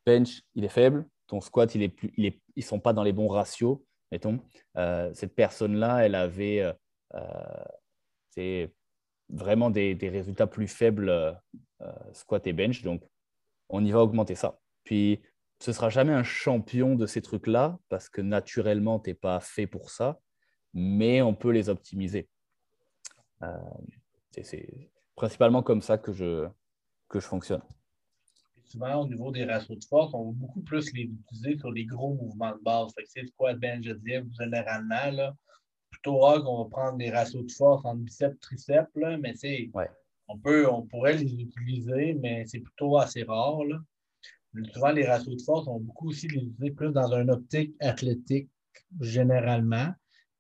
bench, 0.04 0.41
il 0.56 0.66
est 0.66 0.70
faible, 0.70 1.06
ton 1.28 1.41
squat, 1.41 1.76
il 1.76 1.84
est 1.84 1.89
plus, 1.89 2.12
il 2.18 2.26
ils 2.56 2.60
ne 2.60 2.64
sont 2.64 2.80
pas 2.80 2.94
dans 2.94 3.04
les 3.04 3.14
bons 3.14 3.28
ratios, 3.28 3.78
mettons. 4.12 4.39
Euh, 4.78 5.14
cette 5.14 5.36
personne-là, 5.36 6.08
elle 6.08 6.16
avait 6.16 6.62
euh, 6.62 6.74
euh 8.39 8.68
vraiment 9.30 9.70
des, 9.70 9.94
des, 9.94 10.10
résultats 10.10 10.48
plus 10.48 10.68
faibles 10.68 11.10
euh, 11.10 11.34
squat 12.14 12.48
et 12.48 12.54
bench. 12.54 12.82
Donc, 12.82 13.04
on 13.70 13.86
y 13.86 13.91
va 13.91 14.00
augmenter 14.00 14.34
ça. 14.34 14.60
Puis, 14.84 15.22
ce 15.64 15.72
ne 15.72 15.76
sera 15.76 15.89
jamais 15.89 16.11
un 16.11 16.24
champion 16.24 16.95
de 16.95 17.05
ces 17.05 17.22
trucs-là, 17.22 17.80
parce 17.88 18.09
que 18.09 18.20
naturellement, 18.20 18.99
tu 18.99 19.09
n'es 19.09 19.14
pas 19.14 19.39
fait 19.39 19.66
pour 19.66 19.91
ça, 19.91 20.20
mais 20.74 21.22
on 21.22 21.34
peut 21.34 21.51
les 21.51 21.70
optimiser. 21.70 22.28
Euh, 23.43 23.47
c'est 24.41 24.91
principalement 25.16 25.64
comme 25.64 25.82
ça 25.82 25.97
que 25.97 26.11
je, 26.11 26.49
que 27.07 27.22
je 27.22 27.26
fonctionne. 27.26 27.61
Souvent, 28.66 29.03
au 29.03 29.07
niveau 29.07 29.32
des 29.32 29.45
ratios 29.45 29.80
de 29.80 29.86
force, 29.86 30.14
on 30.14 30.32
va 30.32 30.32
beaucoup 30.34 30.59
plus 30.59 30.91
les 30.91 31.03
utiliser 31.03 31.57
sur 31.57 31.72
les 31.72 31.86
gros 31.86 32.14
mouvements 32.14 32.51
de 32.51 32.61
base. 32.61 32.93
Fait 32.93 33.03
que 33.03 33.09
c'est 33.09 33.26
squat, 33.28 33.57
bench, 33.57 33.86
deadlift, 33.86 34.36
généralement, 34.38 35.11
là, 35.11 35.34
plutôt 35.89 36.18
rare 36.18 36.43
qu'on 36.43 36.61
va 36.66 36.70
prendre 36.70 36.97
des 36.97 37.09
ratios 37.09 37.45
de 37.45 37.51
force 37.53 37.86
en 37.86 37.95
biceps, 37.95 38.38
triceps, 38.41 38.93
là, 38.95 39.18
mais 39.18 39.34
c'est, 39.36 39.72
on, 40.28 40.38
peut, 40.38 40.70
on 40.70 40.82
pourrait 40.82 41.16
les 41.16 41.41
utiliser, 41.41 42.16
mais 42.16 42.45
c'est 42.47 42.59
plutôt 42.59 42.97
assez 42.97 43.24
rare. 43.24 43.64
Là. 43.64 43.78
Souvent, 44.74 44.91
les 44.91 45.08
ratios 45.08 45.36
de 45.36 45.41
force, 45.41 45.68
on 45.68 45.78
va 45.78 45.80
beaucoup 45.80 46.10
aussi 46.10 46.28
les 46.28 46.41
utiliser 46.41 46.72
plus 46.72 46.91
dans 46.91 47.12
un 47.14 47.28
optique 47.30 47.76
athlétique, 47.80 48.49
généralement, 48.99 49.91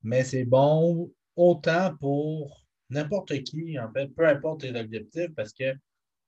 mais 0.03 0.23
c'est 0.23 0.45
bon 0.45 1.11
autant 1.35 1.95
pour 1.99 2.63
n'importe 2.89 3.43
qui, 3.43 3.79
en 3.79 3.91
fait, 3.91 4.07
peu 4.09 4.27
importe 4.27 4.63
les 4.63 4.79
objectifs, 4.79 5.33
parce 5.35 5.51
que 5.53 5.73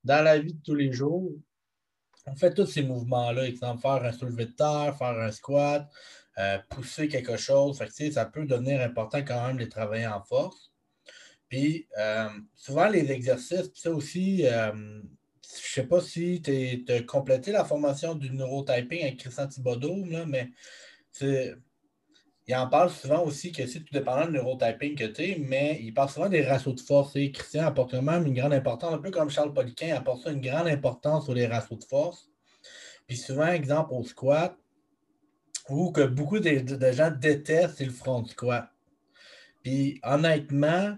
dans 0.03 0.23
la 0.23 0.39
vie 0.39 0.53
de 0.53 0.61
tous 0.63 0.75
les 0.75 0.91
jours, 0.91 1.31
on 2.25 2.36
fait 2.36 2.53
tous 2.53 2.65
ces 2.65 2.83
mouvements-là, 2.83 3.47
exemple 3.47 3.81
faire 3.81 4.03
un 4.03 4.11
soulevé 4.11 4.45
de 4.45 4.51
terre, 4.51 4.95
faire 4.97 5.19
un 5.19 5.31
squat, 5.31 5.88
euh, 6.38 6.57
pousser 6.69 7.07
quelque 7.07 7.38
chose. 7.38 7.81
ça 8.11 8.25
peut 8.25 8.45
devenir 8.45 8.81
important 8.81 9.19
quand 9.19 9.47
même 9.47 9.57
de 9.57 9.65
travailler 9.65 10.07
en 10.07 10.23
force. 10.23 10.71
Puis 11.47 11.88
euh, 11.99 12.29
souvent 12.55 12.89
les 12.89 13.11
exercices, 13.11 13.71
ça 13.75 13.91
aussi, 13.91 14.45
euh, 14.45 15.01
je 15.53 15.73
sais 15.73 15.87
pas 15.87 16.01
si 16.01 16.41
tu 16.41 16.85
as 16.89 17.01
complété 17.03 17.51
la 17.51 17.65
formation 17.65 18.15
du 18.15 18.31
neurotyping 18.31 19.01
avec 19.01 19.17
Christian 19.17 19.47
Thibodeau, 19.47 20.05
là, 20.05 20.25
mais 20.25 20.51
il 22.47 22.55
en 22.55 22.67
parle 22.67 22.91
souvent 22.91 23.23
aussi 23.23 23.51
que 23.51 23.65
c'est 23.65 23.79
tout 23.79 23.93
dépendant 23.93 24.25
du 24.25 24.33
neurotyping 24.33 24.95
que 24.95 25.05
tu 25.05 25.23
es, 25.23 25.37
mais 25.39 25.79
il 25.81 25.93
parle 25.93 26.09
souvent 26.09 26.29
des 26.29 26.45
ratios 26.45 26.75
de 26.75 26.81
force. 26.81 27.15
Et 27.15 27.31
Christian 27.31 27.65
apporte 27.65 27.93
vraiment 27.93 28.23
une 28.23 28.33
grande 28.33 28.53
importance, 28.53 28.93
un 28.93 28.99
peu 28.99 29.11
comme 29.11 29.29
Charles 29.29 29.53
Poliquin 29.53 29.95
apporte 29.95 30.23
ça 30.23 30.31
une 30.31 30.41
grande 30.41 30.67
importance 30.67 31.25
sur 31.25 31.33
les 31.33 31.47
ratios 31.47 31.79
de 31.79 31.85
force. 31.85 32.29
Puis 33.07 33.17
souvent, 33.17 33.47
exemple 33.47 33.93
au 33.93 34.03
squat, 34.03 34.55
que 35.67 36.05
beaucoup 36.05 36.39
de, 36.39 36.91
gens 36.91 37.11
détestent, 37.11 37.77
c'est 37.77 37.85
le 37.85 37.91
front 37.91 38.23
squat. 38.25 38.69
Puis 39.63 39.99
honnêtement, 40.03 40.95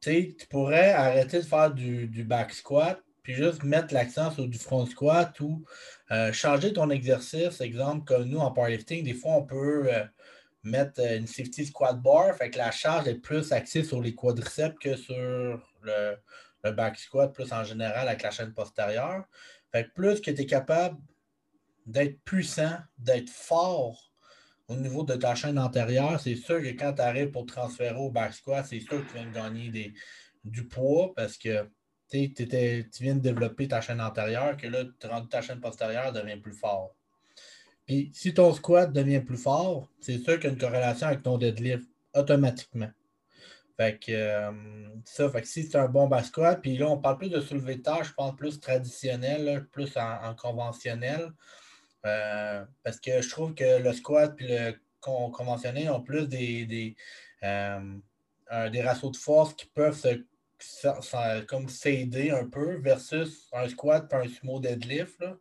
tu 0.00 0.34
pourrais 0.48 0.92
arrêter 0.92 1.38
de 1.38 1.44
faire 1.44 1.72
du, 1.72 2.24
back 2.24 2.52
squat, 2.52 3.02
juste 3.34 3.64
mettre 3.64 3.94
l'accent 3.94 4.30
sur 4.30 4.46
du 4.46 4.58
front 4.58 4.86
squat 4.86 5.38
ou 5.40 5.64
euh, 6.10 6.32
changer 6.32 6.72
ton 6.72 6.90
exercice. 6.90 7.60
Exemple, 7.60 8.04
comme 8.04 8.24
nous 8.24 8.38
en 8.38 8.50
powerlifting, 8.50 9.04
des 9.04 9.14
fois, 9.14 9.32
on 9.32 9.44
peut 9.44 9.92
euh, 9.92 10.04
mettre 10.62 11.00
une 11.00 11.26
safety 11.26 11.66
squat 11.66 12.00
bar, 12.00 12.34
fait 12.36 12.50
que 12.50 12.58
la 12.58 12.70
charge 12.70 13.08
est 13.08 13.16
plus 13.16 13.52
axée 13.52 13.84
sur 13.84 14.00
les 14.00 14.14
quadriceps 14.14 14.76
que 14.80 14.96
sur 14.96 15.14
le, 15.82 16.16
le 16.64 16.72
back 16.72 16.98
squat, 16.98 17.32
plus 17.32 17.52
en 17.52 17.64
général 17.64 18.08
avec 18.08 18.22
la 18.22 18.30
chaîne 18.30 18.52
postérieure. 18.52 19.24
Fait 19.72 19.84
que 19.84 19.90
plus 19.94 20.20
que 20.20 20.30
tu 20.30 20.42
es 20.42 20.46
capable 20.46 20.98
d'être 21.86 22.20
puissant, 22.24 22.76
d'être 22.98 23.30
fort 23.30 24.12
au 24.68 24.76
niveau 24.76 25.02
de 25.02 25.14
ta 25.14 25.34
chaîne 25.34 25.58
antérieure, 25.58 26.20
c'est 26.20 26.36
sûr 26.36 26.60
que 26.60 26.68
quand 26.68 26.92
tu 26.94 27.02
arrives 27.02 27.30
pour 27.30 27.46
transférer 27.46 27.96
au 27.96 28.10
back 28.10 28.34
squat, 28.34 28.66
c'est 28.68 28.80
sûr 28.80 29.02
que 29.02 29.10
tu 29.10 29.14
viens 29.14 29.26
de 29.26 29.34
gagner 29.34 29.70
des, 29.70 29.94
du 30.44 30.66
poids 30.66 31.14
parce 31.14 31.36
que 31.36 31.68
tu 32.10 33.02
viens 33.02 33.14
de 33.14 33.20
développer 33.20 33.68
ta 33.68 33.80
chaîne 33.80 34.00
antérieure, 34.00 34.56
que 34.56 34.66
là, 34.66 34.84
ta 35.30 35.42
chaîne 35.42 35.60
postérieure 35.60 36.12
devient 36.12 36.36
plus 36.40 36.52
forte. 36.52 36.94
Puis 37.86 38.10
si 38.14 38.34
ton 38.34 38.52
squat 38.52 38.92
devient 38.92 39.20
plus 39.20 39.38
fort, 39.38 39.88
c'est 40.00 40.18
sûr 40.18 40.34
qu'il 40.34 40.44
y 40.44 40.46
a 40.48 40.50
une 40.50 40.58
corrélation 40.58 41.06
avec 41.06 41.22
ton 41.22 41.38
deadlift 41.38 41.88
automatiquement. 42.14 42.90
Fait 43.78 43.98
que 43.98 44.12
euh, 44.12 44.50
ça, 45.04 45.30
fait 45.30 45.42
que 45.42 45.48
si 45.48 45.62
c'est 45.62 45.78
un 45.78 45.88
bon 45.88 46.08
back 46.08 46.26
squat, 46.26 46.60
puis 46.60 46.76
là, 46.76 46.88
on 46.88 46.98
parle 46.98 47.18
plus 47.18 47.30
de 47.30 47.40
soulevé 47.40 47.76
de 47.76 47.82
terre, 47.82 48.02
je 48.02 48.12
pense 48.12 48.36
plus 48.36 48.58
traditionnel, 48.58 49.66
plus 49.70 49.96
en 49.96 50.34
conventionnel. 50.34 51.32
Euh, 52.04 52.64
parce 52.82 53.00
que 53.00 53.22
je 53.22 53.28
trouve 53.28 53.54
que 53.54 53.80
le 53.82 53.92
squat 53.92 54.34
et 54.40 54.46
le 54.48 54.74
conventionnel 55.00 55.90
ont 55.90 56.02
plus 56.02 56.28
des, 56.28 56.66
des, 56.66 56.96
euh, 57.42 57.98
des 58.70 58.82
ratios 58.82 59.12
de 59.12 59.16
force 59.16 59.54
qui 59.54 59.66
peuvent 59.66 59.96
se, 59.96 60.24
comme 61.46 61.68
s'aider 61.68 62.30
un 62.30 62.46
peu 62.46 62.76
versus 62.76 63.48
un 63.52 63.68
squat 63.68 64.08
et 64.12 64.16
un 64.16 64.28
sumo 64.28 64.60
deadlift. 64.60 65.20
Là. 65.20 65.36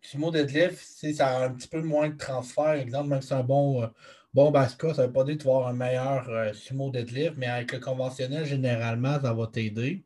Sumo 0.00 0.30
deadlift, 0.30 0.80
ça 1.14 1.28
a 1.28 1.44
un 1.46 1.50
petit 1.50 1.68
peu 1.68 1.82
moins 1.82 2.08
de 2.08 2.16
transfert. 2.16 2.72
Exemple, 2.72 3.08
même 3.08 3.22
si 3.22 3.28
c'est 3.28 3.34
un 3.34 3.42
bon, 3.42 3.82
euh, 3.82 3.86
bon 4.34 4.50
basket, 4.50 4.94
ça 4.94 5.02
ne 5.02 5.06
veut 5.06 5.12
pas 5.12 5.24
dire 5.24 5.38
que 5.38 5.42
tu 5.42 5.48
un 5.48 5.72
meilleur 5.72 6.54
sumo 6.54 6.90
deadlift, 6.90 7.34
mais 7.36 7.46
avec 7.46 7.72
le 7.72 7.80
conventionnel, 7.80 8.44
généralement, 8.44 9.20
ça 9.20 9.32
va 9.32 9.46
t'aider. 9.46 10.04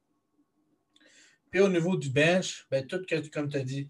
Puis 1.50 1.60
au 1.60 1.68
niveau 1.68 1.96
du 1.96 2.08
bench, 2.08 2.66
ben, 2.70 2.86
tout 2.86 3.02
que, 3.06 3.28
comme 3.28 3.50
tu 3.50 3.58
as 3.58 3.62
dit, 3.62 3.88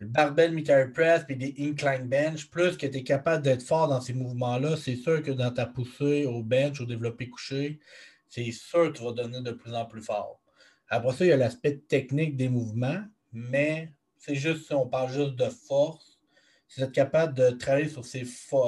le 0.00 0.08
barbell 0.08 0.52
military 0.52 0.90
press 0.92 1.24
puis 1.24 1.36
des 1.36 1.54
incline 1.58 2.08
bench, 2.08 2.50
plus 2.50 2.76
que 2.76 2.86
tu 2.86 2.98
es 2.98 3.02
capable 3.04 3.44
d'être 3.44 3.62
fort 3.62 3.88
dans 3.88 4.00
ces 4.00 4.12
mouvements-là, 4.12 4.76
c'est 4.76 4.96
sûr 4.96 5.22
que 5.22 5.30
dans 5.30 5.52
ta 5.52 5.64
poussée 5.64 6.26
au 6.26 6.42
bench, 6.42 6.80
au 6.80 6.84
développé 6.84 7.28
couché, 7.28 7.78
c'est 8.34 8.50
sûr 8.50 8.92
que 8.92 8.98
tu 8.98 9.04
vas 9.04 9.12
donner 9.12 9.40
de 9.40 9.52
plus 9.52 9.74
en 9.74 9.86
plus 9.86 10.02
fort. 10.02 10.40
Après 10.88 11.12
ça, 11.12 11.24
il 11.24 11.28
y 11.28 11.32
a 11.32 11.36
l'aspect 11.36 11.78
technique 11.88 12.36
des 12.36 12.48
mouvements, 12.48 13.04
mais 13.32 13.92
c'est 14.16 14.34
juste 14.34 14.66
si 14.66 14.74
on 14.74 14.88
parle 14.88 15.12
juste 15.12 15.36
de 15.36 15.48
force, 15.48 16.18
si 16.66 16.80
vous 16.80 16.86
êtes 16.86 16.92
capable 16.92 17.34
de 17.34 17.50
travailler 17.50 17.88
sur 17.88 18.04
ces, 18.04 18.24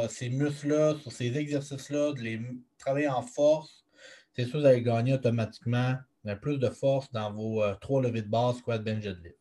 ces 0.09 0.29
muscles-là, 0.31 0.97
sur 1.01 1.11
ces 1.11 1.37
exercices-là, 1.37 2.13
de 2.13 2.21
les 2.21 2.41
travailler 2.79 3.09
en 3.09 3.23
force, 3.23 3.85
c'est 4.33 4.45
sûr 4.45 4.55
que 4.55 4.59
vous 4.59 4.67
allez 4.67 4.83
gagner 4.83 5.15
automatiquement 5.15 5.97
plus 6.43 6.59
de 6.59 6.69
force 6.69 7.11
dans 7.13 7.33
vos 7.33 7.63
euh, 7.63 7.75
trois 7.75 8.03
levées 8.03 8.23
de 8.23 8.29
base, 8.29 8.59
squat, 8.59 8.83
bench, 8.83 9.03
deadlift 9.03 9.39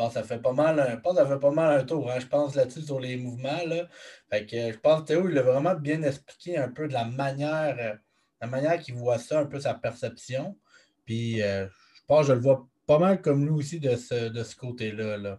pense 0.00 0.14
que 0.14 0.20
ça 0.20 0.22
fait 0.22 0.40
pas 0.40 0.52
mal, 0.52 0.86
je 0.90 0.96
pense 0.96 1.16
ça 1.16 1.26
fait 1.26 1.38
pas 1.38 1.50
mal 1.50 1.80
un 1.80 1.84
tour. 1.84 2.10
Hein. 2.10 2.18
Je 2.20 2.26
pense 2.26 2.54
là-dessus 2.54 2.82
sur 2.82 3.00
les 3.00 3.16
mouvements. 3.16 3.64
Là. 3.66 3.88
Fait 4.30 4.46
que, 4.46 4.72
je 4.72 4.78
pense 4.78 5.02
que 5.02 5.06
Théo, 5.08 5.28
il 5.28 5.38
a 5.38 5.42
vraiment 5.42 5.74
bien 5.74 6.02
expliqué 6.02 6.56
un 6.56 6.68
peu 6.68 6.88
de 6.88 6.92
la 6.94 7.04
manière, 7.04 7.76
euh, 7.78 7.94
la 8.40 8.46
manière 8.46 8.80
qu'il 8.80 8.94
voit 8.94 9.18
ça, 9.18 9.40
un 9.40 9.46
peu 9.46 9.60
sa 9.60 9.74
perception. 9.74 10.56
Puis 11.04 11.42
euh, 11.42 11.66
je 11.66 12.00
pense 12.06 12.22
que 12.22 12.28
je 12.28 12.32
le 12.32 12.40
vois 12.40 12.66
pas 12.86 12.98
mal 12.98 13.20
comme 13.20 13.44
lui 13.44 13.52
aussi 13.52 13.80
de 13.80 13.96
ce, 13.96 14.28
de 14.28 14.42
ce 14.42 14.56
côté-là. 14.56 15.18
-là, 15.18 15.38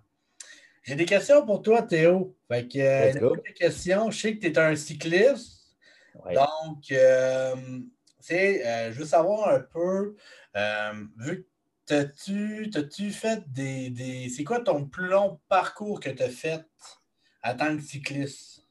J'ai 0.84 0.95
des 0.95 1.06
questions 1.06 1.45
pour 1.45 1.62
toi, 1.62 1.82
Théo. 1.82 2.36
Fait 2.47 2.68
que, 2.68 2.80
euh, 2.80 3.36
des 3.45 3.54
questions. 3.54 4.12
Je 4.12 4.20
sais 4.20 4.36
que 4.36 4.41
tu 4.41 4.47
es 4.47 4.58
un 4.58 4.76
cycliste. 4.76 5.60
Donc, 6.34 6.84
je 6.89 8.91
veux 8.91 9.06
savoir 9.06 9.49
un 9.49 9.62
peu, 9.62 10.16
vu 11.18 11.43
que 11.43 11.52
T'as-tu 11.91 13.12
fait 13.12 13.43
des. 13.52 14.30
C'est 14.30 14.45
quoi 14.45 14.62
ton 14.62 14.86
plus 14.86 15.08
long 15.08 15.41
parcours 15.49 15.99
que 15.99 16.10
tu 16.10 16.24
as 16.24 16.30
fait 16.30 16.66
en 17.43 17.56
tant 17.56 17.76
que 17.76 17.84
cycliste? 17.84 18.66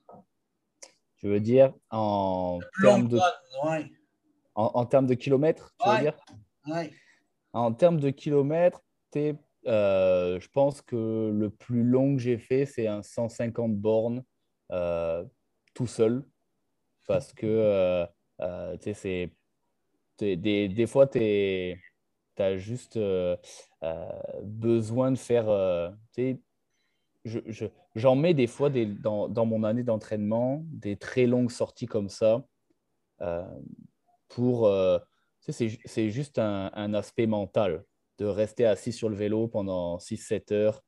Je 1.16 1.28
veux 1.28 1.40
dire 1.40 1.74
en 1.90 2.60
termes 2.80 3.08
de. 3.08 3.18
En, 4.54 4.84
termes 4.84 5.06
de 5.06 5.14
kilomètres, 5.14 5.74
tu 5.80 5.88
veux 5.88 6.00
dire? 6.00 6.16
En 7.52 7.72
termes 7.72 8.00
de 8.00 8.10
kilomètres, 8.10 8.82
euh, 9.66 10.40
je 10.40 10.48
pense 10.48 10.82
que 10.82 11.30
le 11.32 11.50
plus 11.50 11.82
long 11.82 12.16
que 12.16 12.22
j'ai 12.22 12.38
fait, 12.38 12.66
c'est 12.66 12.86
un 12.86 13.02
150 13.02 13.74
bornes 13.76 14.24
euh, 14.72 15.24
tout 15.74 15.86
seul. 15.86 16.24
Parce 17.06 17.32
que, 17.32 18.06
euh, 18.40 18.76
tu 18.78 18.94
sais. 18.94 19.32
Des, 20.18 20.68
des 20.68 20.86
fois, 20.86 21.06
tu 21.06 21.18
as 22.38 22.56
juste 22.56 22.96
euh, 22.98 23.36
euh, 23.82 24.08
besoin 24.42 25.10
de 25.10 25.16
faire. 25.16 25.48
Euh, 25.48 25.90
j'en 27.94 28.16
mets 28.16 28.34
des 28.34 28.46
fois 28.46 28.70
des, 28.70 28.86
dans, 28.86 29.28
dans, 29.28 29.46
mon 29.46 29.64
année 29.64 29.82
d'entraînement 29.82 30.62
des 30.66 30.96
très 30.96 31.26
longues 31.26 31.50
sorties 31.50 31.86
comme 31.86 32.08
ça 32.08 32.44
pour. 34.30 34.70
c'est 35.48 36.10
juste 36.10 36.38
un, 36.38 36.70
un, 36.74 36.94
aspect 36.94 37.26
mental 37.26 37.84
de 38.18 38.26
rester 38.26 38.66
assis 38.66 38.92
sur 38.92 39.08
le 39.08 39.16
vélo 39.16 39.48
pendant 39.48 39.98
6-7 39.98 40.52
heures. 40.52 40.82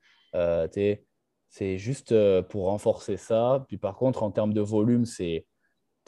c'est 1.49 1.79
juste 1.79 2.15
pour 2.49 2.67
renforcer 2.67 3.17
ça. 3.17 3.65
Puis 3.69 3.79
par 3.79 3.97
contre, 3.97 4.23
en 4.23 4.31
termes 4.31 4.55
de 4.55 4.61
volume, 4.61 5.05
c'est 5.05 5.47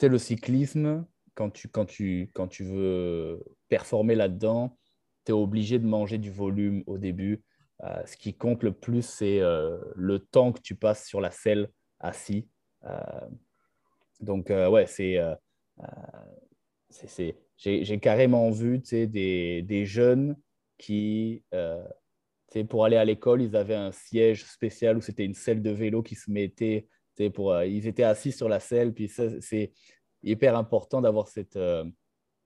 le 0.01 0.17
cyclisme. 0.17 1.05
Quand 1.35 1.49
tu, 1.49 1.67
quand, 1.67 1.85
tu, 1.85 2.31
quand 2.33 2.47
tu 2.47 2.63
veux 2.63 3.43
performer 3.67 4.15
là-dedans, 4.15 4.77
tu 5.25 5.31
es 5.31 5.35
obligé 5.35 5.79
de 5.79 5.85
manger 5.85 6.17
du 6.17 6.31
volume 6.31 6.83
au 6.87 6.97
début. 6.97 7.43
Euh, 7.83 8.05
ce 8.05 8.15
qui 8.15 8.33
compte 8.33 8.63
le 8.63 8.71
plus, 8.71 9.01
c'est 9.01 9.39
euh, 9.41 9.77
le 9.95 10.19
temps 10.19 10.53
que 10.53 10.61
tu 10.61 10.75
passes 10.75 11.05
sur 11.05 11.19
la 11.19 11.31
selle 11.31 11.69
assis. 11.99 12.47
Euh, 12.85 13.27
donc, 14.21 14.49
ouais, 14.49 14.85
c'est. 14.87 15.19
J'ai 17.57 17.99
carrément 17.99 18.51
vu 18.51 18.79
des, 18.79 19.61
des, 19.61 19.85
jeunes 19.85 20.35
qui, 20.77 21.43
pour 22.63 22.85
aller 22.85 22.97
à 22.97 23.05
l'école, 23.05 23.41
ils 23.41 23.55
avaient 23.55 23.75
un 23.75 23.91
siège 23.91 24.45
spécial 24.45 24.97
où 24.97 25.01
c'était 25.01 25.25
une 25.25 25.33
selle 25.33 25.61
de 25.61 25.71
vélo 25.71 26.01
qui 26.03 26.15
se 26.15 26.31
mettait. 26.31 26.87
Pour, 27.33 27.53
euh, 27.53 27.65
ils 27.65 27.87
étaient 27.87 28.03
assis 28.03 28.31
sur 28.31 28.49
la 28.49 28.59
selle. 28.59 28.93
Puis 28.93 29.09
c'est 29.09 29.71
hyper 30.23 30.57
important 30.57 31.01
d'avoir 31.01 31.27
cette, 31.27 31.55
euh, 31.55 31.83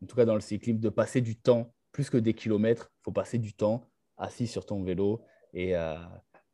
en 0.04 0.06
tout 0.06 0.16
cas 0.16 0.26
dans 0.26 0.36
le 0.36 0.42
cyclisme, 0.42 0.80
de 0.80 0.90
passer 0.90 1.22
du 1.22 1.38
temps, 1.38 1.74
plus 1.92 2.10
que 2.10 2.18
des 2.18 2.34
kilomètres, 2.34 2.92
il 3.00 3.04
faut 3.04 3.12
passer 3.12 3.40
du 3.40 3.54
temps 3.54 3.90
assis 4.18 4.48
sur 4.48 4.66
ton 4.66 4.84
vélo. 4.84 5.22
Et 5.54 5.76
euh, 5.76 5.96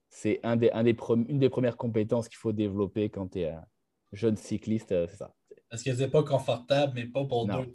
c'est 0.10 0.40
un 0.44 0.56
des, 0.56 0.72
un 0.72 0.84
des 0.84 0.96
une 1.28 1.40
des 1.40 1.50
premières 1.50 1.78
compétences 1.78 2.30
qu'il 2.30 2.38
faut 2.38 2.54
développer 2.54 3.10
quand 3.10 3.30
tu 3.30 3.42
es 3.42 3.50
un 3.50 3.66
jeune 4.14 4.38
cycliste, 4.38 4.90
c'est 4.90 5.18
ça. 5.18 5.35
Parce 5.70 5.84
que 5.84 5.94
c'est 5.94 6.10
pas 6.10 6.24
confortable, 6.24 6.94
mais 6.96 7.06
pas 7.06 7.26
pour 7.26 7.48
non. 7.48 7.66
deux. 7.66 7.74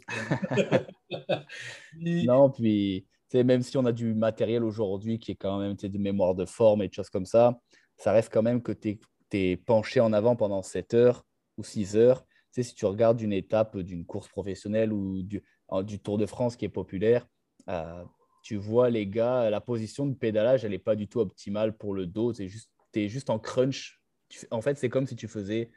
non, 2.25 2.49
puis 2.49 3.05
même 3.33 3.61
si 3.61 3.77
on 3.77 3.85
a 3.85 3.91
du 3.91 4.13
matériel 4.13 4.63
aujourd'hui 4.63 5.19
qui 5.19 5.31
est 5.31 5.35
quand 5.35 5.59
même 5.59 5.75
de 5.75 5.97
mémoire 5.97 6.35
de 6.35 6.45
forme 6.45 6.81
et 6.81 6.87
des 6.87 6.93
choses 6.93 7.09
comme 7.09 7.25
ça, 7.25 7.59
ça 7.97 8.11
reste 8.11 8.31
quand 8.31 8.41
même 8.41 8.61
que 8.61 8.71
tu 8.71 8.99
es, 9.33 9.57
penché 9.57 9.99
en 9.99 10.13
avant 10.13 10.35
pendant 10.35 10.61
7 10.61 10.93
heures 10.93 11.23
ou 11.57 11.63
6 11.63 11.95
heures. 11.95 12.25
Tu 12.53 12.63
si 12.63 12.75
tu 12.75 12.85
regardes 12.85 13.21
une 13.21 13.31
étape 13.31 13.77
d'une 13.77 14.05
course 14.05 14.27
professionnelle 14.27 14.91
ou 14.91 15.23
du, 15.23 15.41
du, 15.83 15.99
Tour 15.99 16.17
de 16.17 16.25
France 16.25 16.57
qui 16.57 16.65
est 16.65 16.69
populaire, 16.69 17.25
euh, 17.69 18.03
tu 18.43 18.57
vois 18.57 18.89
les 18.89 19.07
gars, 19.07 19.49
la 19.49 19.61
position 19.61 20.05
de 20.05 20.13
pédalage, 20.13 20.65
elle 20.65 20.71
n'est 20.71 20.79
pas 20.79 20.95
du 20.95 21.07
tout 21.07 21.19
optimale 21.19 21.77
pour 21.77 21.93
le 21.93 22.07
dos. 22.07 22.33
Tu 22.33 22.49
es 22.95 23.07
juste 23.07 23.29
en 23.29 23.39
crunch. 23.39 24.01
En 24.49 24.61
fait, 24.61 24.77
c'est 24.77 24.89
comme 24.89 25.07
si 25.07 25.15
tu 25.15 25.27
faisais 25.27 25.71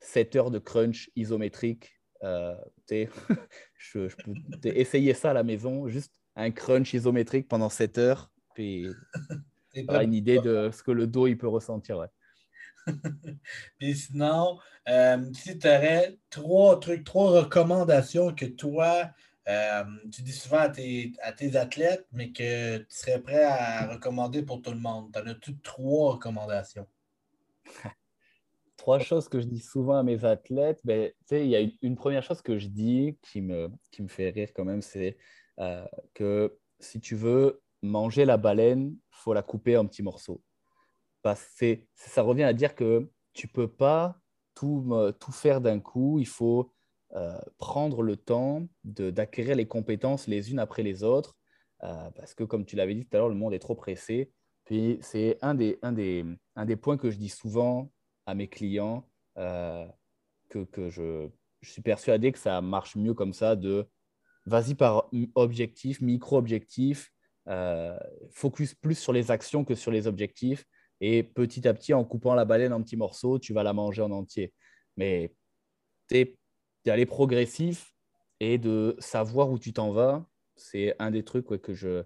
7 0.00 0.36
heures 0.36 0.50
de 0.50 0.58
crunch 0.58 1.10
isométrique. 1.16 2.00
Euh, 2.22 2.54
je, 2.90 4.08
je 4.08 4.16
peux 4.16 4.34
essayer 4.64 5.14
ça 5.14 5.30
à 5.30 5.34
la 5.34 5.42
maison, 5.42 5.88
juste 5.88 6.20
un 6.36 6.50
crunch 6.50 6.92
isométrique 6.94 7.48
pendant 7.48 7.68
7 7.68 7.98
heures. 7.98 8.30
Puis 8.54 8.86
pas 9.86 10.02
une 10.02 10.14
idée 10.14 10.40
de 10.40 10.70
ce 10.72 10.82
que 10.82 10.90
le 10.90 11.06
dos 11.06 11.26
il 11.26 11.38
peut 11.38 11.48
ressentir. 11.48 12.06
puis 13.78 13.94
sinon, 13.94 14.58
euh, 14.88 15.30
si 15.32 15.58
tu 15.58 15.68
aurais 15.68 16.16
trois 16.30 16.80
trucs, 16.80 17.04
trois 17.04 17.42
recommandations 17.42 18.34
que 18.34 18.46
toi, 18.46 19.10
euh, 19.48 19.84
tu 20.12 20.22
dis 20.22 20.32
souvent 20.32 20.60
à 20.60 20.68
tes, 20.68 21.12
athlètes, 21.54 22.06
mais 22.12 22.30
que 22.30 22.78
tu 22.78 22.86
serais 22.88 23.20
prêt 23.20 23.44
à 23.44 23.86
recommander 23.86 24.42
pour 24.42 24.62
tout 24.62 24.70
le 24.70 24.78
monde. 24.78 25.12
Tu 25.12 25.18
en 25.18 25.26
as 25.26 25.34
toutes 25.34 25.62
trois 25.62 26.12
recommandations? 26.14 26.86
Trois 28.80 28.98
choses 28.98 29.28
que 29.28 29.40
je 29.40 29.46
dis 29.46 29.60
souvent 29.60 29.98
à 29.98 30.02
mes 30.02 30.24
athlètes. 30.24 30.80
Ben, 30.84 31.12
il 31.30 31.46
y 31.48 31.56
a 31.56 31.60
une, 31.82 31.96
première 31.96 32.22
chose 32.22 32.40
que 32.40 32.58
je 32.58 32.66
dis 32.66 33.18
qui 33.20 33.42
me, 33.42 33.70
qui 33.90 34.02
me 34.02 34.08
fait 34.08 34.30
rire 34.30 34.48
quand 34.54 34.64
même, 34.64 34.80
c'est 34.80 35.18
euh, 35.58 35.84
que 36.14 36.58
si 36.78 36.98
tu 36.98 37.14
veux 37.14 37.60
manger 37.82 38.24
la 38.24 38.38
baleine, 38.38 38.96
faut 39.10 39.34
la 39.34 39.42
couper 39.42 39.76
en 39.76 39.86
petits 39.86 40.02
morceaux. 40.02 40.42
Parce 41.20 41.46
que 41.60 41.78
ça 41.94 42.22
revient 42.22 42.44
à 42.44 42.54
dire 42.54 42.74
que 42.74 43.10
tu 43.34 43.48
peux 43.48 43.68
pas 43.68 44.16
tout, 44.54 45.12
tout 45.20 45.32
faire 45.32 45.60
d'un 45.60 45.78
coup. 45.78 46.18
Il 46.18 46.26
faut 46.26 46.72
euh, 47.12 47.38
prendre 47.58 48.02
le 48.02 48.16
temps 48.16 48.66
d'acquérir 48.84 49.56
les 49.56 49.68
compétences 49.68 50.26
les 50.26 50.52
unes 50.52 50.58
après 50.58 50.82
les 50.82 51.04
autres. 51.04 51.36
Euh, 51.82 52.10
parce 52.12 52.32
que, 52.32 52.44
comme 52.44 52.64
tu 52.64 52.76
l'avais 52.76 52.94
dit 52.94 53.04
tout 53.04 53.14
à 53.14 53.20
l'heure, 53.20 53.28
le 53.28 53.34
monde 53.34 53.52
est 53.52 53.58
trop 53.58 53.74
pressé. 53.74 54.32
Puis, 54.64 54.98
c'est 55.02 55.36
un 55.42 55.54
des, 55.54 55.78
un, 55.82 55.92
des, 55.92 56.24
un 56.56 56.64
des 56.64 56.76
points 56.76 56.96
que 56.96 57.10
je 57.10 57.18
dis 57.18 57.28
souvent 57.28 57.90
à 58.30 58.34
mes 58.34 58.48
clients, 58.48 59.06
que, 59.36 60.64
que 60.64 60.88
je, 60.90 61.28
je, 61.60 61.70
suis 61.70 61.82
persuadé 61.82 62.32
que 62.32 62.38
ça 62.38 62.60
marche 62.60 62.96
mieux 62.96 63.14
comme 63.14 63.32
ça, 63.32 63.56
de 63.56 63.86
vas-y 64.46 64.74
par 64.74 65.08
objectif, 65.34 66.00
micro-objectif, 66.00 67.12
euh, 67.48 67.98
focus 68.30 68.74
plus 68.74 68.96
sur 68.96 69.12
les 69.12 69.30
actions 69.30 69.64
que 69.64 69.74
sur 69.74 69.90
les 69.90 70.06
objectifs. 70.06 70.64
Et 71.00 71.22
petit 71.22 71.66
à 71.66 71.74
petit, 71.74 71.94
en 71.94 72.04
coupant 72.04 72.34
la 72.34 72.44
baleine 72.44 72.72
en 72.72 72.82
petits 72.82 72.96
morceaux, 72.96 73.38
tu 73.38 73.54
vas 73.54 73.62
la 73.62 73.72
manger 73.72 74.02
en 74.02 74.10
entier. 74.10 74.52
Mais 74.96 75.34
d'aller 76.84 77.06
progressif 77.06 77.92
et 78.40 78.58
de 78.58 78.96
savoir 78.98 79.50
où 79.50 79.58
tu 79.58 79.72
t'en 79.72 79.92
vas, 79.92 80.26
c'est 80.56 80.94
un 80.98 81.10
des 81.10 81.24
trucs 81.24 81.46
que, 81.46 81.74
je, 81.74 82.02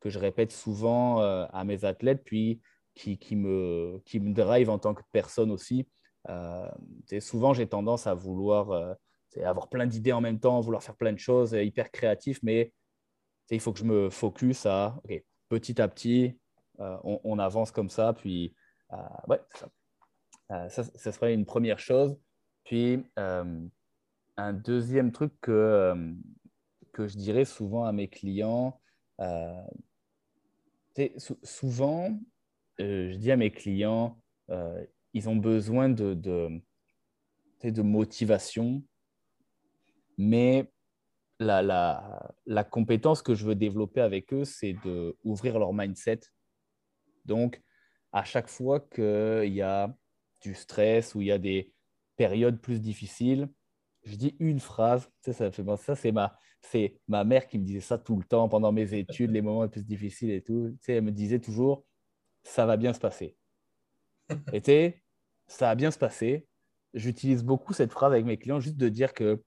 que 0.00 0.08
je 0.08 0.18
répète 0.18 0.52
souvent 0.52 1.20
euh, 1.20 1.46
à 1.52 1.64
mes 1.64 1.84
athlètes, 1.84 2.22
puis 2.24 2.60
qui, 2.98 3.36
me, 3.36 4.00
qui 4.04 4.20
me 4.20 4.32
drive 4.32 4.70
en 4.70 4.78
tant 4.78 4.94
que 4.94 5.02
personne 5.12 5.50
aussi. 5.50 5.88
Euh, 6.28 6.68
souvent, 7.20 7.54
j'ai 7.54 7.66
tendance 7.66 8.06
à 8.06 8.14
vouloir 8.14 8.96
c'est 9.28 9.44
avoir 9.44 9.68
plein 9.68 9.86
d'idées 9.86 10.12
en 10.12 10.20
même 10.20 10.40
temps, 10.40 10.60
vouloir 10.60 10.82
faire 10.82 10.96
plein 10.96 11.12
de 11.12 11.18
choses, 11.18 11.54
euh, 11.54 11.62
hyper 11.62 11.90
créatif, 11.90 12.40
mais 12.42 12.72
il 13.50 13.60
faut 13.60 13.72
que 13.72 13.78
je 13.78 13.84
me 13.84 14.10
focus 14.10 14.66
à, 14.66 15.00
petit 15.48 15.80
à 15.80 15.88
petit, 15.88 16.38
euh, 16.80 16.96
on, 17.02 17.38
avance 17.38 17.70
comme 17.70 17.90
ça, 17.90 18.12
puis 18.12 18.54
euh, 18.92 18.96
ouais, 19.28 19.40
ça. 20.68 20.68
ça. 20.68 21.12
serait 21.12 21.34
une 21.34 21.46
première 21.46 21.78
chose. 21.78 22.18
Puis 22.64 23.02
un 23.16 24.52
deuxième 24.52 25.12
truc 25.12 25.32
que, 25.40 25.94
que 26.92 27.08
je 27.08 27.16
dirais 27.16 27.46
souvent 27.46 27.84
à 27.84 27.92
mes 27.92 28.08
clients, 28.08 28.78
souvent, 31.42 32.18
je 32.78 33.16
dis 33.16 33.30
à 33.30 33.36
mes 33.36 33.50
clients, 33.50 34.20
ils 35.12 35.28
ont 35.28 35.36
besoin 35.36 35.88
de, 35.88 36.14
de, 36.14 37.82
motivation 37.82 38.82
mais 40.18 40.70
la, 41.38 41.62
la, 41.62 42.34
la, 42.46 42.64
compétence 42.64 43.22
que 43.22 43.34
je 43.34 43.46
veux 43.46 43.54
développer 43.54 44.00
avec 44.00 44.32
eux, 44.32 44.44
c'est 44.44 44.72
d'ouvrir 44.72 45.58
leur 45.60 45.72
mindset. 45.72 46.20
Donc, 47.24 47.62
à 48.12 48.24
chaque 48.24 48.48
fois 48.48 48.80
qu'il 48.80 49.52
y 49.54 49.62
a 49.62 49.94
du 50.42 50.54
stress 50.54 51.14
ou 51.14 51.20
il 51.20 51.28
y 51.28 51.32
a 51.32 51.38
des 51.38 51.72
périodes 52.16 52.60
plus 52.60 52.80
difficiles, 52.80 53.48
je 54.04 54.16
dis 54.16 54.36
une 54.40 54.58
phrase. 54.58 55.08
ça, 55.20 55.52
fait, 55.52 55.76
ça 55.76 55.94
c'est 55.94 56.12
ma, 56.12 56.36
ma 57.06 57.24
mère 57.24 57.46
qui 57.46 57.58
me 57.58 57.64
disait 57.64 57.80
ça 57.80 57.98
tout 57.98 58.16
le 58.16 58.24
temps 58.24 58.48
pendant 58.48 58.72
mes 58.72 58.94
études, 58.94 59.30
les 59.30 59.42
moments 59.42 59.62
les 59.62 59.68
plus 59.68 59.84
difficiles 59.84 60.30
et 60.30 60.42
tout. 60.42 60.70
Tu 60.70 60.78
sais, 60.80 60.92
elle 60.94 61.04
me 61.04 61.12
disait 61.12 61.38
toujours, 61.38 61.84
ça 62.48 62.66
va 62.66 62.76
bien 62.76 62.92
se 62.92 62.98
passer. 63.00 63.36
Et 64.52 64.60
tu 64.60 64.66
sais, 64.66 65.02
ça 65.46 65.66
va 65.66 65.74
bien 65.74 65.90
se 65.90 65.98
passer. 65.98 66.46
J'utilise 66.94 67.44
beaucoup 67.44 67.72
cette 67.72 67.92
phrase 67.92 68.12
avec 68.12 68.24
mes 68.24 68.38
clients, 68.38 68.60
juste 68.60 68.76
de 68.76 68.88
dire 68.88 69.12
que 69.12 69.42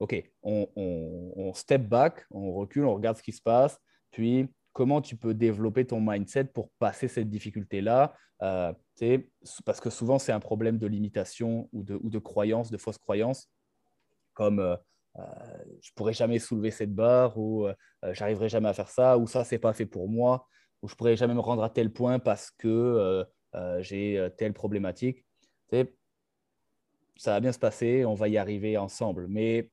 OK, 0.00 0.22
on, 0.42 1.52
step 1.54 1.82
back, 1.82 2.26
on 2.30 2.52
recule, 2.52 2.84
on 2.84 2.94
regarde 2.94 3.16
ce 3.16 3.22
qui 3.22 3.32
se 3.32 3.40
passe, 3.40 3.78
puis 4.10 4.48
comment 4.72 5.00
tu 5.00 5.16
peux 5.16 5.34
développer 5.34 5.86
ton 5.86 6.00
mindset 6.00 6.44
pour 6.44 6.70
passer 6.78 7.08
cette 7.08 7.30
difficulté-là? 7.30 8.14
Euh, 8.42 8.72
parce 9.64 9.80
que 9.80 9.90
souvent, 9.90 10.18
c'est 10.18 10.32
un 10.32 10.40
problème 10.40 10.78
de 10.78 10.86
limitation 10.86 11.68
ou 11.72 11.84
de, 11.84 11.94
ou 11.94 12.10
de 12.10 12.18
croyance, 12.18 12.70
de 12.70 12.76
fausse 12.76 12.98
croyance, 12.98 13.48
comme 14.34 14.58
euh, 14.58 14.76
euh, 15.16 15.22
je 15.80 15.90
ne 15.90 15.94
pourrais 15.94 16.12
jamais 16.12 16.40
soulever 16.40 16.72
cette 16.72 16.92
barre, 16.92 17.38
ou 17.38 17.68
j'arriverai 18.10 18.48
jamais 18.48 18.68
à 18.68 18.74
faire 18.74 18.90
ça, 18.90 19.16
ou 19.16 19.26
ça, 19.26 19.44
c'est 19.44 19.58
pas 19.58 19.72
fait 19.72 19.86
pour 19.86 20.08
moi, 20.08 20.46
ou 20.84 20.88
je 20.88 20.94
pourrais 20.94 21.16
jamais 21.16 21.32
me 21.34 21.40
rendre 21.40 21.64
à 21.64 21.70
tel 21.70 21.90
point 21.90 22.18
parce 22.18 22.50
que 22.50 23.26
j'ai 23.80 24.28
telle 24.36 24.52
problématique. 24.52 25.24
ça 27.16 27.32
va 27.32 27.40
bien 27.40 27.52
se 27.52 27.58
passer, 27.58 28.04
on 28.04 28.14
va 28.14 28.28
y 28.28 28.36
arriver 28.36 28.76
ensemble. 28.76 29.26
Mais 29.28 29.70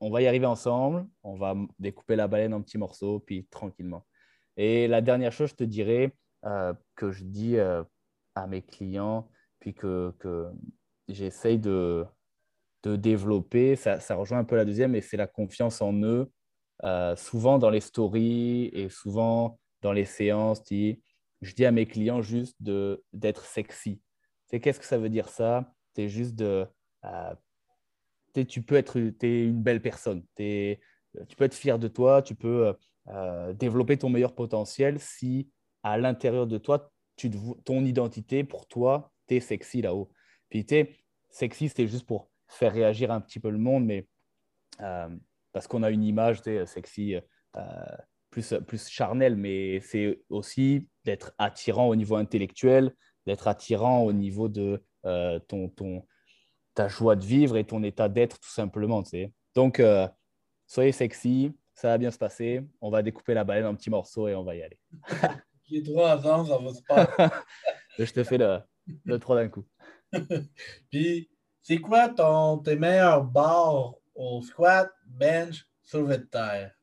on 0.00 0.10
va 0.10 0.22
y 0.22 0.26
arriver 0.26 0.46
ensemble, 0.46 1.06
on 1.22 1.36
va 1.36 1.56
découper 1.78 2.16
la 2.16 2.28
baleine 2.28 2.54
en 2.54 2.62
petits 2.62 2.78
morceaux, 2.78 3.20
puis 3.20 3.46
tranquillement. 3.46 4.06
Et 4.56 4.88
la 4.88 5.00
dernière 5.00 5.32
chose, 5.32 5.50
je 5.50 5.54
te 5.54 5.64
dirais, 5.64 6.12
euh, 6.44 6.74
que 6.94 7.10
je 7.10 7.24
dis 7.24 7.56
euh, 7.56 7.82
à 8.34 8.46
mes 8.46 8.62
clients, 8.62 9.28
puis 9.60 9.74
que, 9.74 10.12
que 10.18 10.50
j'essaye 11.08 11.58
de, 11.58 12.04
de 12.82 12.96
développer, 12.96 13.76
ça, 13.76 14.00
ça, 14.00 14.14
rejoint 14.16 14.38
un 14.38 14.44
peu 14.44 14.56
la 14.56 14.64
deuxième, 14.64 14.94
et 14.94 15.00
c'est 15.00 15.16
la 15.16 15.26
confiance 15.26 15.80
en 15.80 15.94
eux. 16.02 16.30
Euh, 16.82 17.14
souvent 17.16 17.58
dans 17.58 17.70
les 17.70 17.80
stories 17.80 18.70
et 18.72 18.88
souvent 18.88 19.58
dans 19.80 19.92
les 19.92 20.04
séances, 20.04 20.62
je 20.68 21.54
dis 21.54 21.64
à 21.64 21.70
mes 21.70 21.86
clients 21.86 22.20
juste 22.20 22.56
d'être 23.12 23.44
sexy. 23.44 24.00
Qu'est-ce 24.50 24.80
que 24.80 24.86
ça 24.86 24.98
veut 24.98 25.08
dire 25.08 25.28
ça? 25.28 25.72
C'est 25.94 26.08
juste 26.08 26.34
de 26.34 26.66
tu 28.42 28.62
peux 28.62 28.74
être 28.74 28.96
une 28.98 29.62
belle 29.62 29.80
personne. 29.80 30.24
Es, 30.38 30.80
tu 31.28 31.36
peux 31.36 31.44
être 31.44 31.54
fier 31.54 31.78
de 31.78 31.88
toi, 31.88 32.22
tu 32.22 32.34
peux 32.34 32.66
euh, 32.66 32.72
euh, 33.08 33.52
développer 33.52 33.96
ton 33.96 34.08
meilleur 34.08 34.34
potentiel 34.34 34.98
si 34.98 35.48
à 35.82 35.96
l'intérieur 35.98 36.46
de 36.46 36.58
toi, 36.58 36.90
tu, 37.16 37.30
ton 37.64 37.84
identité 37.84 38.42
pour 38.42 38.66
toi, 38.66 39.12
tu 39.28 39.36
es 39.36 39.40
sexy 39.40 39.82
là-haut. 39.82 40.10
Puis 40.48 40.66
tu 40.66 40.88
sexy, 41.30 41.68
c'est 41.68 41.86
juste 41.86 42.06
pour 42.06 42.30
faire 42.48 42.72
réagir 42.72 43.12
un 43.12 43.20
petit 43.20 43.38
peu 43.38 43.50
le 43.50 43.58
monde, 43.58 43.84
mais 43.84 44.06
euh, 44.80 45.08
parce 45.54 45.66
qu'on 45.66 45.82
a 45.82 45.90
une 45.90 46.04
image 46.04 46.42
sexy 46.66 47.16
plus, 48.28 48.54
plus 48.66 48.88
charnelle, 48.88 49.36
mais 49.36 49.80
c'est 49.80 50.20
aussi 50.28 50.86
d'être 51.04 51.32
attirant 51.38 51.88
au 51.88 51.96
niveau 51.96 52.16
intellectuel, 52.16 52.94
d'être 53.26 53.48
attirant 53.48 54.02
au 54.02 54.12
niveau 54.12 54.48
de 54.48 54.84
ton, 55.48 55.70
ton, 55.70 56.04
ta 56.74 56.88
joie 56.88 57.16
de 57.16 57.24
vivre 57.24 57.56
et 57.56 57.64
ton 57.64 57.82
état 57.82 58.08
d'être 58.08 58.38
tout 58.38 58.50
simplement. 58.50 59.02
Tu 59.02 59.10
sais. 59.10 59.32
Donc, 59.54 59.80
euh, 59.80 60.06
soyez 60.66 60.92
sexy, 60.92 61.52
ça 61.72 61.88
va 61.88 61.98
bien 61.98 62.10
se 62.10 62.18
passer. 62.18 62.62
On 62.80 62.90
va 62.90 63.02
découper 63.02 63.34
la 63.34 63.44
baleine 63.44 63.66
en 63.66 63.74
petits 63.74 63.90
morceaux 63.90 64.28
et 64.28 64.34
on 64.34 64.44
va 64.44 64.56
y 64.56 64.62
aller. 64.62 64.78
Les 65.70 65.82
trois 65.82 66.20
ça 66.20 66.42
va 66.42 66.74
se 66.74 66.82
passer. 66.82 67.34
je 67.98 68.12
te 68.12 68.22
fais 68.24 68.38
le, 68.38 68.58
le 69.04 69.18
3 69.18 69.36
d'un 69.36 69.48
coup. 69.48 69.64
Puis, 70.90 71.30
c'est 71.62 71.78
quoi 71.78 72.08
ton, 72.10 72.58
tes 72.58 72.76
meilleurs 72.76 73.24
barres 73.24 73.94
au 74.14 74.42
squat, 74.42 74.90
bench, 75.06 75.66
soulevé 75.82 76.18
de 76.18 76.24
terre? 76.24 76.74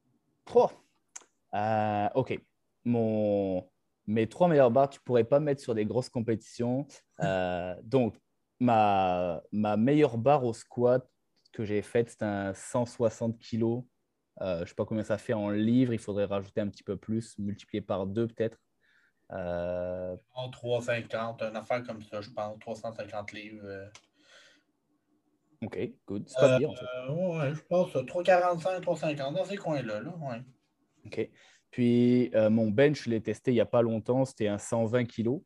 Euh, 1.54 2.10
ok. 2.16 2.40
Mon, 2.86 3.70
mes 4.08 4.28
trois 4.28 4.48
meilleures 4.48 4.72
barres, 4.72 4.90
tu 4.90 5.00
ne 5.00 5.04
pourrais 5.04 5.24
pas 5.24 5.40
mettre 5.40 5.62
sur 5.62 5.76
des 5.76 5.86
grosses 5.86 6.10
compétitions. 6.10 6.88
Euh, 7.22 7.76
donc, 7.84 8.18
ma, 8.60 9.42
ma 9.52 9.78
meilleure 9.78 10.18
barre 10.18 10.44
au 10.44 10.54
squat 10.54 11.08
que 11.52 11.66
j'ai 11.66 11.82
faite, 11.82 12.10
c'est 12.10 12.24
un 12.24 12.54
160 12.54 13.38
kg. 13.40 13.84
Euh, 14.42 14.58
je 14.58 14.62
ne 14.62 14.66
sais 14.66 14.76
pas 14.76 14.86
combien 14.86 15.04
ça 15.04 15.18
fait 15.18 15.34
en 15.34 15.50
livres. 15.50 15.94
Il 15.94 16.00
faudrait 16.00 16.26
rajouter 16.26 16.62
un 16.62 16.68
petit 16.68 16.84
peu 16.84 16.98
plus, 16.98 17.38
multiplier 17.38 17.82
par 17.82 18.08
deux 18.08 18.28
peut-être. 18.28 18.58
Euh... 19.32 20.16
350, 20.52 21.42
une 21.44 21.56
affaire 21.56 21.84
comme 21.84 22.02
ça, 22.02 22.22
je 22.22 22.30
pense. 22.30 22.60
350 22.60 23.32
livres. 23.34 23.90
Euh. 25.64 25.66
OK, 25.66 25.92
good. 26.08 26.24
C'est 26.28 26.40
pas 26.40 26.56
en 26.56 26.60
fait. 26.76 27.12
ouais, 27.12 27.56
je 27.56 27.62
pense 27.70 27.92
345, 27.92 28.82
350, 28.82 29.36
dans 29.36 29.46
ces 29.46 29.58
coins-là. 29.58 30.02
Là, 30.02 30.14
ouais. 30.20 30.42
OK. 31.06 31.30
Puis 31.72 32.30
euh, 32.36 32.50
mon 32.50 32.70
bench, 32.70 33.04
je 33.04 33.10
l'ai 33.10 33.22
testé 33.22 33.52
il 33.52 33.56
n'y 33.56 33.62
a 33.62 33.66
pas 33.66 33.82
longtemps, 33.82 34.26
c'était 34.26 34.48
un 34.48 34.58
120 34.58 35.06
kg. 35.06 35.42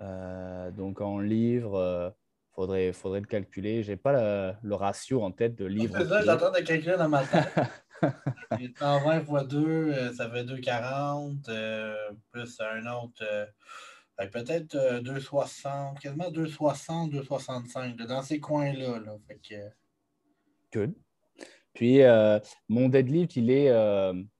Euh, 0.00 0.70
donc 0.70 1.00
en 1.00 1.18
livre, 1.18 1.72
il 1.72 1.80
euh, 1.80 2.10
faudrait, 2.54 2.92
faudrait 2.92 3.20
le 3.20 3.26
calculer. 3.26 3.82
Je 3.82 3.90
n'ai 3.90 3.96
pas 3.96 4.54
le 4.62 4.74
ratio 4.74 5.22
en 5.22 5.32
tête 5.32 5.56
de 5.56 5.64
livre. 5.64 5.96
C'est 5.98 6.06
ça, 6.06 6.22
j'attends 6.22 6.52
de 6.52 6.60
calculer 6.60 6.96
dans 6.96 7.08
ma 7.08 7.24
tête. 7.26 7.48
120 8.78 9.22
x 9.22 9.48
2, 9.48 10.14
ça 10.14 10.30
fait 10.30 10.44
240, 10.44 11.50
plus 12.30 12.60
un 12.60 12.86
autre, 12.92 13.24
peut-être 14.26 15.00
260, 15.02 16.00
quasiment 16.00 16.30
260, 16.30 17.10
265, 17.10 17.96
dans 17.96 18.22
ces 18.22 18.40
coins-là. 18.40 19.00
Good. 20.72 20.94
Puis 21.72 22.00
mon 22.68 22.88
deadlift, 22.88 23.36
il 23.36 23.50
est 23.50 23.70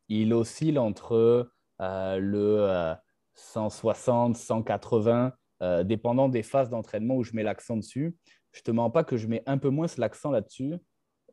il 0.08 0.32
oscille 0.32 0.78
entre 0.78 1.50
euh, 1.80 2.18
le 2.18 2.94
160, 3.34 4.36
euh, 4.36 4.38
180, 4.38 5.32
euh, 5.62 5.84
dépendant 5.84 6.28
des 6.28 6.42
phases 6.42 6.70
d'entraînement 6.70 7.16
où 7.16 7.24
je 7.24 7.34
mets 7.34 7.42
l'accent 7.42 7.76
dessus. 7.76 8.16
Je 8.52 8.60
ne 8.60 8.64
te 8.64 8.70
mens 8.70 8.90
pas 8.90 9.04
que 9.04 9.16
je 9.16 9.26
mets 9.26 9.42
un 9.46 9.58
peu 9.58 9.68
moins 9.68 9.86
l'accent 9.98 10.30
là-dessus 10.30 10.74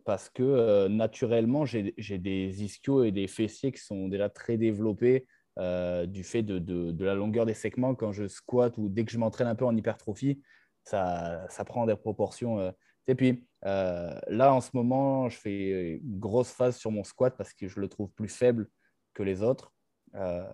parce 0.03 0.29
que 0.29 0.87
naturellement, 0.87 1.65
j'ai 1.65 1.93
des 2.19 2.63
ischios 2.63 3.03
et 3.03 3.11
des 3.11 3.25
fessiers 3.25 3.71
qui 3.71 3.81
sont 3.81 4.07
déjà 4.07 4.29
très 4.29 4.55
développés 4.55 5.25
du 5.57 6.23
fait 6.23 6.43
de, 6.43 7.03
la 7.03 7.15
longueur 7.15 7.45
des 7.45 7.53
segments. 7.53 7.95
Quand 7.95 8.11
je 8.11 8.27
squatte 8.27 8.77
ou 8.77 8.89
dès 8.89 9.05
que 9.05 9.11
je 9.11 9.17
m'entraîne 9.17 9.47
un 9.47 9.55
peu 9.55 9.65
en 9.65 9.75
hypertrophie, 9.75 10.41
ça, 10.83 11.45
ça 11.49 11.65
prend 11.65 11.85
des 11.85 11.95
proportions. 11.95 12.73
Et 13.07 13.15
puis 13.15 13.47
là, 13.61 14.53
en 14.53 14.61
ce 14.61 14.71
moment, 14.73 15.29
je 15.29 15.37
fais 15.37 15.99
une 16.03 16.19
grosse 16.19 16.51
phase 16.51 16.77
sur 16.77 16.91
mon 16.91 17.03
squat 17.03 17.35
parce 17.37 17.53
que 17.53 17.67
je 17.67 17.79
le 17.79 17.87
trouve 17.87 18.11
plus 18.11 18.29
faible 18.29 18.69
que 19.13 19.23
les 19.23 19.41
autres. 19.41 19.73
Euh, 20.13 20.45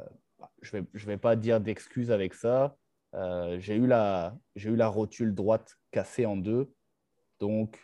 je 0.61 0.77
ne 0.77 0.81
vais, 0.81 0.87
je 0.93 1.05
vais 1.05 1.17
pas 1.17 1.35
dire 1.35 1.59
d'excuses 1.59 2.11
avec 2.11 2.33
ça. 2.33 2.77
Euh, 3.13 3.59
j'ai 3.59 3.75
eu, 3.75 3.87
la, 3.87 4.37
eu 4.55 4.75
la 4.75 4.87
rotule 4.87 5.35
droite 5.35 5.75
cassée 5.91 6.25
en 6.25 6.37
deux. 6.37 6.73
Donc, 7.39 7.79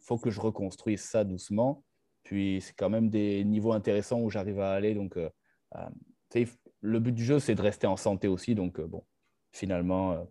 faut 0.00 0.18
que 0.18 0.30
je 0.30 0.40
reconstruise 0.40 1.02
ça 1.02 1.24
doucement. 1.24 1.82
Puis, 2.22 2.60
c'est 2.60 2.74
quand 2.74 2.90
même 2.90 3.10
des 3.10 3.44
niveaux 3.44 3.72
intéressants 3.72 4.20
où 4.20 4.30
j'arrive 4.30 4.60
à 4.60 4.72
aller. 4.72 4.94
Donc, 4.94 5.16
euh, 5.16 5.28
le 6.80 7.00
but 7.00 7.12
du 7.12 7.24
jeu, 7.24 7.38
c'est 7.38 7.54
de 7.54 7.62
rester 7.62 7.86
en 7.86 7.96
santé 7.96 8.28
aussi. 8.28 8.54
Donc, 8.54 8.80
bon, 8.80 9.04
finalement, 9.52 10.26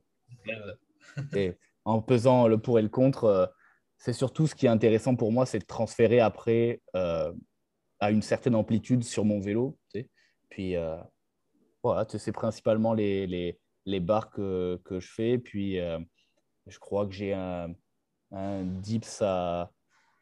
et 1.36 1.54
en 1.86 2.02
pesant 2.02 2.48
le 2.48 2.58
pour 2.58 2.80
et 2.80 2.82
le 2.82 2.90
contre, 2.90 3.54
c'est 3.98 4.14
surtout 4.14 4.48
ce 4.48 4.56
qui 4.56 4.66
est 4.66 4.70
intéressant 4.70 5.16
pour 5.16 5.32
moi, 5.32 5.46
c'est 5.46 5.60
de 5.60 5.66
transférer 5.66 6.20
après 6.20 6.82
à 6.94 8.12
une 8.12 8.22
certaine 8.22 8.56
amplitude 8.56 9.04
sur 9.04 9.24
mon 9.24 9.40
vélo. 9.40 9.78
Puis 10.50 10.76
euh, 10.76 10.98
voilà, 11.82 12.06
c'est 12.08 12.32
principalement 12.32 12.94
les, 12.94 13.26
les, 13.28 13.60
les 13.86 14.00
barres 14.00 14.30
que, 14.30 14.80
que, 14.84 15.00
je 15.00 15.12
fais. 15.12 15.38
Puis 15.38 15.80
euh, 15.80 16.00
je 16.68 16.78
crois 16.80 17.08
que 17.08 17.14
j'ai 17.14 17.34
un, 17.34 17.74
un 18.32 18.64
dips 18.64 19.22
à. 19.22 19.72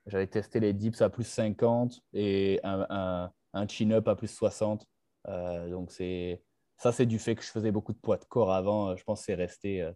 J'avais 0.08 0.28
testé 0.28 0.60
les 0.60 0.74
dips 0.74 1.02
à 1.02 1.10
plus 1.10 1.26
50 1.26 2.00
et 2.14 2.60
un, 2.64 2.86
un, 2.90 3.32
un 3.54 3.68
chin-up 3.68 4.08
à 4.08 4.16
plus 4.16 4.34
60. 4.34 4.88
Euh, 5.28 5.70
donc 5.70 5.92
c'est 5.92 6.42
ça, 6.78 6.92
c'est 6.92 7.06
du 7.06 7.20
fait 7.20 7.36
que 7.36 7.44
je 7.44 7.50
faisais 7.50 7.72
beaucoup 7.72 7.94
de 7.94 8.00
poids 8.00 8.18
de 8.18 8.26
corps 8.26 8.52
avant. 8.52 8.96
Je 8.96 9.04
pense 9.04 9.20
que 9.20 9.26
c'est 9.26 9.36
resté. 9.36 9.88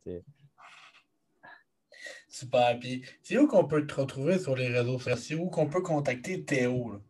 Super. 2.27 2.79
Puis 2.79 3.03
c'est 3.23 3.37
où 3.37 3.47
qu'on 3.47 3.65
peut 3.65 3.87
te 3.87 3.95
retrouver 3.95 4.37
sur 4.37 4.55
les 4.55 4.67
réseaux 4.67 4.99
sociaux, 4.99 5.39
où 5.39 5.49
qu'on 5.49 5.67
peut 5.67 5.81
contacter 5.81 6.43
Théo? 6.43 7.01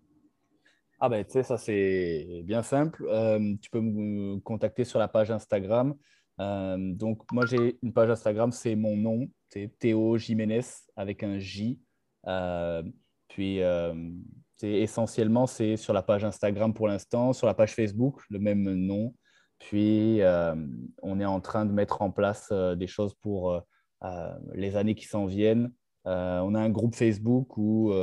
Ah 1.00 1.10
ben, 1.10 1.26
tu 1.26 1.32
sais, 1.32 1.44
ça 1.44 1.58
c'est 1.58 2.42
bien 2.46 2.64
simple. 2.64 3.06
Euh, 3.10 3.56
tu 3.62 3.70
peux 3.70 3.82
me 3.82 4.40
contacter 4.40 4.86
sur 4.86 4.98
la 4.98 5.08
page 5.08 5.30
Instagram. 5.30 5.96
Euh, 6.40 6.78
donc, 6.94 7.30
moi, 7.32 7.46
j'ai 7.46 7.78
une 7.82 7.94
page 7.94 8.10
Instagram, 8.10 8.52
c'est 8.52 8.76
mon 8.76 8.96
nom, 8.96 9.28
c'est 9.50 9.72
Théo 9.78 10.18
Jiménez 10.18 10.62
avec 10.96 11.24
un 11.24 11.38
J. 11.38 11.80
Euh, 12.28 12.84
puis, 13.28 13.60
essentiellement, 14.64 15.48
c'est 15.48 15.78
sur 15.78 15.94
la 15.94 16.02
page 16.02 16.24
Instagram 16.24 16.74
pour 16.74 16.88
l'instant, 16.88 17.34
sur 17.34 17.48
la 17.48 17.54
page 17.54 17.74
Facebook, 17.74 18.22
le 18.30 18.40
même 18.40 18.74
nom. 18.74 19.14
Puis, 19.60 20.22
on 21.02 21.20
est 21.20 21.26
en 21.26 21.42
train 21.42 21.66
de 21.66 21.72
mettre 21.72 22.02
en 22.02 22.12
place 22.12 22.52
des 22.52 22.88
choses 22.88 23.14
pour 23.16 23.62
les 24.54 24.76
années 24.76 24.96
qui 24.96 25.06
s'en 25.06 25.26
viennent. 25.26 25.72
on 26.06 26.56
a 26.56 26.60
un 26.60 26.70
groupe 26.70 26.96
Facebook 26.96 27.58
où 27.58 27.94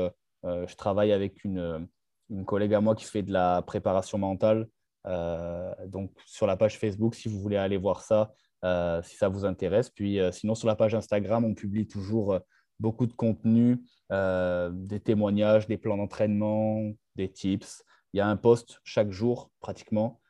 je 0.44 0.74
travaille 0.76 1.12
avec 1.12 1.44
une 1.44 1.88
une 2.32 2.44
collègue 2.44 2.74
à 2.74 2.80
moi 2.80 2.94
qui 2.94 3.04
fait 3.04 3.22
de 3.22 3.32
la 3.32 3.62
préparation 3.62 4.18
mentale. 4.18 4.66
Euh, 5.06 5.74
donc 5.86 6.12
sur 6.26 6.46
la 6.46 6.56
page 6.56 6.78
Facebook, 6.78 7.14
si 7.14 7.28
vous 7.28 7.40
voulez 7.40 7.56
aller 7.56 7.76
voir 7.76 8.02
ça, 8.02 8.32
euh, 8.64 9.02
si 9.02 9.16
ça 9.16 9.28
vous 9.28 9.44
intéresse. 9.44 9.90
Puis 9.90 10.18
euh, 10.18 10.32
sinon, 10.32 10.54
sur 10.54 10.68
la 10.68 10.76
page 10.76 10.94
Instagram, 10.94 11.44
on 11.44 11.54
publie 11.54 11.86
toujours 11.86 12.38
beaucoup 12.78 13.06
de 13.06 13.12
contenu, 13.12 13.78
des 14.10 15.00
témoignages, 15.00 15.66
des 15.66 15.78
plans 15.78 15.96
d'entraînement, 15.96 16.92
des 17.16 17.30
tips. 17.30 17.84
Il 18.12 18.18
y 18.18 18.20
a 18.20 18.28
un 18.28 18.36
post 18.36 18.80
chaque 18.84 19.10
jour 19.10 19.50
pratiquement. 19.60 20.20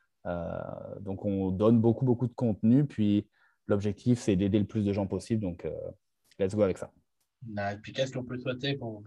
donc 1.01 1.25
on 1.25 1.51
donne 1.51 1.81
beaucoup, 1.81 2.05
beaucoup 2.05 2.27
de 2.27 2.33
contenu. 2.33 2.85
Puis 2.85 3.27
l'objectif, 3.67 4.19
c'est 4.19 4.35
d'aider 4.35 4.59
le 4.59 4.65
plus 4.65 4.85
de 4.85 4.93
gens 4.93 5.07
possible. 5.07 5.41
Donc 5.41 5.67
let's 6.39 6.55
go 6.55 6.61
avec 6.61 6.77
ça. 6.77 6.91
Puis 7.81 7.91
qu'est-ce 7.91 8.13
qu'on 8.13 8.23
peut 8.23 8.37
souhaiter 8.37 8.75
pour 8.75 9.03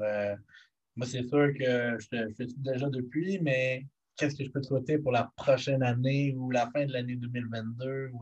moi, 0.96 1.06
c'est 1.06 1.22
sûr 1.24 1.52
que 1.52 1.98
je 1.98 2.08
te 2.08 2.34
fais 2.34 2.46
déjà 2.56 2.88
depuis, 2.88 3.38
mais 3.40 3.86
qu'est-ce 4.16 4.34
que 4.34 4.44
je 4.44 4.50
peux 4.50 4.62
te 4.62 4.66
souhaiter 4.66 4.98
pour 4.98 5.12
la 5.12 5.30
prochaine 5.36 5.82
année 5.82 6.34
ou 6.36 6.50
la 6.50 6.70
fin 6.70 6.86
de 6.86 6.92
l'année 6.92 7.16
2022? 7.16 8.12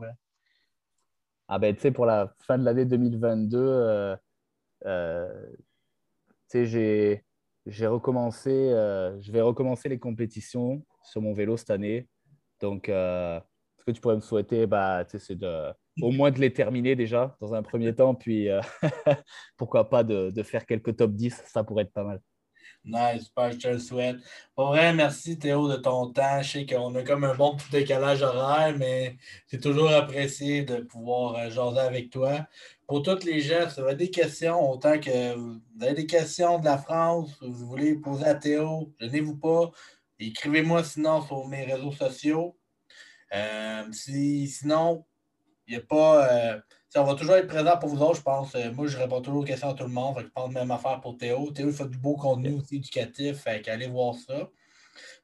Ah 1.47 1.57
ben, 1.57 1.73
tu 1.73 1.81
sais, 1.81 1.91
pour 1.91 2.05
la 2.05 2.33
fin 2.39 2.57
de 2.57 2.65
l'année 2.65 2.85
2022, 2.85 3.57
euh, 3.57 3.61
euh, 4.11 4.15
tu 4.15 4.17
sais, 4.17 4.24
j'ai 6.53 7.87
recommencé, 7.87 8.49
euh, 8.51 9.19
je 9.21 9.31
vais 9.31 9.41
recommencer 9.41 9.89
les 9.89 9.99
compétitions 9.99 10.85
sur 11.03 11.21
mon 11.21 11.33
vélo 11.33 11.57
cette 11.57 11.71
année. 11.71 12.07
Donc, 12.61 12.85
ce 12.87 13.41
que 13.85 13.91
tu 13.91 14.01
pourrais 14.01 14.15
me 14.15 14.21
souhaiter, 14.21 14.65
bah, 14.65 15.03
c'est 15.07 15.35
de, 15.35 15.71
au 16.01 16.11
moins 16.11 16.31
de 16.31 16.39
les 16.39 16.53
terminer 16.53 16.95
déjà 16.95 17.35
dans 17.41 17.53
un 17.53 17.63
premier 17.63 17.93
temps, 17.93 18.15
puis 18.15 18.47
pourquoi 19.57 19.89
pas 19.89 20.03
de, 20.03 20.31
de, 20.31 20.43
faire 20.43 20.65
quelques 20.65 20.95
top 20.95 21.11
10, 21.11 21.43
ça 21.45 21.63
pourrait 21.63 21.83
être 21.83 21.93
pas 21.93 22.03
mal. 22.03 22.21
Nice, 22.85 23.31
je 23.35 23.57
te 23.57 23.67
le 23.67 23.79
souhaite. 23.79 24.17
Pour 24.53 24.67
vrai, 24.67 24.93
merci 24.93 25.39
Théo 25.39 25.67
de 25.67 25.77
ton 25.77 26.11
temps. 26.11 26.41
Je 26.43 26.51
sais 26.51 26.65
qu'on 26.67 26.93
a 26.93 27.01
comme 27.01 27.23
un 27.23 27.33
bon 27.33 27.55
petit 27.55 27.71
décalage 27.71 28.21
horaire, 28.21 28.75
mais 28.77 29.17
c'est 29.47 29.59
toujours 29.59 29.89
apprécié 29.89 30.63
de 30.63 30.77
pouvoir 30.77 31.35
euh, 31.35 31.49
jaser 31.49 31.79
avec 31.79 32.11
toi. 32.11 32.47
Pour 32.87 33.01
toutes 33.01 33.23
les 33.23 33.41
gens, 33.41 33.67
si 33.69 33.81
vous 33.81 33.87
avez 33.87 33.95
des 33.95 34.11
questions, 34.11 34.71
autant 34.71 34.99
que 34.99 35.33
vous 35.35 35.59
avez 35.81 35.95
des 35.95 36.05
questions 36.05 36.59
de 36.59 36.65
la 36.65 36.77
France, 36.77 37.35
vous 37.41 37.65
voulez 37.65 37.95
poser 37.95 38.25
à 38.25 38.35
Théo, 38.35 38.93
gênez-vous 38.99 39.37
pas. 39.37 39.71
Écrivez-moi 40.19 40.83
sinon 40.83 41.25
sur 41.25 41.47
mes 41.47 41.63
réseaux 41.63 41.91
sociaux. 41.91 42.55
Euh, 43.33 43.83
si, 43.91 44.47
sinon, 44.47 45.05
il 45.67 45.71
n'y 45.71 45.81
a 45.81 45.85
pas. 45.85 46.31
Euh, 46.31 46.59
on 46.95 47.03
va 47.03 47.15
toujours 47.15 47.35
être 47.35 47.47
présent 47.47 47.77
pour 47.77 47.89
vous 47.89 48.01
autres, 48.01 48.17
je 48.17 48.21
pense. 48.21 48.55
Euh, 48.55 48.71
moi, 48.71 48.87
je 48.87 48.97
réponds 48.97 49.21
toujours 49.21 49.41
aux 49.41 49.45
questions 49.45 49.69
à 49.69 49.73
tout 49.73 49.83
le 49.83 49.89
monde. 49.89 50.15
je 50.19 50.27
pense 50.27 50.51
même 50.51 50.71
affaire 50.71 50.99
pour 51.01 51.17
Théo. 51.17 51.51
Théo, 51.51 51.67
il 51.67 51.73
fait 51.73 51.89
du 51.89 51.97
beau 51.97 52.15
contenu 52.15 52.53
aussi 52.53 52.77
éducatif. 52.77 53.37
Fait 53.37 53.67
allez 53.67 53.87
voir 53.87 54.15
ça. 54.15 54.49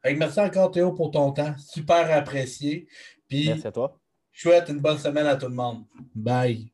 merci 0.04 0.40
encore, 0.40 0.72
Théo, 0.72 0.92
pour 0.94 1.12
ton 1.12 1.32
temps. 1.32 1.56
Super 1.58 2.12
apprécié. 2.12 2.88
merci 3.32 3.68
à 3.68 3.72
toi. 3.72 3.98
Je 4.32 4.42
souhaite 4.42 4.70
une 4.70 4.80
bonne 4.80 4.98
semaine 4.98 5.28
à 5.28 5.36
tout 5.36 5.48
le 5.48 5.56
monde. 5.56 5.84
Bye. 6.16 6.72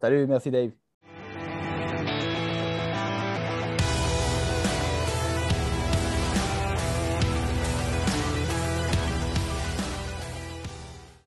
Salut, 0.00 0.26
merci 0.26 0.50
Dave. 0.50 0.83